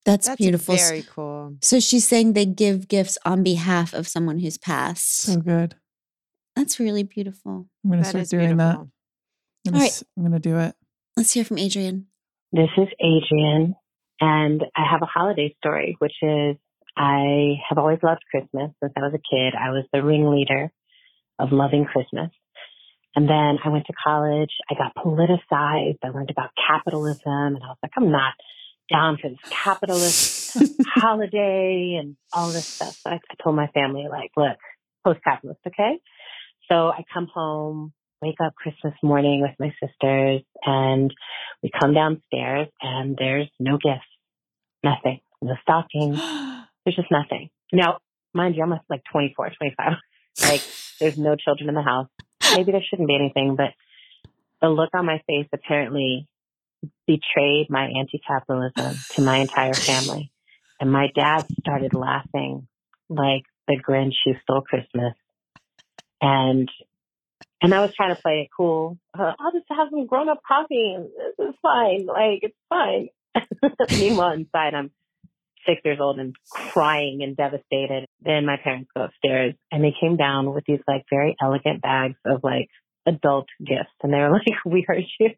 That's, 0.06 0.28
That's 0.28 0.38
beautiful. 0.38 0.76
Very 0.76 1.04
cool. 1.04 1.58
So 1.62 1.80
she's 1.80 2.08
saying 2.08 2.34
they 2.34 2.46
give 2.46 2.88
gifts 2.88 3.18
on 3.26 3.44
behalf 3.44 3.94
of 3.94 4.08
someone 4.08 4.40
who's 4.40 4.58
passed. 4.58 5.24
So 5.24 5.38
good. 5.38 5.76
That's 6.56 6.80
really 6.80 7.04
beautiful. 7.04 7.68
I'm 7.84 7.92
gonna 7.92 8.04
start 8.06 8.24
is 8.24 8.30
doing 8.30 8.56
that. 8.58 8.76
beautiful. 8.78 8.92
I'm 9.68 9.74
gonna, 9.74 9.78
All 9.78 9.82
right. 9.82 9.92
s- 9.92 10.04
I'm 10.18 10.24
gonna 10.24 10.40
do 10.40 10.58
it. 10.60 10.76
Let's 11.18 11.34
hear 11.34 11.44
from 11.44 11.58
Adrian. 11.58 12.08
This 12.54 12.70
is 12.78 12.88
Adrian, 13.02 13.76
and 14.22 14.64
I 14.76 14.86
have 14.90 15.02
a 15.02 15.06
holiday 15.06 15.54
story, 15.60 15.98
which 16.00 16.14
is 16.22 16.56
I 16.98 17.58
have 17.70 17.78
always 17.78 18.00
loved 18.02 18.22
Christmas 18.32 18.72
since 18.82 18.94
I 18.98 19.02
was 19.02 19.14
a 19.14 19.36
kid. 19.36 19.54
I 19.54 19.70
was 19.70 19.86
the 19.94 20.04
ringleader 20.04 20.72
of 21.38 21.52
loving 21.52 21.86
Christmas. 21.86 22.32
And 23.16 23.30
then 23.30 23.60
I 23.64 23.70
went 23.70 23.86
to 23.86 23.94
college. 24.04 24.50
I 24.70 24.74
got 24.74 24.96
politicized. 24.96 26.00
I 26.04 26.10
learned 26.10 26.32
about 26.32 26.50
capitalism, 26.68 27.22
and 27.56 27.64
I 27.64 27.68
was 27.68 27.78
like, 27.84 27.92
I'm 27.96 28.12
not 28.12 28.34
down 28.92 29.18
for 29.22 29.30
this 29.30 29.40
capitalist 29.50 30.58
holiday 30.88 31.98
and 32.00 32.16
all 32.34 32.50
this 32.50 32.66
stuff. 32.66 32.96
So 33.04 33.12
I, 33.12 33.16
I 33.16 33.44
told 33.44 33.56
my 33.56 33.68
family, 33.68 34.08
like, 34.10 34.32
look, 34.36 34.58
post-capitalist, 35.06 35.60
okay? 35.68 36.00
So 36.70 36.90
I 36.90 37.04
come 37.14 37.28
home, 37.34 37.94
wake 38.22 38.42
up 38.44 38.56
Christmas 38.56 38.94
morning 39.04 39.42
with 39.42 39.56
my 39.60 39.74
sisters, 39.82 40.42
and 40.64 41.14
we 41.62 41.70
come 41.80 41.94
downstairs, 41.94 42.68
and 42.82 43.16
there's 43.18 43.50
no 43.60 43.78
gifts, 43.78 44.06
nothing, 44.84 45.20
no 45.42 45.56
stockings. 45.64 46.20
There's 46.88 46.96
just 46.96 47.12
nothing. 47.12 47.50
Now, 47.74 47.98
mind 48.34 48.56
you, 48.56 48.64
I'm 48.64 48.70
like 48.90 49.04
24, 49.12 49.52
25. 49.58 49.94
like, 50.44 50.62
there's 51.02 51.18
no 51.18 51.36
children 51.36 51.68
in 51.68 51.76
the 51.76 51.82
house. 51.82 52.08
Maybe 52.56 52.72
there 52.72 52.82
shouldn't 52.82 53.10
be 53.10 53.16
anything, 53.16 53.58
but 53.58 53.72
the 54.62 54.70
look 54.70 54.92
on 54.94 55.06
my 55.06 55.22
face 55.28 55.48
apparently 55.52 56.30
betrayed 57.06 57.70
my 57.70 57.90
anti-capitalism 57.90 58.96
to 59.16 59.22
my 59.22 59.40
entire 59.40 59.74
family. 59.74 60.32
And 60.80 60.90
my 60.90 61.10
dad 61.14 61.46
started 61.60 61.94
laughing 61.94 62.70
like 63.10 63.44
the 63.68 63.78
Grinch 63.78 64.14
who 64.24 64.36
stole 64.44 64.62
Christmas. 64.62 65.14
And 66.22 66.72
and 67.62 67.74
I 67.74 67.82
was 67.82 67.94
trying 67.98 68.16
to 68.16 68.22
play 68.22 68.44
it 68.44 68.50
cool. 68.56 68.98
Uh, 69.14 69.34
I'll 69.38 69.52
just 69.52 69.66
have 69.72 69.90
some 69.90 70.06
grown 70.06 70.30
up 70.30 70.40
coffee. 70.48 70.96
It's 71.38 71.58
fine. 71.62 72.06
Like 72.06 72.44
it's 72.44 72.56
fine. 72.70 73.10
Meanwhile, 74.00 74.32
inside 74.32 74.74
I'm 74.74 74.92
six 75.68 75.82
years 75.86 76.00
old 76.02 76.20
and 76.20 76.36
crying 76.50 77.20
and 77.22 77.36
devastated. 77.36 78.06
Then 78.22 78.46
my 78.46 78.58
parents 78.64 78.90
go 78.96 79.04
upstairs 79.04 79.54
and 79.72 79.84
they 79.84 79.94
came 80.00 80.16
down 80.18 80.54
with 80.54 80.64
these 80.68 80.80
like 80.88 81.04
very 81.12 81.36
elegant 81.42 81.82
bags 81.82 82.16
of 82.26 82.42
like 82.44 82.70
adult 83.06 83.48
gifts. 83.60 83.92
And 84.04 84.14
they 84.14 84.18
were 84.18 84.32
like, 84.34 84.46
we 84.66 84.86
heard 84.88 85.04
you. 85.20 85.30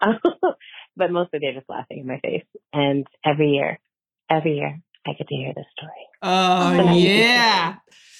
but 0.96 1.10
mostly 1.10 1.38
they're 1.40 1.54
just 1.54 1.68
laughing 1.68 2.00
in 2.00 2.06
my 2.06 2.20
face. 2.20 2.44
And 2.72 3.06
every 3.24 3.50
year, 3.50 3.78
every 4.30 4.56
year, 4.56 4.80
I 5.06 5.12
get 5.12 5.28
to 5.28 5.34
hear 5.34 5.52
this 5.54 5.66
story. 5.76 5.92
Oh 6.22 6.88
Oh. 6.90 6.94
yeah. 6.94 7.76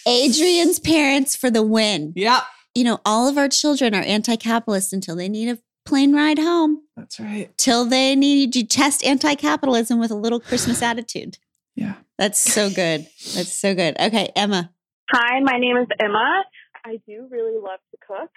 Adrian's 0.07 0.79
parents 0.79 1.35
for 1.35 1.51
the 1.51 1.63
win. 1.63 2.13
Yep. 2.17 2.43
You 2.75 2.85
know, 2.85 2.99
all 3.07 3.29
of 3.29 3.39
our 3.39 3.49
children 3.49 3.95
are 3.95 4.03
anti 4.03 4.37
capitalist 4.37 4.93
until 4.93 5.17
they 5.17 5.29
need 5.29 5.49
a 5.49 5.59
plane 5.85 6.15
ride 6.15 6.39
home, 6.39 6.83
That's 6.97 7.19
right. 7.21 7.57
till 7.59 7.85
they 7.85 8.15
need 8.17 8.57
you 8.57 8.65
test 8.65 9.05
anti 9.05 9.35
capitalism 9.35 9.99
with 9.99 10.11
a 10.11 10.15
little 10.17 10.41
Christmas 10.41 10.83
attitude. 10.91 11.39
Yeah. 11.75 11.95
That's 12.19 12.39
so 12.41 12.71
good. 12.71 13.07
That's 13.35 13.53
so 13.53 13.75
good. 13.75 13.97
Okay, 13.99 14.31
Emma. 14.37 14.71
Hi, 15.11 15.41
my 15.41 15.59
name 15.59 15.77
is 15.77 15.89
Emma. 16.01 16.45
I 16.85 17.01
do 17.07 17.27
really 17.31 17.59
love 17.61 17.81
to 17.91 17.97
cook, 18.07 18.31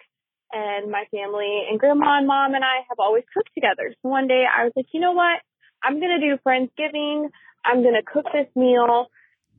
and 0.52 0.90
my 0.92 1.04
family 1.12 1.64
and 1.70 1.80
grandma 1.80 2.18
and 2.18 2.28
mom 2.28 2.56
and 2.56 2.64
I 2.64 2.78
have 2.90 2.98
always 3.00 3.24
cooked 3.34 3.52
together. 3.54 3.94
So 4.02 4.10
one 4.10 4.28
day 4.28 4.46
I 4.46 4.64
was 4.64 4.74
like, 4.76 4.88
you 4.94 5.00
know 5.00 5.12
what? 5.12 5.42
I'm 5.84 6.00
going 6.00 6.20
to 6.20 6.26
do 6.26 6.38
Friendsgiving. 6.46 7.30
I'm 7.66 7.84
going 7.84 7.94
to 7.94 8.02
cook 8.04 8.26
this 8.34 8.48
meal, 8.56 9.08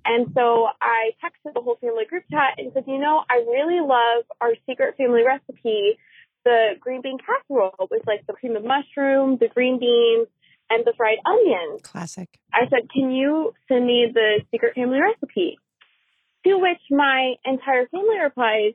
And 0.05 0.27
so 0.35 0.69
I 0.81 1.11
texted 1.23 1.55
the 1.55 1.61
whole 1.61 1.77
family 1.81 2.05
group 2.09 2.25
chat 2.31 2.55
and 2.59 2.73
said, 2.73 2.85
you 2.87 2.99
know, 2.99 3.23
I 3.31 3.37
really 3.47 3.81
love 3.81 4.25
our 4.41 4.55
secret 4.69 4.97
family 4.97 5.23
recipe, 5.23 5.99
the 6.45 6.75
green 6.81 7.03
bean 7.03 7.19
casserole 7.19 7.89
with 7.91 8.03
like 8.07 8.27
the 8.27 8.33
cream 8.33 8.57
of 8.57 8.65
mushroom, 8.65 9.39
the 9.39 9.49
green 9.49 9.79
beans, 9.79 10.29
and 10.71 10.85
the 10.85 10.93
fried 10.97 11.19
onions. 11.27 11.81
Classic. 11.83 12.29
I 12.53 12.69
said, 12.71 12.89
can 12.91 13.11
you 13.11 13.53
send 13.69 13.87
me 13.87 14.11
the 14.13 14.41
secret 14.51 14.75
family 14.75 15.01
recipe? 15.01 15.59
To 16.47 16.59
which 16.59 16.81
my 16.91 17.35
entire 17.45 17.87
family 17.89 18.19
replies, 18.23 18.73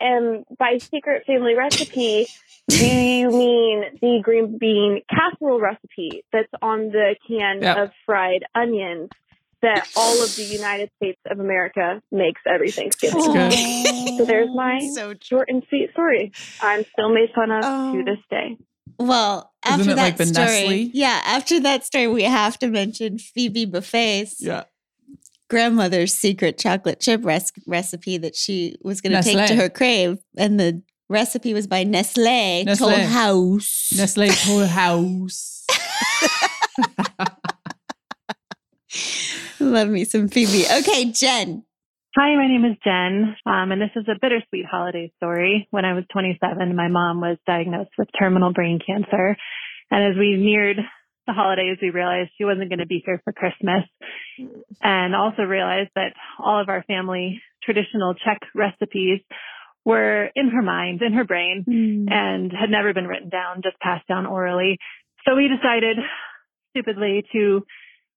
and 0.00 0.44
by 0.58 0.78
secret 0.78 1.24
family 1.26 1.54
recipe, 1.54 2.28
do 2.68 2.86
you 2.86 3.30
mean 3.32 3.84
the 4.00 4.20
green 4.22 4.58
bean 4.58 5.02
casserole 5.10 5.60
recipe 5.60 6.24
that's 6.32 6.52
on 6.62 6.90
the 6.90 7.16
can 7.26 7.62
Yep. 7.62 7.76
of 7.76 7.90
fried 8.06 8.44
onions 8.54 9.08
that 9.62 9.88
all 9.96 10.22
of 10.22 10.34
the 10.36 10.44
United 10.44 10.90
States 11.02 11.18
of 11.30 11.40
America 11.40 12.00
makes 12.12 12.40
every 12.46 12.70
Thanksgiving? 12.70 13.32
That's 13.32 13.56
So 14.18 14.24
there's 14.24 14.48
my 14.54 14.78
So 14.94 15.14
short 15.22 15.48
and 15.50 15.62
sweet 15.68 15.90
story. 15.92 16.32
I'm 16.60 16.84
still 16.92 17.08
made 17.12 17.30
fun 17.34 17.50
of 17.50 17.62
Oh. 17.64 17.92
to 17.96 18.04
this 18.04 18.18
day. 18.30 18.56
Well, 18.98 19.52
Isn't 19.66 19.80
after 19.80 19.92
it 19.92 19.96
that 19.96 20.02
like 20.02 20.16
the 20.16 20.26
story, 20.26 20.46
Nestle? 20.46 20.90
yeah, 20.94 21.20
after 21.24 21.60
that 21.60 21.84
story, 21.84 22.06
we 22.08 22.22
have 22.24 22.58
to 22.60 22.68
mention 22.68 23.18
Phoebe 23.18 23.64
Buffay's 23.66 24.36
Yeah. 24.40 24.64
grandmother's 25.48 26.12
secret 26.14 26.58
chocolate 26.58 27.00
chip 27.00 27.24
res- 27.24 27.52
recipe 27.66 28.18
that 28.18 28.34
she 28.34 28.76
was 28.82 29.00
going 29.00 29.12
to 29.12 29.22
take 29.22 29.46
to 29.48 29.54
her 29.56 29.68
crave, 29.68 30.18
and 30.36 30.58
the 30.58 30.82
recipe 31.08 31.54
was 31.54 31.66
by 31.66 31.84
Nestle, 31.84 32.64
Nestle. 32.64 32.90
Toll 32.90 32.98
House. 33.06 33.92
Nestle 33.96 34.28
Toll 34.28 34.66
House. 34.66 35.64
Love 39.68 39.88
me 39.88 40.04
some 40.04 40.28
Phoebe. 40.28 40.64
Okay, 40.64 41.12
Jen. 41.12 41.62
Hi, 42.16 42.34
my 42.36 42.48
name 42.48 42.64
is 42.64 42.78
Jen, 42.82 43.36
um, 43.44 43.70
and 43.70 43.82
this 43.82 43.90
is 43.94 44.06
a 44.08 44.18
bittersweet 44.18 44.64
holiday 44.64 45.12
story. 45.18 45.68
When 45.70 45.84
I 45.84 45.92
was 45.92 46.04
27, 46.10 46.74
my 46.74 46.88
mom 46.88 47.20
was 47.20 47.36
diagnosed 47.46 47.90
with 47.98 48.08
terminal 48.18 48.52
brain 48.52 48.78
cancer. 48.84 49.36
And 49.90 50.12
as 50.12 50.18
we 50.18 50.36
neared 50.36 50.78
the 51.26 51.34
holidays, 51.34 51.76
we 51.82 51.90
realized 51.90 52.30
she 52.38 52.46
wasn't 52.46 52.70
going 52.70 52.78
to 52.78 52.86
be 52.86 53.02
here 53.04 53.20
for 53.24 53.32
Christmas. 53.34 53.84
And 54.82 55.14
also 55.14 55.42
realized 55.42 55.90
that 55.96 56.14
all 56.42 56.60
of 56.60 56.70
our 56.70 56.82
family 56.84 57.42
traditional 57.62 58.14
Czech 58.14 58.40
recipes 58.54 59.20
were 59.84 60.30
in 60.34 60.48
her 60.48 60.62
mind, 60.62 61.02
in 61.02 61.12
her 61.12 61.24
brain, 61.24 61.64
and 62.10 62.50
had 62.52 62.70
never 62.70 62.94
been 62.94 63.06
written 63.06 63.28
down, 63.28 63.60
just 63.62 63.78
passed 63.80 64.08
down 64.08 64.24
orally. 64.24 64.78
So 65.26 65.36
we 65.36 65.46
decided, 65.48 65.98
stupidly, 66.70 67.24
to 67.32 67.64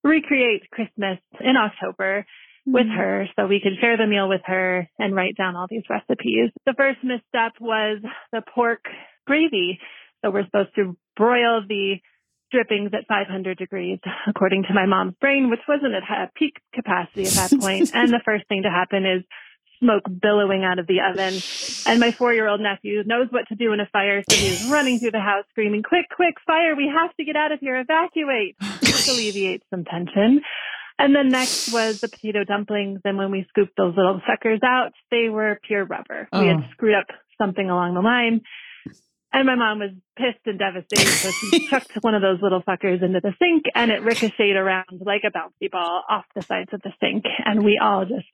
recreate 0.03 0.69
Christmas 0.71 1.19
in 1.39 1.55
October 1.57 2.25
with 2.65 2.85
mm-hmm. 2.85 2.97
her 2.97 3.27
so 3.35 3.47
we 3.47 3.59
could 3.61 3.73
share 3.79 3.97
the 3.97 4.07
meal 4.07 4.29
with 4.29 4.41
her 4.45 4.87
and 4.99 5.15
write 5.15 5.35
down 5.35 5.55
all 5.55 5.67
these 5.69 5.83
recipes. 5.89 6.51
The 6.65 6.73
first 6.77 6.99
misstep 7.03 7.53
was 7.59 8.01
the 8.31 8.41
pork 8.53 8.81
gravy. 9.25 9.79
So 10.23 10.31
we're 10.31 10.45
supposed 10.45 10.75
to 10.75 10.95
broil 11.15 11.61
the 11.67 11.95
drippings 12.51 12.91
at 12.93 13.07
500 13.07 13.57
degrees, 13.57 13.99
according 14.27 14.63
to 14.63 14.73
my 14.73 14.85
mom's 14.85 15.15
brain, 15.19 15.49
which 15.49 15.61
wasn't 15.67 15.93
at 15.95 16.35
peak 16.35 16.57
capacity 16.73 17.23
at 17.23 17.33
that 17.33 17.59
point. 17.59 17.91
and 17.95 18.09
the 18.09 18.21
first 18.23 18.47
thing 18.47 18.63
to 18.63 18.69
happen 18.69 19.05
is 19.05 19.23
smoke 19.81 20.03
billowing 20.21 20.63
out 20.63 20.79
of 20.79 20.87
the 20.87 20.99
oven. 21.01 21.33
And 21.85 21.99
my 21.99 22.11
four 22.11 22.33
year 22.33 22.47
old 22.47 22.61
nephew 22.61 23.03
knows 23.05 23.27
what 23.31 23.47
to 23.49 23.55
do 23.55 23.73
in 23.73 23.79
a 23.79 23.87
fire. 23.87 24.21
So 24.29 24.35
he's 24.37 24.65
running 24.71 24.99
through 24.99 25.11
the 25.11 25.19
house 25.19 25.45
screaming, 25.51 25.83
quick, 25.83 26.05
quick, 26.15 26.35
fire. 26.47 26.75
We 26.75 26.87
have 26.95 27.13
to 27.17 27.23
get 27.25 27.35
out 27.35 27.51
of 27.51 27.59
here. 27.59 27.77
Evacuate. 27.79 28.55
Which 28.81 29.07
alleviates 29.09 29.65
some 29.69 29.83
tension. 29.83 30.41
And 30.99 31.15
then 31.15 31.29
next 31.29 31.73
was 31.73 31.99
the 31.99 32.07
potato 32.07 32.43
dumplings. 32.43 33.01
And 33.03 33.17
when 33.17 33.31
we 33.31 33.45
scooped 33.49 33.75
those 33.75 33.95
little 33.97 34.21
suckers 34.29 34.59
out, 34.63 34.91
they 35.09 35.29
were 35.29 35.59
pure 35.67 35.83
rubber. 35.83 36.27
We 36.31 36.39
Oh. 36.39 36.47
had 36.47 36.69
screwed 36.73 36.95
up 36.95 37.07
something 37.39 37.67
along 37.69 37.95
the 37.95 38.01
line. 38.01 38.41
And 39.33 39.47
my 39.47 39.55
mom 39.55 39.79
was 39.79 39.91
pissed 40.17 40.45
and 40.45 40.59
devastated. 40.59 41.07
So 41.07 41.31
she 41.31 41.67
chucked 41.69 41.97
one 42.01 42.15
of 42.15 42.21
those 42.21 42.41
little 42.41 42.61
fuckers 42.61 43.01
into 43.01 43.21
the 43.21 43.33
sink 43.39 43.63
and 43.73 43.89
it 43.89 44.03
ricocheted 44.03 44.57
around 44.57 45.01
like 45.05 45.21
a 45.25 45.31
bouncy 45.31 45.71
ball 45.71 46.03
off 46.09 46.25
the 46.35 46.41
sides 46.41 46.73
of 46.73 46.81
the 46.81 46.91
sink. 46.99 47.23
And 47.45 47.63
we 47.63 47.79
all 47.81 48.05
just 48.05 48.27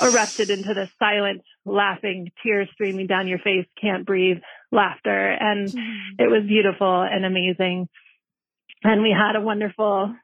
erupted 0.00 0.50
into 0.50 0.72
the 0.72 0.88
silent, 1.00 1.42
laughing, 1.64 2.30
tears 2.42 2.68
streaming 2.72 3.08
down 3.08 3.26
your 3.26 3.38
face, 3.38 3.66
can't 3.80 4.06
breathe 4.06 4.38
laughter. 4.70 5.30
And 5.30 5.68
mm-hmm. 5.68 6.22
it 6.22 6.30
was 6.30 6.46
beautiful 6.46 7.02
and 7.02 7.24
amazing. 7.24 7.88
And 8.84 9.02
we 9.02 9.10
had 9.10 9.36
a 9.36 9.44
wonderful, 9.44 10.14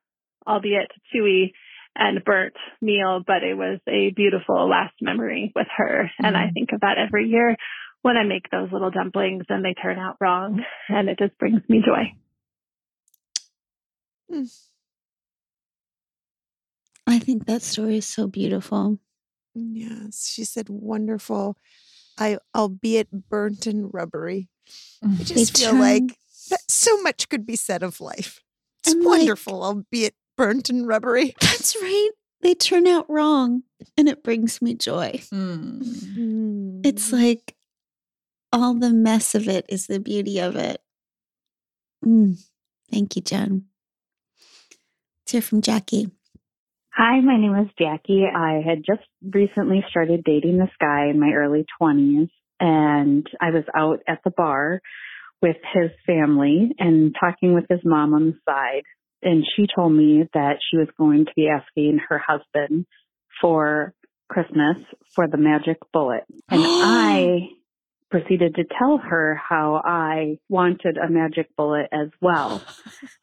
albeit 0.46 0.92
chewy 1.12 1.52
and 1.96 2.24
burnt 2.24 2.54
meal, 2.80 3.22
but 3.26 3.42
it 3.42 3.56
was 3.56 3.80
a 3.88 4.12
beautiful 4.14 4.68
last 4.68 4.94
memory 5.00 5.52
with 5.56 5.66
her. 5.76 6.10
And 6.18 6.36
I 6.36 6.44
mm-hmm. 6.44 6.52
think 6.52 6.72
of 6.72 6.80
that 6.80 6.98
every 6.98 7.28
year 7.28 7.56
when 8.06 8.16
I 8.16 8.22
make 8.22 8.48
those 8.50 8.70
little 8.70 8.90
dumplings 8.92 9.44
and 9.48 9.64
they 9.64 9.74
turn 9.74 9.98
out 9.98 10.16
wrong. 10.20 10.62
And 10.88 11.08
it 11.08 11.18
just 11.18 11.36
brings 11.38 11.60
me 11.68 11.82
joy. 11.84 12.14
I 17.06 17.18
think 17.18 17.46
that 17.46 17.62
story 17.62 17.98
is 17.98 18.06
so 18.06 18.26
beautiful. 18.26 18.98
Yes, 19.54 20.28
she 20.28 20.44
said 20.44 20.68
wonderful. 20.68 21.56
I 22.18 22.38
albeit 22.54 23.28
burnt 23.28 23.66
and 23.66 23.92
rubbery. 23.92 24.48
I 25.02 25.06
Mm. 25.06 25.18
just 25.24 25.34
They 25.34 25.60
feel 25.60 25.70
turn- 25.72 25.80
like 25.80 26.18
that 26.50 26.70
so 26.70 27.00
much 27.02 27.28
could 27.28 27.44
be 27.46 27.56
said 27.56 27.82
of 27.82 28.00
life. 28.00 28.40
It's 28.84 28.92
And, 28.94 29.02
like- 29.04 29.18
wonderful, 29.18 29.62
albeit 29.64 30.14
burnt 30.36 30.68
and 30.70 30.86
rubbery. 30.86 31.34
That's 31.40 31.74
right. 31.80 32.10
They 32.42 32.54
turn 32.54 32.86
out 32.86 33.08
wrong, 33.10 33.64
and 33.96 34.08
it 34.08 34.22
brings 34.22 34.60
me 34.62 34.74
joy. 34.74 35.20
Mm. 35.32 36.80
It's 36.84 37.12
like 37.12 37.55
all 38.56 38.74
the 38.74 38.90
mess 38.90 39.34
of 39.34 39.48
it 39.48 39.66
is 39.68 39.86
the 39.86 40.00
beauty 40.00 40.38
of 40.38 40.56
it. 40.56 40.80
Mm. 42.04 42.42
Thank 42.90 43.16
you, 43.16 43.22
Jen. 43.22 43.66
Let's 45.20 45.32
hear 45.32 45.42
from 45.42 45.60
Jackie. 45.60 46.10
Hi, 46.94 47.20
my 47.20 47.38
name 47.38 47.54
is 47.56 47.68
Jackie. 47.78 48.24
I 48.24 48.62
had 48.66 48.78
just 48.86 49.06
recently 49.22 49.84
started 49.90 50.24
dating 50.24 50.56
this 50.56 50.70
guy 50.80 51.08
in 51.10 51.20
my 51.20 51.32
early 51.34 51.66
20s, 51.80 52.30
and 52.58 53.26
I 53.40 53.50
was 53.50 53.64
out 53.74 54.00
at 54.08 54.20
the 54.24 54.30
bar 54.30 54.80
with 55.42 55.56
his 55.74 55.90
family 56.06 56.70
and 56.78 57.14
talking 57.20 57.52
with 57.52 57.66
his 57.68 57.80
mom 57.84 58.14
on 58.14 58.26
the 58.26 58.38
side. 58.48 58.84
And 59.22 59.44
she 59.56 59.66
told 59.74 59.92
me 59.92 60.24
that 60.32 60.58
she 60.70 60.78
was 60.78 60.88
going 60.96 61.26
to 61.26 61.32
be 61.36 61.48
asking 61.48 62.00
her 62.08 62.18
husband 62.24 62.86
for 63.42 63.92
Christmas 64.30 64.78
for 65.14 65.28
the 65.28 65.36
magic 65.36 65.76
bullet. 65.92 66.24
And 66.48 66.62
I 66.64 67.48
proceeded 68.10 68.54
to 68.54 68.64
tell 68.78 68.98
her 68.98 69.34
how 69.34 69.82
I 69.84 70.38
wanted 70.48 70.96
a 70.96 71.10
magic 71.10 71.54
bullet 71.56 71.88
as 71.92 72.08
well. 72.20 72.62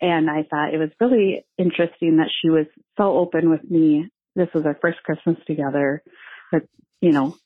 And 0.01 0.29
I 0.29 0.43
thought 0.43 0.73
it 0.73 0.77
was 0.79 0.89
really 0.99 1.45
interesting 1.57 2.17
that 2.17 2.29
she 2.41 2.49
was 2.49 2.65
so 2.97 3.17
open 3.17 3.49
with 3.49 3.63
me. 3.69 4.09
This 4.35 4.49
was 4.53 4.65
our 4.65 4.77
first 4.81 5.01
Christmas 5.03 5.37
together. 5.47 6.03
But, 6.51 6.63
you 6.99 7.11
know, 7.13 7.37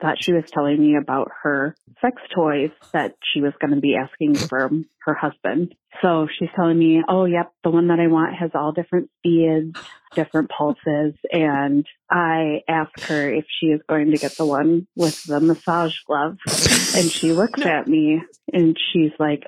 thought 0.00 0.22
she 0.22 0.32
was 0.32 0.44
telling 0.50 0.80
me 0.80 0.96
about 0.96 1.30
her 1.42 1.74
sex 2.00 2.20
toys 2.34 2.70
that 2.92 3.14
she 3.32 3.40
was 3.40 3.52
going 3.60 3.74
to 3.74 3.80
be 3.80 3.96
asking 3.96 4.34
from 4.34 4.86
her 5.04 5.14
husband. 5.14 5.74
So 6.02 6.28
she's 6.38 6.50
telling 6.54 6.78
me, 6.78 7.02
oh, 7.08 7.24
yep, 7.24 7.52
the 7.64 7.70
one 7.70 7.88
that 7.88 8.00
I 8.00 8.08
want 8.08 8.36
has 8.36 8.50
all 8.54 8.72
different 8.72 9.10
speeds, 9.18 9.78
different 10.14 10.50
pulses. 10.50 11.14
And 11.32 11.86
I 12.10 12.62
ask 12.68 13.00
her 13.02 13.32
if 13.32 13.46
she 13.48 13.66
is 13.66 13.80
going 13.88 14.10
to 14.10 14.18
get 14.18 14.36
the 14.36 14.46
one 14.46 14.86
with 14.94 15.22
the 15.24 15.40
massage 15.40 15.96
glove. 16.06 16.36
And 16.46 17.10
she 17.10 17.32
looks 17.32 17.62
at 17.62 17.88
me 17.88 18.22
and 18.52 18.76
she's 18.92 19.12
like, 19.18 19.44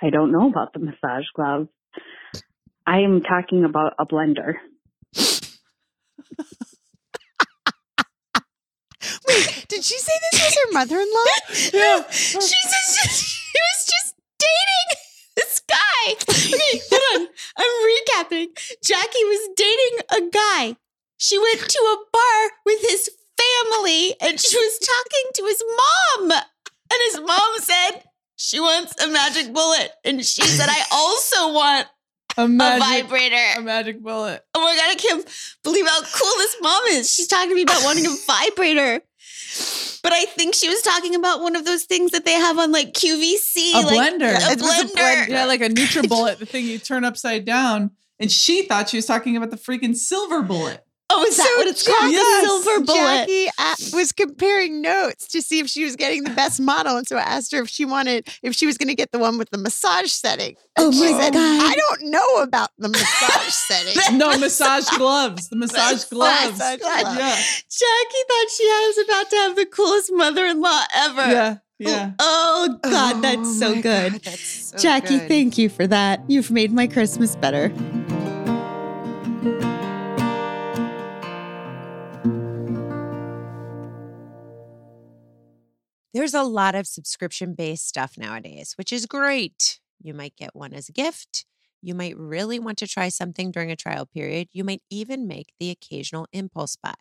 I 0.00 0.10
don't 0.10 0.32
know 0.32 0.48
about 0.48 0.72
the 0.72 0.78
massage 0.78 1.26
glove. 1.34 1.68
I 2.86 3.00
am 3.00 3.22
talking 3.22 3.64
about 3.64 3.94
a 3.98 4.06
blender. 4.06 4.54
Wait, 9.28 9.66
did 9.78 9.84
she 9.84 9.98
say 9.98 10.12
this 10.32 10.42
was 10.42 10.54
her 10.56 10.72
mother-in-law? 10.72 11.24
yeah. 11.72 12.02
She's 12.10 12.50
just, 12.50 12.98
she 13.14 13.58
was 13.62 13.86
just 13.86 14.14
dating 14.36 14.98
this 15.36 15.60
guy. 15.60 16.14
Okay, 16.28 16.80
hold 16.90 17.22
on. 17.22 17.28
I'm 17.56 17.74
recapping. 17.86 18.48
Jackie 18.84 19.24
was 19.24 19.48
dating 19.54 19.98
a 20.10 20.30
guy. 20.32 20.76
She 21.16 21.38
went 21.38 21.60
to 21.60 21.78
a 21.78 21.96
bar 22.12 22.50
with 22.66 22.80
his 22.80 23.08
family 23.38 24.16
and 24.20 24.40
she 24.40 24.56
was 24.56 24.80
talking 24.80 25.30
to 25.34 25.44
his 25.44 25.62
mom. 25.62 26.32
And 26.32 27.00
his 27.12 27.20
mom 27.20 27.58
said 27.58 28.02
she 28.34 28.58
wants 28.58 29.00
a 29.00 29.06
magic 29.06 29.52
bullet. 29.54 29.92
And 30.04 30.24
she 30.26 30.42
said, 30.42 30.68
I 30.68 30.82
also 30.90 31.52
want 31.54 31.86
A 32.36 32.46
a 32.46 32.78
vibrator. 32.80 33.58
a 33.58 33.60
magic 33.60 34.02
bullet. 34.02 34.44
Oh 34.54 34.60
my 34.60 34.74
god, 34.74 34.90
I 34.90 34.94
can't 34.96 35.24
believe 35.62 35.86
how 35.86 36.02
cool 36.02 36.34
this 36.38 36.56
mom 36.60 36.82
is. 36.86 37.14
She's 37.14 37.28
talking 37.28 37.50
to 37.50 37.54
me 37.54 37.62
about 37.62 37.84
wanting 37.84 38.06
a 38.06 38.16
vibrator. 38.26 39.02
But 40.02 40.12
I 40.12 40.24
think 40.26 40.54
she 40.54 40.68
was 40.68 40.80
talking 40.82 41.14
about 41.14 41.40
one 41.40 41.56
of 41.56 41.64
those 41.64 41.84
things 41.84 42.12
that 42.12 42.24
they 42.24 42.32
have 42.32 42.58
on 42.58 42.72
like 42.72 42.92
QVC. 42.92 43.74
A 43.74 43.80
like, 43.80 43.96
blender. 43.96 44.34
A 44.34 44.52
It 44.52 44.60
was 44.60 44.80
a 44.80 44.84
blender. 44.86 45.28
Yeah, 45.28 45.44
like 45.46 45.60
a 45.60 45.68
NutriBullet, 45.68 46.38
the 46.38 46.46
thing 46.46 46.64
you 46.64 46.78
turn 46.78 47.04
upside 47.04 47.44
down. 47.44 47.90
And 48.20 48.30
she 48.30 48.62
thought 48.62 48.88
she 48.88 48.96
was 48.96 49.06
talking 49.06 49.36
about 49.36 49.50
the 49.50 49.56
freaking 49.56 49.94
silver 49.94 50.42
bullet. 50.42 50.84
Oh, 51.12 51.24
is 51.24 51.38
that 51.38 51.54
what 51.56 51.66
it's 51.66 51.86
called? 51.88 52.12
Yes. 52.12 52.42
The 52.42 52.48
silver 52.48 52.84
bullet. 52.84 52.98
Jackie 52.98 53.46
uh, 53.58 53.74
was 53.94 54.12
comparing 54.12 54.82
notes 54.82 55.26
to 55.28 55.40
see 55.40 55.58
if 55.58 55.66
she 55.66 55.82
was 55.82 55.96
getting 55.96 56.22
the 56.22 56.30
best 56.30 56.60
model, 56.60 56.98
and 56.98 57.08
so 57.08 57.16
I 57.16 57.22
asked 57.22 57.50
her 57.52 57.62
if 57.62 57.68
she 57.70 57.86
wanted 57.86 58.28
if 58.42 58.54
she 58.54 58.66
was 58.66 58.76
going 58.76 58.88
to 58.88 58.94
get 58.94 59.10
the 59.10 59.18
one 59.18 59.38
with 59.38 59.48
the 59.48 59.56
massage 59.56 60.10
setting. 60.10 60.54
And 60.76 60.86
Oh 60.88 60.92
she 60.92 61.10
my 61.12 61.18
said, 61.18 61.32
God. 61.32 61.62
I 61.62 61.74
don't 61.74 62.10
know 62.10 62.42
about 62.42 62.68
the 62.76 62.90
massage 62.90 63.48
setting. 63.48 64.18
No, 64.18 64.36
massage 64.38 64.86
gloves. 64.98 65.48
The 65.48 65.56
massage 65.56 66.04
gloves. 66.10 66.58
Massage 66.58 66.80
Yeah. 66.82 67.36
Jackie 67.70 68.24
thought 68.28 68.50
she 68.54 68.64
was 68.66 68.98
about 69.06 69.30
to 69.30 69.36
have 69.36 69.56
the 69.56 69.66
coolest 69.66 70.12
mother-in-law 70.12 70.82
ever. 70.94 71.20
Yeah. 71.32 71.56
Yeah. 71.78 72.10
Oh 72.18 72.78
God, 72.82 73.16
Oh 73.16 73.20
that's 73.22 73.58
so 73.58 73.74
good. 73.80 74.12
God, 74.12 74.20
that's 74.24 74.40
so 74.72 74.76
Jackie, 74.78 75.18
good. 75.20 75.28
thank 75.28 75.56
you 75.56 75.70
for 75.70 75.86
that. 75.86 76.20
You've 76.28 76.50
made 76.50 76.70
my 76.72 76.86
Christmas 76.86 77.34
better. 77.36 77.72
There's 86.14 86.34
a 86.34 86.42
lot 86.42 86.74
of 86.74 86.86
subscription 86.86 87.54
based 87.54 87.86
stuff 87.86 88.16
nowadays, 88.16 88.72
which 88.76 88.92
is 88.92 89.04
great. 89.04 89.78
You 90.00 90.14
might 90.14 90.36
get 90.36 90.56
one 90.56 90.72
as 90.72 90.88
a 90.88 90.92
gift. 90.92 91.44
You 91.82 91.94
might 91.94 92.16
really 92.16 92.58
want 92.58 92.78
to 92.78 92.88
try 92.88 93.08
something 93.08 93.50
during 93.50 93.70
a 93.70 93.76
trial 93.76 94.06
period. 94.06 94.48
You 94.52 94.64
might 94.64 94.82
even 94.90 95.28
make 95.28 95.52
the 95.60 95.70
occasional 95.70 96.26
impulse 96.32 96.76
buy. 96.76 96.94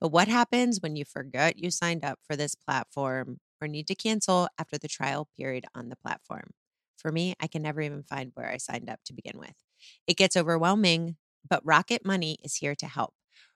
But 0.00 0.08
what 0.08 0.28
happens 0.28 0.80
when 0.80 0.96
you 0.96 1.04
forget 1.04 1.58
you 1.58 1.70
signed 1.70 2.04
up 2.04 2.18
for 2.26 2.36
this 2.36 2.54
platform 2.54 3.38
or 3.60 3.68
need 3.68 3.86
to 3.86 3.94
cancel 3.94 4.48
after 4.58 4.76
the 4.76 4.88
trial 4.88 5.28
period 5.36 5.64
on 5.74 5.88
the 5.88 5.96
platform? 5.96 6.50
For 6.96 7.10
me, 7.10 7.34
I 7.40 7.46
can 7.46 7.62
never 7.62 7.80
even 7.80 8.02
find 8.02 8.32
where 8.34 8.50
I 8.50 8.58
signed 8.58 8.90
up 8.90 9.00
to 9.06 9.14
begin 9.14 9.38
with. 9.38 9.54
It 10.06 10.16
gets 10.16 10.36
overwhelming, 10.36 11.16
but 11.48 11.64
Rocket 11.64 12.04
Money 12.04 12.36
is 12.44 12.56
here 12.56 12.74
to 12.76 12.86
help. 12.86 13.14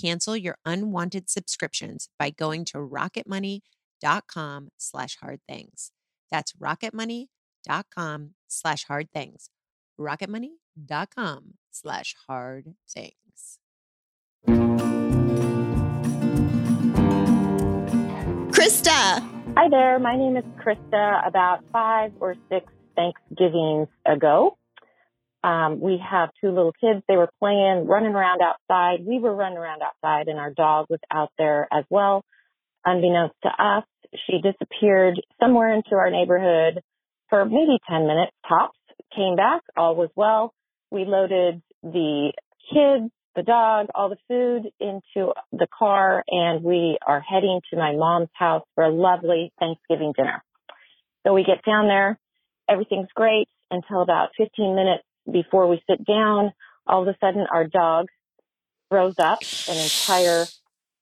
Cancel 0.00 0.36
your 0.36 0.58
unwanted 0.64 1.30
subscriptions 1.30 2.08
by 2.18 2.30
going 2.30 2.64
to 2.66 2.78
rocketmoney.com 2.78 4.68
slash 4.76 5.16
hard 5.16 5.40
things. 5.48 5.92
That's 6.30 6.52
rocketmoney.com 6.54 8.30
slash 8.48 8.84
hard 8.84 9.10
things. 9.12 9.50
rocketmoney.com 10.00 11.54
slash 11.70 12.14
hard 12.26 12.74
things. 12.88 13.58
Krista. 18.50 19.20
Hi 19.56 19.68
there. 19.68 19.98
My 19.98 20.16
name 20.16 20.36
is 20.36 20.44
Krista. 20.58 21.26
About 21.26 21.64
five 21.72 22.12
or 22.20 22.34
six 22.48 22.66
Thanksgivings 22.96 23.88
ago, 24.06 24.56
um, 25.44 25.78
we 25.78 26.00
have 26.10 26.30
two 26.40 26.48
little 26.48 26.72
kids. 26.80 27.04
They 27.06 27.18
were 27.18 27.28
playing, 27.38 27.86
running 27.86 28.14
around 28.14 28.40
outside. 28.40 29.04
We 29.06 29.18
were 29.18 29.34
running 29.34 29.58
around 29.58 29.82
outside, 29.82 30.28
and 30.28 30.38
our 30.38 30.50
dog 30.50 30.86
was 30.88 31.00
out 31.12 31.32
there 31.36 31.68
as 31.70 31.84
well. 31.90 32.24
Unbeknownst 32.86 33.34
to 33.42 33.50
us, 33.50 33.84
she 34.26 34.40
disappeared 34.40 35.20
somewhere 35.38 35.74
into 35.74 35.96
our 35.96 36.10
neighborhood 36.10 36.82
for 37.28 37.44
maybe 37.44 37.78
10 37.90 38.06
minutes 38.06 38.32
tops. 38.48 38.78
Came 39.14 39.36
back, 39.36 39.60
all 39.76 39.94
was 39.94 40.08
well. 40.16 40.54
We 40.90 41.04
loaded 41.04 41.60
the 41.82 42.32
kids, 42.72 43.12
the 43.36 43.42
dog, 43.42 43.88
all 43.94 44.08
the 44.08 44.16
food 44.26 44.70
into 44.80 45.32
the 45.52 45.66
car, 45.78 46.24
and 46.26 46.64
we 46.64 46.96
are 47.06 47.20
heading 47.20 47.60
to 47.70 47.76
my 47.76 47.92
mom's 47.94 48.30
house 48.32 48.64
for 48.74 48.84
a 48.84 48.94
lovely 48.94 49.52
Thanksgiving 49.58 50.14
dinner. 50.16 50.42
So 51.26 51.34
we 51.34 51.44
get 51.44 51.64
down 51.66 51.86
there, 51.86 52.18
everything's 52.66 53.08
great 53.14 53.48
until 53.70 54.00
about 54.00 54.30
15 54.38 54.74
minutes 54.74 55.04
before 55.30 55.68
we 55.68 55.82
sit 55.88 56.04
down. 56.04 56.52
All 56.86 57.02
of 57.02 57.08
a 57.08 57.16
sudden, 57.20 57.46
our 57.52 57.66
dog 57.66 58.06
throws 58.90 59.18
up 59.18 59.38
an 59.68 59.76
entire 59.76 60.44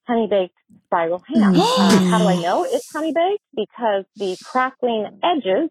honey 0.07 0.29
baked 0.29 0.55
spiral 0.87 1.23
ham. 1.27 1.55
uh, 1.57 2.11
how 2.11 2.19
do 2.19 2.29
I 2.29 2.37
know 2.37 2.65
it's 2.65 2.91
honey 2.93 3.13
baked? 3.13 3.43
Because 3.55 4.05
the 4.17 4.37
crackling 4.45 5.21
edges 5.23 5.71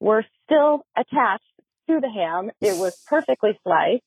were 0.00 0.24
still 0.44 0.84
attached 0.96 1.44
to 1.88 2.00
the 2.00 2.10
ham. 2.10 2.50
It 2.60 2.78
was 2.78 2.96
perfectly 3.06 3.58
sliced. 3.62 4.02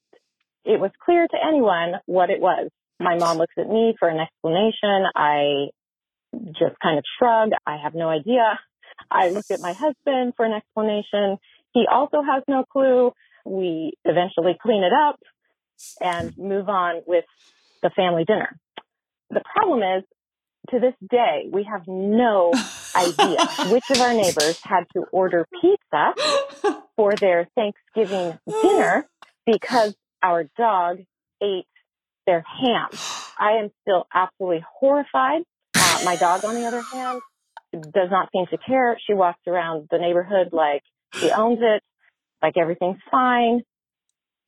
It 0.63 0.79
was 0.79 0.91
clear 1.03 1.27
to 1.27 1.37
anyone 1.47 1.93
what 2.05 2.29
it 2.29 2.39
was. 2.39 2.69
My 2.99 3.17
mom 3.17 3.37
looks 3.37 3.53
at 3.57 3.67
me 3.67 3.95
for 3.99 4.07
an 4.07 4.19
explanation. 4.19 5.05
I 5.15 5.67
just 6.47 6.79
kind 6.81 6.97
of 6.97 7.03
shrug. 7.17 7.51
I 7.65 7.77
have 7.77 7.93
no 7.93 8.09
idea. 8.09 8.59
I 9.11 9.29
look 9.29 9.45
at 9.51 9.59
my 9.59 9.73
husband 9.73 10.33
for 10.35 10.45
an 10.45 10.53
explanation. 10.53 11.37
He 11.73 11.85
also 11.91 12.21
has 12.21 12.43
no 12.47 12.63
clue. 12.71 13.11
We 13.45 13.93
eventually 14.03 14.57
clean 14.61 14.83
it 14.83 14.93
up 14.93 15.19
and 16.01 16.35
move 16.37 16.69
on 16.69 17.01
with 17.05 17.25
the 17.81 17.89
family 17.95 18.23
dinner. 18.25 18.57
The 19.29 19.41
problem 19.55 19.81
is, 19.97 20.03
to 20.71 20.79
this 20.79 20.95
day, 21.09 21.47
we 21.51 21.63
have 21.63 21.83
no 21.87 22.51
idea 22.95 23.37
which 23.71 23.83
of 23.91 24.01
our 24.01 24.13
neighbors 24.13 24.59
had 24.63 24.85
to 24.93 25.03
order 25.11 25.45
pizza 25.61 26.13
for 26.95 27.15
their 27.15 27.47
Thanksgiving 27.55 28.39
dinner 28.47 29.05
because 29.45 29.95
our 30.23 30.45
dog 30.57 30.99
ate 31.41 31.67
their 32.25 32.41
ham. 32.41 32.89
I 33.37 33.59
am 33.61 33.69
still 33.81 34.07
absolutely 34.13 34.65
horrified. 34.79 35.43
Uh, 35.75 36.01
my 36.03 36.15
dog, 36.15 36.45
on 36.45 36.55
the 36.55 36.65
other 36.65 36.81
hand, 36.81 37.21
does 37.73 38.09
not 38.09 38.29
seem 38.31 38.45
to 38.47 38.57
care. 38.57 38.97
She 39.05 39.13
walks 39.13 39.41
around 39.47 39.87
the 39.91 39.97
neighborhood 39.97 40.49
like 40.51 40.81
she 41.13 41.29
owns 41.31 41.59
it, 41.61 41.83
like 42.45 42.57
everything's 42.57 42.99
fine, 43.09 43.61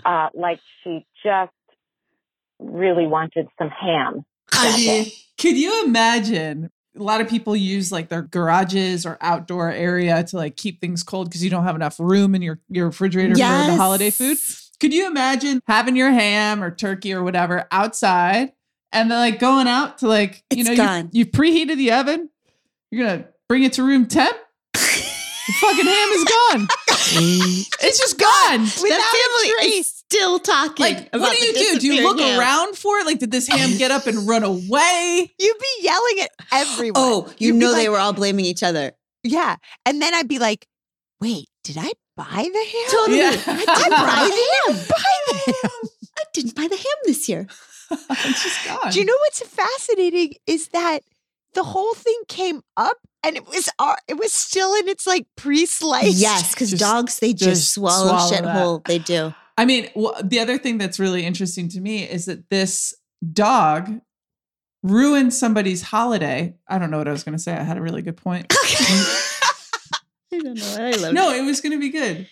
uh, 0.06 0.30
like 0.36 0.60
she 0.84 1.04
just 1.24 1.52
really 2.60 3.08
wanted 3.08 3.48
some 3.58 3.70
ham. 3.70 4.24
I 4.54 4.78
mean, 4.78 5.04
day. 5.06 5.14
could 5.40 5.58
you 5.58 5.84
imagine? 5.86 6.70
A 6.96 7.02
lot 7.02 7.22
of 7.22 7.28
people 7.28 7.56
use 7.56 7.92
like 7.92 8.10
their 8.10 8.22
garages 8.22 9.04
or 9.04 9.18
outdoor 9.20 9.72
area 9.72 10.24
to 10.24 10.36
like 10.38 10.58
keep 10.58 10.80
things 10.80 11.02
cold 11.02 11.28
because 11.28 11.44
you 11.44 11.50
don't 11.50 11.64
have 11.64 11.76
enough 11.76 12.00
room 12.00 12.36
in 12.36 12.44
your, 12.44 12.60
your 12.70 12.88
refrigerator 12.88 13.34
for 13.34 13.40
the 13.72 13.76
holiday 13.78 14.12
food. 14.12 14.38
Could 14.80 14.94
you 14.94 15.08
imagine 15.08 15.60
having 15.68 15.96
your 15.96 16.12
ham 16.12 16.64
or 16.64 16.70
turkey 16.70 17.14
or 17.14 17.24
whatever 17.24 17.68
outside 17.72 18.54
and 18.92 19.10
then 19.10 19.18
like 19.18 19.40
going 19.40 19.68
out 19.68 19.98
to 20.00 20.08
like, 20.08 20.44
you 20.52 20.62
It's 20.62 20.70
know, 20.70 20.76
gone. 20.76 21.10
you, 21.12 21.20
you've 21.20 21.32
preheated 21.32 21.78
the 21.78 21.94
oven, 21.94 22.30
you're 22.92 23.08
going 23.08 23.24
to 23.24 23.30
bring 23.50 23.64
it 23.64 23.74
to 23.74 23.84
room 23.84 24.06
temp? 24.06 24.38
the 24.74 25.54
fucking 25.62 25.86
ham 25.86 26.10
is 26.14 26.24
gone. 26.26 26.68
it's 27.82 28.00
just 28.00 28.18
gone. 28.20 28.64
that 28.66 29.52
family 29.60 29.78
is 29.78 29.88
still 29.88 30.40
talking. 30.40 30.84
Like, 30.86 31.10
what 31.14 31.38
do 31.38 31.46
you 31.46 31.54
do? 31.54 31.80
Do 31.80 31.88
you 31.94 32.04
look 32.04 32.20
ham. 32.20 32.40
around 32.40 32.78
for 32.78 32.98
it? 33.00 33.06
Like, 33.06 33.20
did 33.20 33.32
this 33.32 33.48
ham 33.48 33.78
get 33.78 33.92
up 33.92 34.08
and 34.08 34.28
run 34.28 34.44
away? 34.44 35.32
You'd 35.40 35.58
be 35.60 35.84
yelling 35.84 36.20
at 36.22 36.32
everyone. 36.52 36.94
Oh, 36.96 37.34
you 37.38 37.48
You'd 37.54 37.56
know 37.56 37.74
they 37.74 37.88
like- 37.88 37.92
were 37.92 38.00
all 38.00 38.14
blaming 38.14 38.46
each 38.46 38.64
other. 38.64 38.92
Yeah. 39.24 39.56
And 39.86 40.02
then 40.02 40.14
I'd 40.14 40.28
be 40.28 40.40
like, 40.40 40.68
wait, 41.20 41.48
did 41.64 41.78
I 41.78 41.92
buy 42.16 42.26
the 42.26 42.66
ham? 42.66 42.90
Totally. 42.90 43.18
Yeah. 43.20 43.30
I 43.48 43.90
buy 43.90 44.30
the 44.30 44.74
ham. 44.74 44.88
buy 44.90 45.18
the 45.28 45.54
ham. 45.64 45.90
I 46.18 46.24
didn't 46.34 46.56
buy 46.56 46.68
the 46.68 46.78
ham 46.78 46.98
this 47.06 47.28
year. 47.30 47.48
it's 47.92 48.44
just 48.44 48.66
gone. 48.66 48.92
Do 48.92 49.00
you 49.00 49.06
know 49.06 49.18
what's 49.20 49.42
fascinating 49.42 50.34
is 50.46 50.68
that 50.70 51.02
the 51.58 51.64
whole 51.64 51.96
thing 51.96 52.22
came 52.28 52.62
up 52.78 52.98
and 53.24 53.36
it 53.36 53.48
was 53.48 53.68
uh, 53.80 53.96
it 54.08 54.14
was 54.14 54.32
still 54.32 54.76
in 54.76 54.88
its 54.88 55.08
like 55.08 55.26
pre-sliced. 55.36 56.18
Yes, 56.18 56.54
because 56.54 56.72
dogs 56.72 57.18
they 57.18 57.34
just, 57.34 57.50
just 57.50 57.74
swallow, 57.74 58.10
swallow 58.10 58.32
shit 58.32 58.44
that. 58.44 58.56
whole. 58.56 58.82
They 58.86 59.00
do. 59.00 59.34
I 59.58 59.66
mean, 59.66 59.90
well, 59.96 60.16
the 60.24 60.40
other 60.40 60.60
thing 60.60 60.78
that's 60.78 61.00
really 61.00 61.26
interesting 61.26 61.68
to 61.70 61.82
me 61.82 62.04
is 62.04 62.26
that 62.26 62.48
this 62.52 62.94
dog 63.34 64.02
ruined 64.84 65.34
somebody's 65.34 65.82
holiday. 65.82 66.56
I 66.68 66.78
don't 66.78 66.92
know 66.92 67.00
what 67.00 67.08
I 67.08 67.12
was 67.12 67.24
going 67.24 67.36
to 67.36 67.42
say. 67.42 67.54
I 67.54 67.64
had 67.64 67.78
a 67.78 67.82
really 67.82 68.04
good 68.04 68.18
point. 68.18 68.46
I 68.54 69.18
don't 70.32 70.54
know. 70.54 70.76
I 70.78 70.92
love 70.92 71.14
no, 71.14 71.32
it. 71.32 71.40
it 71.40 71.44
was 71.44 71.60
going 71.60 71.72
to 71.72 71.80
be 71.80 71.90
good. 71.90 72.30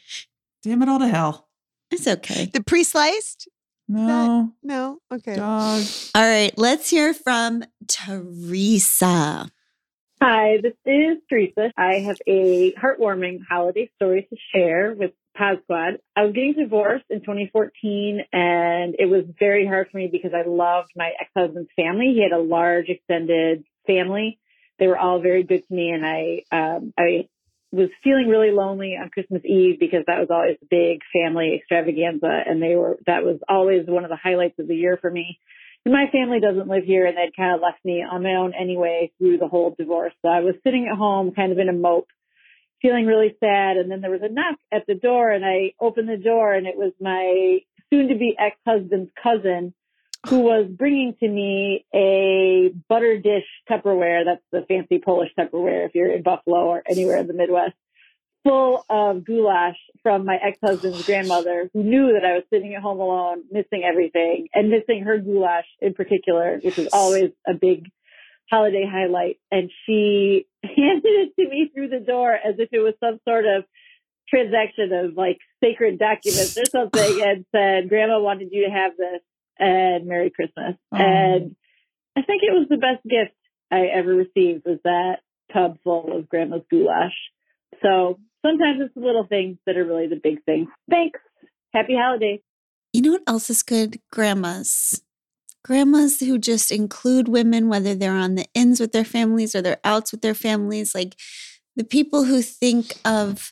Damn 0.62 0.84
it 0.84 0.90
all 0.90 1.00
to 1.00 1.08
hell. 1.08 1.48
It's 1.90 2.08
okay. 2.08 2.46
The 2.54 2.64
pre-sliced? 2.64 3.48
No, 3.88 4.52
No. 4.64 5.00
Okay. 5.14 5.36
dog. 5.36 5.84
All 6.16 6.24
right, 6.24 6.54
let's 6.58 6.90
hear 6.90 7.14
from 7.14 7.64
Teresa. 7.88 9.50
Hi, 10.22 10.58
this 10.62 10.74
is 10.86 11.18
Teresa. 11.30 11.72
I 11.78 11.96
have 12.00 12.18
a 12.26 12.74
heartwarming 12.74 13.40
holiday 13.48 13.92
story 13.96 14.28
to 14.30 14.38
share 14.54 14.96
with 14.98 15.12
Pod 15.38 15.60
Squad. 15.64 16.00
I 16.16 16.24
was 16.24 16.34
getting 16.34 16.54
divorced 16.54 17.06
in 17.10 17.20
2014 17.20 18.22
and 18.32 18.96
it 18.98 19.08
was 19.08 19.26
very 19.38 19.68
hard 19.68 19.90
for 19.92 19.98
me 19.98 20.08
because 20.12 20.32
I 20.34 20.48
loved 20.48 20.92
my 20.96 21.12
ex-husband's 21.20 21.70
family. 21.76 22.14
He 22.16 22.24
had 22.24 22.32
a 22.32 22.42
large 22.42 22.88
extended 22.88 23.66
family. 23.86 24.40
They 24.80 24.88
were 24.88 24.98
all 24.98 25.20
very 25.20 25.44
good 25.44 25.68
to 25.68 25.74
me 25.74 25.92
and 25.92 26.06
I, 26.06 26.44
um, 26.52 26.94
I 26.98 27.28
was 27.76 27.90
feeling 28.04 28.30
really 28.30 28.52
lonely 28.52 28.96
on 28.96 29.10
Christmas 29.10 29.42
Eve 29.44 29.80
because 29.80 30.04
that 30.08 30.20
was 30.20 30.30
always 30.32 30.58
a 30.62 30.68
big 30.70 31.02
family 31.12 31.56
extravaganza 31.56 32.44
and 32.48 32.64
they 32.64 32.76
were, 32.76 32.98
that 33.06 33.24
was 33.24 33.40
always 33.50 33.86
one 33.86 34.06
of 34.06 34.10
the 34.10 34.16
highlights 34.22 34.58
of 34.60 34.68
the 34.68 34.76
year 34.76 34.98
for 35.00 35.12
me. 35.12 35.40
And 35.84 35.94
my 35.94 36.06
family 36.10 36.40
doesn't 36.40 36.70
live 36.70 36.86
here 36.86 37.06
and 37.06 37.18
they'd 37.18 37.36
kind 37.36 37.54
of 37.54 37.62
left 37.62 37.84
me 37.84 38.02
on 38.02 38.24
my 38.24 38.36
own 38.36 38.54
anyway 38.60 39.12
through 39.18 39.40
the 39.40 39.50
whole 39.50 39.76
divorce. 39.78 40.14
So 40.22 40.30
I 40.30 40.40
was 40.40 40.56
sitting 40.64 40.88
at 40.90 40.98
home 40.98 41.34
kind 41.36 41.52
of 41.52 41.60
in 41.60 41.68
a 41.68 41.74
mope, 41.74 42.08
feeling 42.82 43.06
really 43.06 43.36
sad. 43.42 43.76
And 43.76 43.92
then 43.92 44.00
there 44.00 44.12
was 44.12 44.24
a 44.24 44.32
knock 44.32 44.56
at 44.72 44.88
the 44.88 44.96
door 44.96 45.32
and 45.32 45.44
I 45.44 45.74
opened 45.80 46.08
the 46.08 46.16
door 46.16 46.54
and 46.54 46.66
it 46.66 46.78
was 46.78 46.94
my 47.02 47.60
soon 47.90 48.08
to 48.08 48.16
be 48.16 48.36
ex-husband's 48.40 49.12
cousin 49.22 49.74
who 50.28 50.40
was 50.40 50.68
bringing 50.70 51.16
to 51.20 51.28
me 51.28 51.86
a 51.94 52.72
butter 52.90 53.18
dish 53.18 53.46
Tupperware. 53.70 54.26
That's 54.26 54.44
the 54.52 54.66
fancy 54.68 55.00
Polish 55.04 55.30
Tupperware 55.38 55.86
if 55.86 55.96
you're 55.96 56.12
in 56.12 56.24
Buffalo 56.24 56.66
or 56.66 56.84
anywhere 56.88 57.18
in 57.18 57.28
the 57.28 57.34
Midwest 57.34 57.76
full 58.46 58.86
of 58.90 59.26
goulash 59.26 59.76
from 60.04 60.24
my 60.24 60.38
ex-husband's 60.42 61.04
grandmother 61.06 61.70
who 61.74 61.84
knew 61.84 62.14
that 62.14 62.24
I 62.24 62.34
was 62.34 62.44
sitting 62.54 62.76
at 62.76 62.82
home 62.82 63.00
alone, 63.00 63.44
missing 63.52 63.84
everything 63.84 64.48
and 64.54 64.70
missing 64.70 65.04
her 65.04 65.18
goulash 65.18 65.66
in 65.82 65.96
particular, 65.96 66.60
which 66.64 66.78
is 66.78 66.88
always 66.94 67.32
a 67.48 67.56
big 67.56 67.90
holiday 68.50 68.86
highlight. 68.90 69.40
And 69.52 69.72
she 69.86 70.46
handed 70.64 71.04
it 71.04 71.34
to 71.40 71.50
me 71.50 71.72
through 71.74 71.90
the 71.90 72.00
door 72.00 72.34
as 72.34 72.56
if 72.60 72.70
it 72.72 72.80
was 72.80 72.94
some 73.00 73.20
sort 73.28 73.46
of 73.46 73.66
transaction 74.30 74.94
of 74.94 75.18
like 75.18 75.40
sacred 75.64 75.98
documents 75.98 76.56
or 76.56 76.66
something 76.66 77.22
and 77.24 77.46
said, 77.52 77.90
grandma 77.90 78.20
wanted 78.20 78.50
you 78.52 78.66
to 78.66 78.72
have 78.72 78.92
this 78.96 79.22
and 79.60 80.08
Merry 80.08 80.30
Christmas. 80.30 80.76
Oh. 80.92 80.98
And 80.98 81.56
I 82.18 82.22
think 82.22 82.44
it 82.44 82.52
was 82.52 82.68
the 82.70 82.78
best 82.78 83.04
gift 83.04 83.36
I 83.72 83.88
ever 83.94 84.14
received 84.14 84.64
was 84.66 84.80
that 84.84 85.18
tub 85.54 85.78
full 85.84 86.18
of 86.18 86.30
grandma's 86.30 86.62
goulash. 86.70 87.16
So 87.82 88.20
sometimes 88.46 88.80
it's 88.82 88.94
the 88.94 89.02
little 89.02 89.28
things 89.28 89.58
that 89.66 89.78
are 89.78 89.86
really 89.86 90.08
the 90.08 90.20
big 90.22 90.44
things. 90.46 90.68
Thanks. 90.90 91.20
Happy 91.74 91.96
holidays. 91.96 92.40
You 92.94 93.02
know 93.02 93.12
what 93.12 93.24
else 93.28 93.50
is 93.50 93.64
good? 93.64 94.00
Grandmas. 94.12 95.02
Grandmas 95.64 96.20
who 96.20 96.38
just 96.38 96.72
include 96.72 97.28
women, 97.28 97.68
whether 97.68 97.96
they're 97.96 98.14
on 98.14 98.36
the 98.36 98.46
ins 98.54 98.80
with 98.80 98.92
their 98.92 99.04
families 99.04 99.56
or 99.56 99.62
they're 99.62 99.80
outs 99.84 100.12
with 100.12 100.22
their 100.22 100.36
families. 100.36 100.96
Like 100.96 101.16
the 101.76 101.84
people 101.84 102.24
who 102.24 102.42
think 102.42 102.94
of 103.04 103.52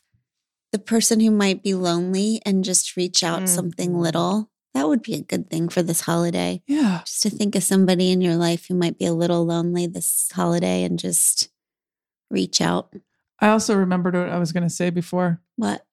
the 0.72 0.78
person 0.78 1.20
who 1.20 1.30
might 1.30 1.62
be 1.62 1.74
lonely 1.74 2.40
and 2.46 2.64
just 2.64 2.96
reach 2.96 3.22
out 3.22 3.38
mm-hmm. 3.38 3.46
something 3.46 3.98
little. 3.98 4.50
That 4.74 4.88
would 4.88 5.02
be 5.02 5.14
a 5.14 5.22
good 5.22 5.48
thing 5.48 5.68
for 5.68 5.82
this 5.82 6.00
holiday. 6.00 6.62
Yeah. 6.66 7.02
Just 7.06 7.22
to 7.22 7.30
think 7.30 7.54
of 7.54 7.62
somebody 7.62 8.10
in 8.10 8.20
your 8.20 8.34
life 8.34 8.66
who 8.66 8.74
might 8.74 8.98
be 8.98 9.06
a 9.06 9.12
little 9.12 9.46
lonely 9.46 9.86
this 9.86 10.28
holiday 10.34 10.82
and 10.82 10.98
just 10.98 11.48
reach 12.28 12.60
out. 12.60 12.92
I 13.40 13.48
also 13.48 13.76
remembered 13.76 14.14
what 14.14 14.28
I 14.28 14.38
was 14.38 14.50
going 14.52 14.64
to 14.64 14.70
say 14.70 14.90
before. 14.90 15.40
What? 15.56 15.86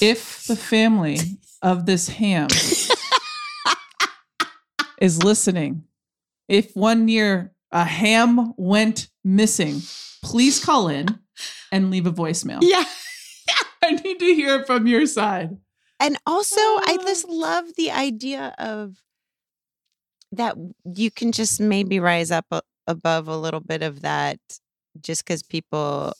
If 0.00 0.46
the 0.46 0.56
family 0.56 1.18
of 1.62 1.86
this 1.86 2.08
ham 2.08 2.48
is 5.00 5.22
listening, 5.22 5.84
if 6.48 6.74
one 6.76 7.08
year 7.08 7.52
a 7.72 7.84
ham 7.84 8.52
went 8.56 9.08
missing, 9.24 9.80
please 10.22 10.62
call 10.62 10.88
in 10.88 11.18
and 11.72 11.90
leave 11.90 12.06
a 12.06 12.12
voicemail. 12.12 12.58
Yeah. 12.60 12.84
I 13.82 13.92
need 13.92 14.18
to 14.18 14.34
hear 14.34 14.60
it 14.60 14.66
from 14.66 14.86
your 14.86 15.06
side. 15.06 15.56
And 16.00 16.16
also, 16.26 16.60
I 16.60 16.98
just 17.02 17.26
oh. 17.28 17.34
love 17.34 17.66
the 17.76 17.90
idea 17.90 18.54
of 18.58 18.96
that 20.32 20.56
you 20.84 21.10
can 21.10 21.32
just 21.32 21.60
maybe 21.60 22.00
rise 22.00 22.30
up 22.30 22.46
a, 22.50 22.62
above 22.86 23.28
a 23.28 23.36
little 23.36 23.60
bit 23.60 23.82
of 23.82 24.00
that 24.02 24.38
just 25.00 25.24
because 25.24 25.42
people 25.42 26.14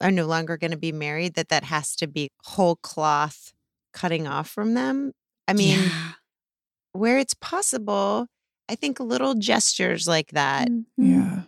are 0.00 0.10
no 0.10 0.26
longer 0.26 0.56
going 0.56 0.72
to 0.72 0.76
be 0.76 0.92
married, 0.92 1.34
that 1.34 1.48
that 1.48 1.64
has 1.64 1.94
to 1.96 2.06
be 2.06 2.30
whole 2.44 2.76
cloth 2.76 3.52
cutting 3.92 4.26
off 4.26 4.50
from 4.50 4.74
them. 4.74 5.12
I 5.46 5.52
mean, 5.52 5.78
where 6.92 7.18
it's 7.18 7.34
possible, 7.34 8.26
I 8.68 8.74
think 8.74 8.98
little 8.98 9.34
gestures 9.34 10.08
like 10.08 10.32
that. 10.32 10.68
Mm-hmm. 10.68 11.04
Yeah. 11.04 11.42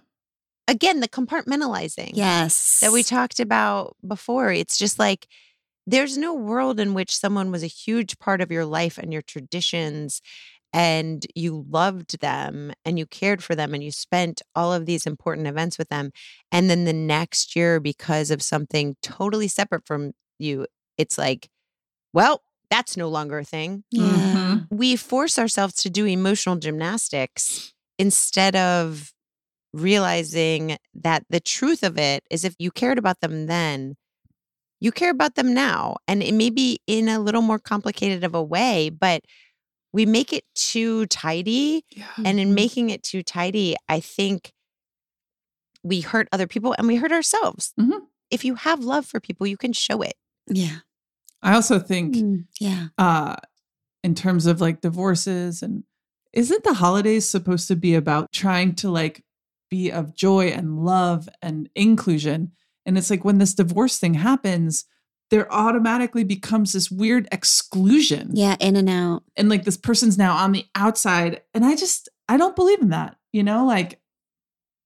Again, 0.68 1.00
the 1.00 1.08
compartmentalizing. 1.08 2.12
Yes. 2.14 2.80
That 2.80 2.92
we 2.92 3.02
talked 3.02 3.40
about 3.40 3.96
before. 4.06 4.52
It's 4.52 4.78
just 4.78 4.98
like 4.98 5.26
there's 5.86 6.16
no 6.16 6.32
world 6.34 6.80
in 6.80 6.94
which 6.94 7.16
someone 7.16 7.50
was 7.50 7.62
a 7.62 7.66
huge 7.68 8.18
part 8.18 8.40
of 8.40 8.50
your 8.50 8.64
life 8.64 8.96
and 8.98 9.12
your 9.12 9.22
traditions 9.22 10.22
and 10.72 11.24
you 11.36 11.64
loved 11.70 12.20
them 12.20 12.72
and 12.84 12.98
you 12.98 13.06
cared 13.06 13.44
for 13.44 13.54
them 13.54 13.74
and 13.74 13.84
you 13.84 13.92
spent 13.92 14.42
all 14.56 14.72
of 14.72 14.86
these 14.86 15.06
important 15.06 15.46
events 15.46 15.78
with 15.78 15.88
them 15.88 16.10
and 16.50 16.68
then 16.68 16.84
the 16.84 16.92
next 16.92 17.54
year 17.54 17.78
because 17.80 18.30
of 18.30 18.42
something 18.42 18.96
totally 19.02 19.46
separate 19.46 19.86
from 19.86 20.12
you 20.38 20.66
it's 20.98 21.16
like 21.18 21.48
well 22.12 22.42
that's 22.70 22.96
no 22.96 23.08
longer 23.08 23.38
a 23.38 23.44
thing 23.44 23.84
Yeah. 23.90 24.02
Mm-hmm. 24.04 24.76
we 24.76 24.96
force 24.96 25.38
ourselves 25.38 25.74
to 25.82 25.90
do 25.90 26.06
emotional 26.06 26.56
gymnastics 26.56 27.72
instead 27.98 28.56
of 28.56 29.12
realizing 29.72 30.76
that 30.94 31.24
the 31.30 31.40
truth 31.40 31.82
of 31.82 31.98
it 31.98 32.24
is 32.30 32.44
if 32.44 32.54
you 32.58 32.70
cared 32.70 32.98
about 32.98 33.20
them 33.20 33.46
then 33.46 33.96
you 34.84 34.92
care 34.92 35.10
about 35.10 35.34
them 35.34 35.54
now 35.54 35.96
and 36.06 36.22
it 36.22 36.34
may 36.34 36.50
be 36.50 36.78
in 36.86 37.08
a 37.08 37.18
little 37.18 37.42
more 37.42 37.58
complicated 37.58 38.22
of 38.24 38.34
a 38.34 38.42
way 38.42 38.90
but 38.90 39.22
we 39.92 40.04
make 40.06 40.32
it 40.32 40.44
too 40.54 41.06
tidy 41.06 41.84
and 42.24 42.38
in 42.38 42.52
making 42.54 42.90
it 42.90 43.02
too 43.02 43.22
tidy 43.22 43.76
i 43.88 43.98
think 44.00 44.52
we 45.82 46.00
hurt 46.00 46.28
other 46.32 46.46
people 46.46 46.74
and 46.78 46.86
we 46.86 46.96
hurt 46.96 47.12
ourselves. 47.12 47.74
If 48.30 48.42
you 48.42 48.54
have 48.54 48.80
love 48.80 49.04
for 49.04 49.20
people 49.20 49.46
you 49.46 49.58
can 49.58 49.74
show 49.74 50.00
it. 50.00 50.14
Yeah. 50.48 50.78
I 51.42 51.54
also 51.54 51.78
think 51.78 52.16
Mm, 52.16 52.46
yeah. 52.58 52.88
uh 52.96 53.36
in 54.02 54.14
terms 54.14 54.46
of 54.46 54.60
like 54.60 54.80
divorces 54.80 55.62
and 55.62 55.84
isn't 56.32 56.64
the 56.64 56.74
holidays 56.74 57.28
supposed 57.28 57.68
to 57.68 57.76
be 57.76 57.94
about 57.94 58.32
trying 58.32 58.74
to 58.76 58.90
like 58.90 59.22
be 59.70 59.90
of 59.90 60.14
joy 60.14 60.48
and 60.48 60.84
love 60.84 61.28
and 61.42 61.68
inclusion 61.74 62.52
and 62.86 62.96
it's 62.98 63.10
like 63.10 63.24
when 63.24 63.38
this 63.38 63.54
divorce 63.54 63.98
thing 63.98 64.14
happens 64.14 64.84
there 65.30 65.52
automatically 65.52 66.22
becomes 66.22 66.72
this 66.72 66.90
weird 66.90 67.26
exclusion 67.32 68.30
Yeah. 68.34 68.56
In 68.60 68.76
and 68.76 68.88
out. 68.90 69.22
and 69.36 69.48
like 69.48 69.64
this 69.64 69.76
person's 69.78 70.18
now 70.18 70.36
on 70.36 70.52
the 70.52 70.64
outside 70.74 71.42
and 71.54 71.64
i 71.64 71.74
just 71.76 72.08
i 72.28 72.36
don't 72.36 72.56
believe 72.56 72.80
in 72.80 72.90
that 72.90 73.16
you 73.32 73.42
know 73.42 73.64
like 73.64 74.00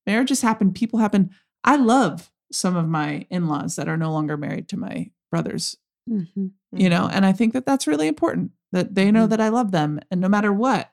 marriages 0.07 0.41
happen 0.43 0.73
people 0.73 0.99
happen 1.01 1.31
i 1.65 1.77
love 1.77 2.31
some 2.53 2.77
of 2.77 2.89
my 2.89 3.27
in-laws 3.31 3.77
that 3.77 3.89
are 3.89 3.97
no 3.99 4.13
longer 4.13 4.37
married 4.37 4.69
to 4.69 4.77
my 4.77 5.11
brothers 5.31 5.77
Mm-hmm. 6.09 6.47
you 6.73 6.89
know 6.89 7.07
and 7.13 7.27
i 7.27 7.33
think 7.33 7.53
that 7.53 7.67
that's 7.67 7.87
really 7.87 8.09
important 8.09 8.53
that 8.73 8.95
they 8.95 9.11
know 9.11 9.27
that 9.27 9.43
i 9.43 9.51
love 9.51 9.73
them 9.73 10.01
and 10.11 10.23
no 10.23 10.29
matter 10.29 10.51
what 10.51 10.91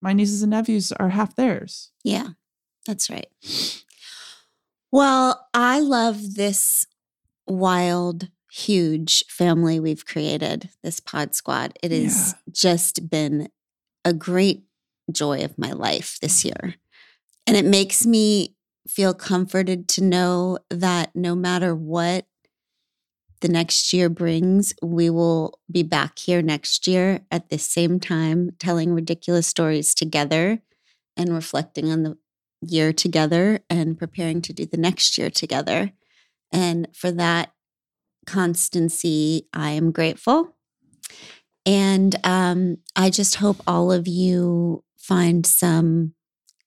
my 0.00 0.14
nieces 0.14 0.42
and 0.42 0.50
nephews 0.52 0.90
are 0.92 1.10
half 1.10 1.36
theirs 1.36 1.90
Yeah, 2.02 2.28
that's 2.86 3.10
right. 3.10 3.26
Well, 4.94 5.48
I 5.52 5.80
love 5.80 6.36
this 6.36 6.86
wild, 7.48 8.28
huge 8.52 9.24
family 9.26 9.80
we've 9.80 10.06
created, 10.06 10.70
this 10.84 11.00
pod 11.00 11.34
squad. 11.34 11.76
It 11.82 11.90
has 11.90 12.36
just 12.52 13.10
been 13.10 13.48
a 14.04 14.12
great 14.12 14.62
joy 15.10 15.40
of 15.42 15.58
my 15.58 15.72
life 15.72 16.20
this 16.22 16.44
year. 16.44 16.76
And 17.44 17.56
it 17.56 17.64
makes 17.64 18.06
me 18.06 18.54
feel 18.86 19.14
comforted 19.14 19.88
to 19.88 20.04
know 20.04 20.58
that 20.70 21.10
no 21.12 21.34
matter 21.34 21.74
what 21.74 22.26
the 23.40 23.48
next 23.48 23.92
year 23.92 24.08
brings, 24.08 24.74
we 24.80 25.10
will 25.10 25.58
be 25.68 25.82
back 25.82 26.20
here 26.20 26.40
next 26.40 26.86
year 26.86 27.22
at 27.32 27.48
the 27.48 27.58
same 27.58 27.98
time 27.98 28.52
telling 28.60 28.94
ridiculous 28.94 29.48
stories 29.48 29.92
together 29.92 30.62
and 31.16 31.34
reflecting 31.34 31.90
on 31.90 32.04
the 32.04 32.16
year 32.70 32.92
together 32.92 33.60
and 33.68 33.98
preparing 33.98 34.42
to 34.42 34.52
do 34.52 34.66
the 34.66 34.76
next 34.76 35.18
year 35.18 35.30
together. 35.30 35.92
And 36.52 36.88
for 36.94 37.10
that 37.12 37.52
constancy, 38.26 39.48
I 39.52 39.70
am 39.70 39.92
grateful. 39.92 40.56
And 41.66 42.14
um, 42.24 42.78
I 42.94 43.10
just 43.10 43.36
hope 43.36 43.56
all 43.66 43.90
of 43.90 44.06
you 44.06 44.84
find 44.96 45.46
some 45.46 46.14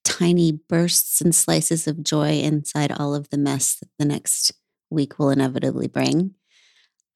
tiny 0.04 0.52
bursts 0.52 1.20
and 1.20 1.34
slices 1.34 1.86
of 1.86 2.02
joy 2.02 2.40
inside 2.40 2.92
all 2.92 3.14
of 3.14 3.30
the 3.30 3.38
mess 3.38 3.76
that 3.76 3.88
the 3.98 4.04
next 4.04 4.52
week 4.90 5.18
will 5.18 5.30
inevitably 5.30 5.86
bring. 5.86 6.34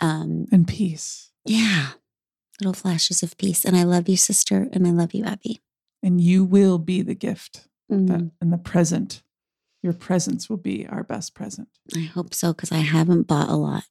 Um, 0.01 0.47
and 0.53 0.67
peace. 0.67 1.31
Yeah. 1.45 1.89
Little 2.61 2.75
flashes 2.75 3.23
of 3.23 3.37
peace. 3.39 3.65
And 3.65 3.77
I 3.77 3.83
love 3.85 4.09
you, 4.09 4.17
sister. 4.17 4.69
And 4.73 4.87
I 4.87 4.91
love 4.91 5.15
you, 5.15 5.25
Abby. 5.25 5.61
and 6.03 6.21
you 6.21 6.45
will 6.45 6.79
be 6.79 7.03
the 7.03 7.15
gift 7.15 7.69
Mm. 8.01 8.07
that 8.09 8.31
in 8.41 8.51
the 8.51 8.59
present 8.59 9.23
Your 9.83 9.93
presence 9.93 10.49
will 10.49 10.57
be 10.59 10.87
our 10.89 11.03
best 11.05 11.35
present. 11.35 11.69
I 11.97 12.01
hope 12.01 12.35
so 12.35 12.53
because 12.53 12.71
I 12.73 12.79
haven't 12.79 13.27
bought 13.27 13.49
a 13.49 13.57
lot. 13.57 13.85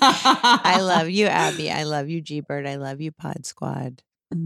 I 0.00 0.78
love 0.80 1.10
you, 1.10 1.26
Abby. 1.44 1.70
I 1.70 1.84
love 1.84 2.08
you, 2.08 2.20
G 2.20 2.40
Bird. 2.40 2.66
I 2.66 2.76
love 2.76 3.00
you, 3.00 3.12
Pod 3.12 3.44
Squad. 3.46 4.02
I 4.32 4.36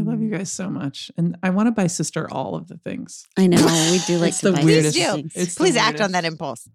love 0.00 0.20
you 0.20 0.28
guys 0.30 0.50
so 0.52 0.68
much. 0.68 1.10
And 1.16 1.36
I 1.42 1.50
want 1.50 1.68
to 1.68 1.70
buy 1.72 1.86
sister 1.86 2.28
all 2.30 2.54
of 2.54 2.68
the 2.68 2.76
things. 2.76 3.24
I 3.38 3.46
know 3.46 3.56
we 3.90 3.98
do 4.06 4.18
like 4.18 4.30
It's 4.30 4.40
to 4.40 4.50
the 4.50 4.56
buy 4.58 4.64
weirdest- 4.64 4.94
these 4.96 5.04
Please 5.04 5.10
do. 5.14 5.22
things. 5.22 5.32
It's 5.36 5.54
the 5.54 5.58
Please 5.60 5.76
act 5.76 6.00
on 6.00 6.12
that 6.12 6.24
impulse. 6.24 6.68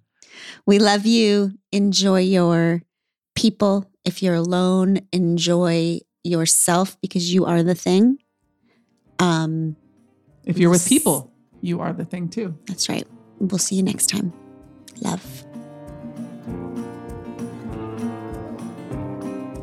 We 0.66 0.80
love 0.80 1.06
you. 1.06 1.52
Enjoy 1.72 2.20
your 2.22 2.82
people. 3.36 3.86
If 4.06 4.24
you're 4.24 4.34
alone, 4.36 5.00
enjoy 5.12 6.00
yourself 6.24 7.00
because 7.02 7.34
you 7.34 7.46
are 7.46 7.62
the 7.64 7.76
thing. 7.76 8.18
Um, 9.20 9.76
If 10.46 10.58
you're 10.58 10.70
with 10.70 10.88
people, 10.88 11.34
you 11.62 11.80
are 11.80 11.94
the 11.94 12.06
thing 12.06 12.30
too. 12.30 12.58
that's 12.68 12.90
right. 12.90 13.08
We'll 13.40 13.58
see 13.58 13.76
you 13.76 13.84
next 13.84 14.08
time. 14.08 14.34
Love. 15.02 15.46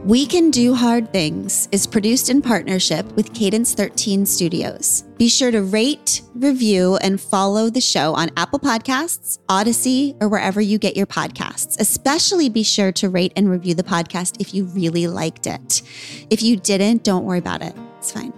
We 0.05 0.27
Can 0.27 0.51
Do 0.51 0.75
Hard 0.75 1.13
Things 1.13 1.69
is 1.71 1.87
produced 1.87 2.31
in 2.31 2.43
partnership 2.43 3.07
with 3.13 3.33
Cadence 3.33 3.75
13 3.75 4.27
Studios. 4.27 5.03
Be 5.19 5.29
sure 5.29 5.51
to 5.51 5.63
rate, 5.63 6.23
review, 6.35 6.97
and 6.97 7.21
follow 7.21 7.71
the 7.71 7.81
show 7.83 8.15
on 8.15 8.31
Apple 8.37 8.59
Podcasts, 8.59 9.39
Odyssey, 9.49 10.17
or 10.21 10.29
wherever 10.29 10.61
you 10.61 10.79
get 10.79 10.97
your 10.97 11.07
podcasts. 11.07 11.79
Especially 11.79 12.49
be 12.49 12.63
sure 12.63 12.91
to 12.93 13.09
rate 13.09 13.33
and 13.37 13.51
review 13.51 13.75
the 13.75 13.85
podcast 13.85 14.41
if 14.41 14.53
you 14.55 14.65
really 14.65 15.07
liked 15.07 15.47
it. 15.47 15.83
If 16.31 16.43
you 16.43 16.57
didn't, 16.57 17.05
don't 17.05 17.25
worry 17.25 17.39
about 17.39 17.63
it. 17.63 17.75
It's 17.99 18.11
fine. 18.11 18.33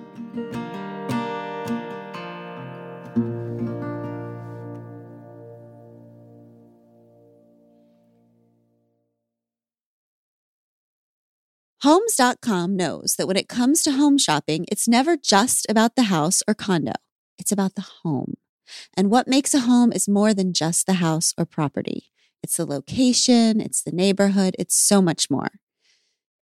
Homes.com 11.82 12.76
knows 12.76 13.16
that 13.16 13.26
when 13.26 13.36
it 13.36 13.48
comes 13.48 13.82
to 13.82 13.90
home 13.90 14.16
shopping, 14.16 14.66
it's 14.70 14.86
never 14.86 15.16
just 15.16 15.66
about 15.68 15.96
the 15.96 16.04
house 16.04 16.40
or 16.46 16.54
condo, 16.54 16.92
it's 17.40 17.50
about 17.50 17.74
the 17.74 17.88
home. 18.04 18.34
And 18.96 19.10
what 19.10 19.26
makes 19.26 19.52
a 19.52 19.60
home 19.60 19.92
is 19.92 20.08
more 20.08 20.32
than 20.32 20.52
just 20.52 20.86
the 20.86 20.94
house 20.94 21.34
or 21.36 21.44
property. 21.44 22.12
It's 22.40 22.56
the 22.56 22.66
location, 22.66 23.60
it's 23.60 23.82
the 23.82 23.90
neighborhood, 23.90 24.54
it's 24.60 24.76
so 24.76 25.02
much 25.02 25.28
more. 25.28 25.48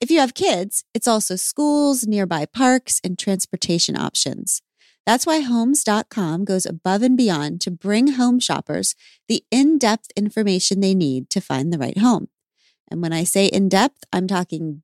If 0.01 0.11
you 0.11 0.19
have 0.19 0.33
kids, 0.33 0.83
it's 0.93 1.07
also 1.07 1.37
schools, 1.37 2.05
nearby 2.05 2.45
parks, 2.45 2.99
and 3.01 3.17
transportation 3.17 3.97
options. 3.97 4.61
That's 5.05 5.25
why 5.25 5.39
Homes.com 5.39 6.43
goes 6.43 6.65
above 6.65 7.01
and 7.01 7.15
beyond 7.15 7.61
to 7.61 7.71
bring 7.71 8.07
home 8.09 8.41
shoppers 8.41 8.93
the 9.29 9.45
in 9.51 9.77
depth 9.77 10.11
information 10.17 10.81
they 10.81 10.93
need 10.93 11.29
to 11.29 11.39
find 11.39 11.71
the 11.71 11.79
right 11.79 11.97
home. 11.97 12.27
And 12.91 13.01
when 13.01 13.13
I 13.13 13.23
say 13.23 13.45
in 13.45 13.69
depth, 13.69 14.03
I'm 14.11 14.27
talking 14.27 14.83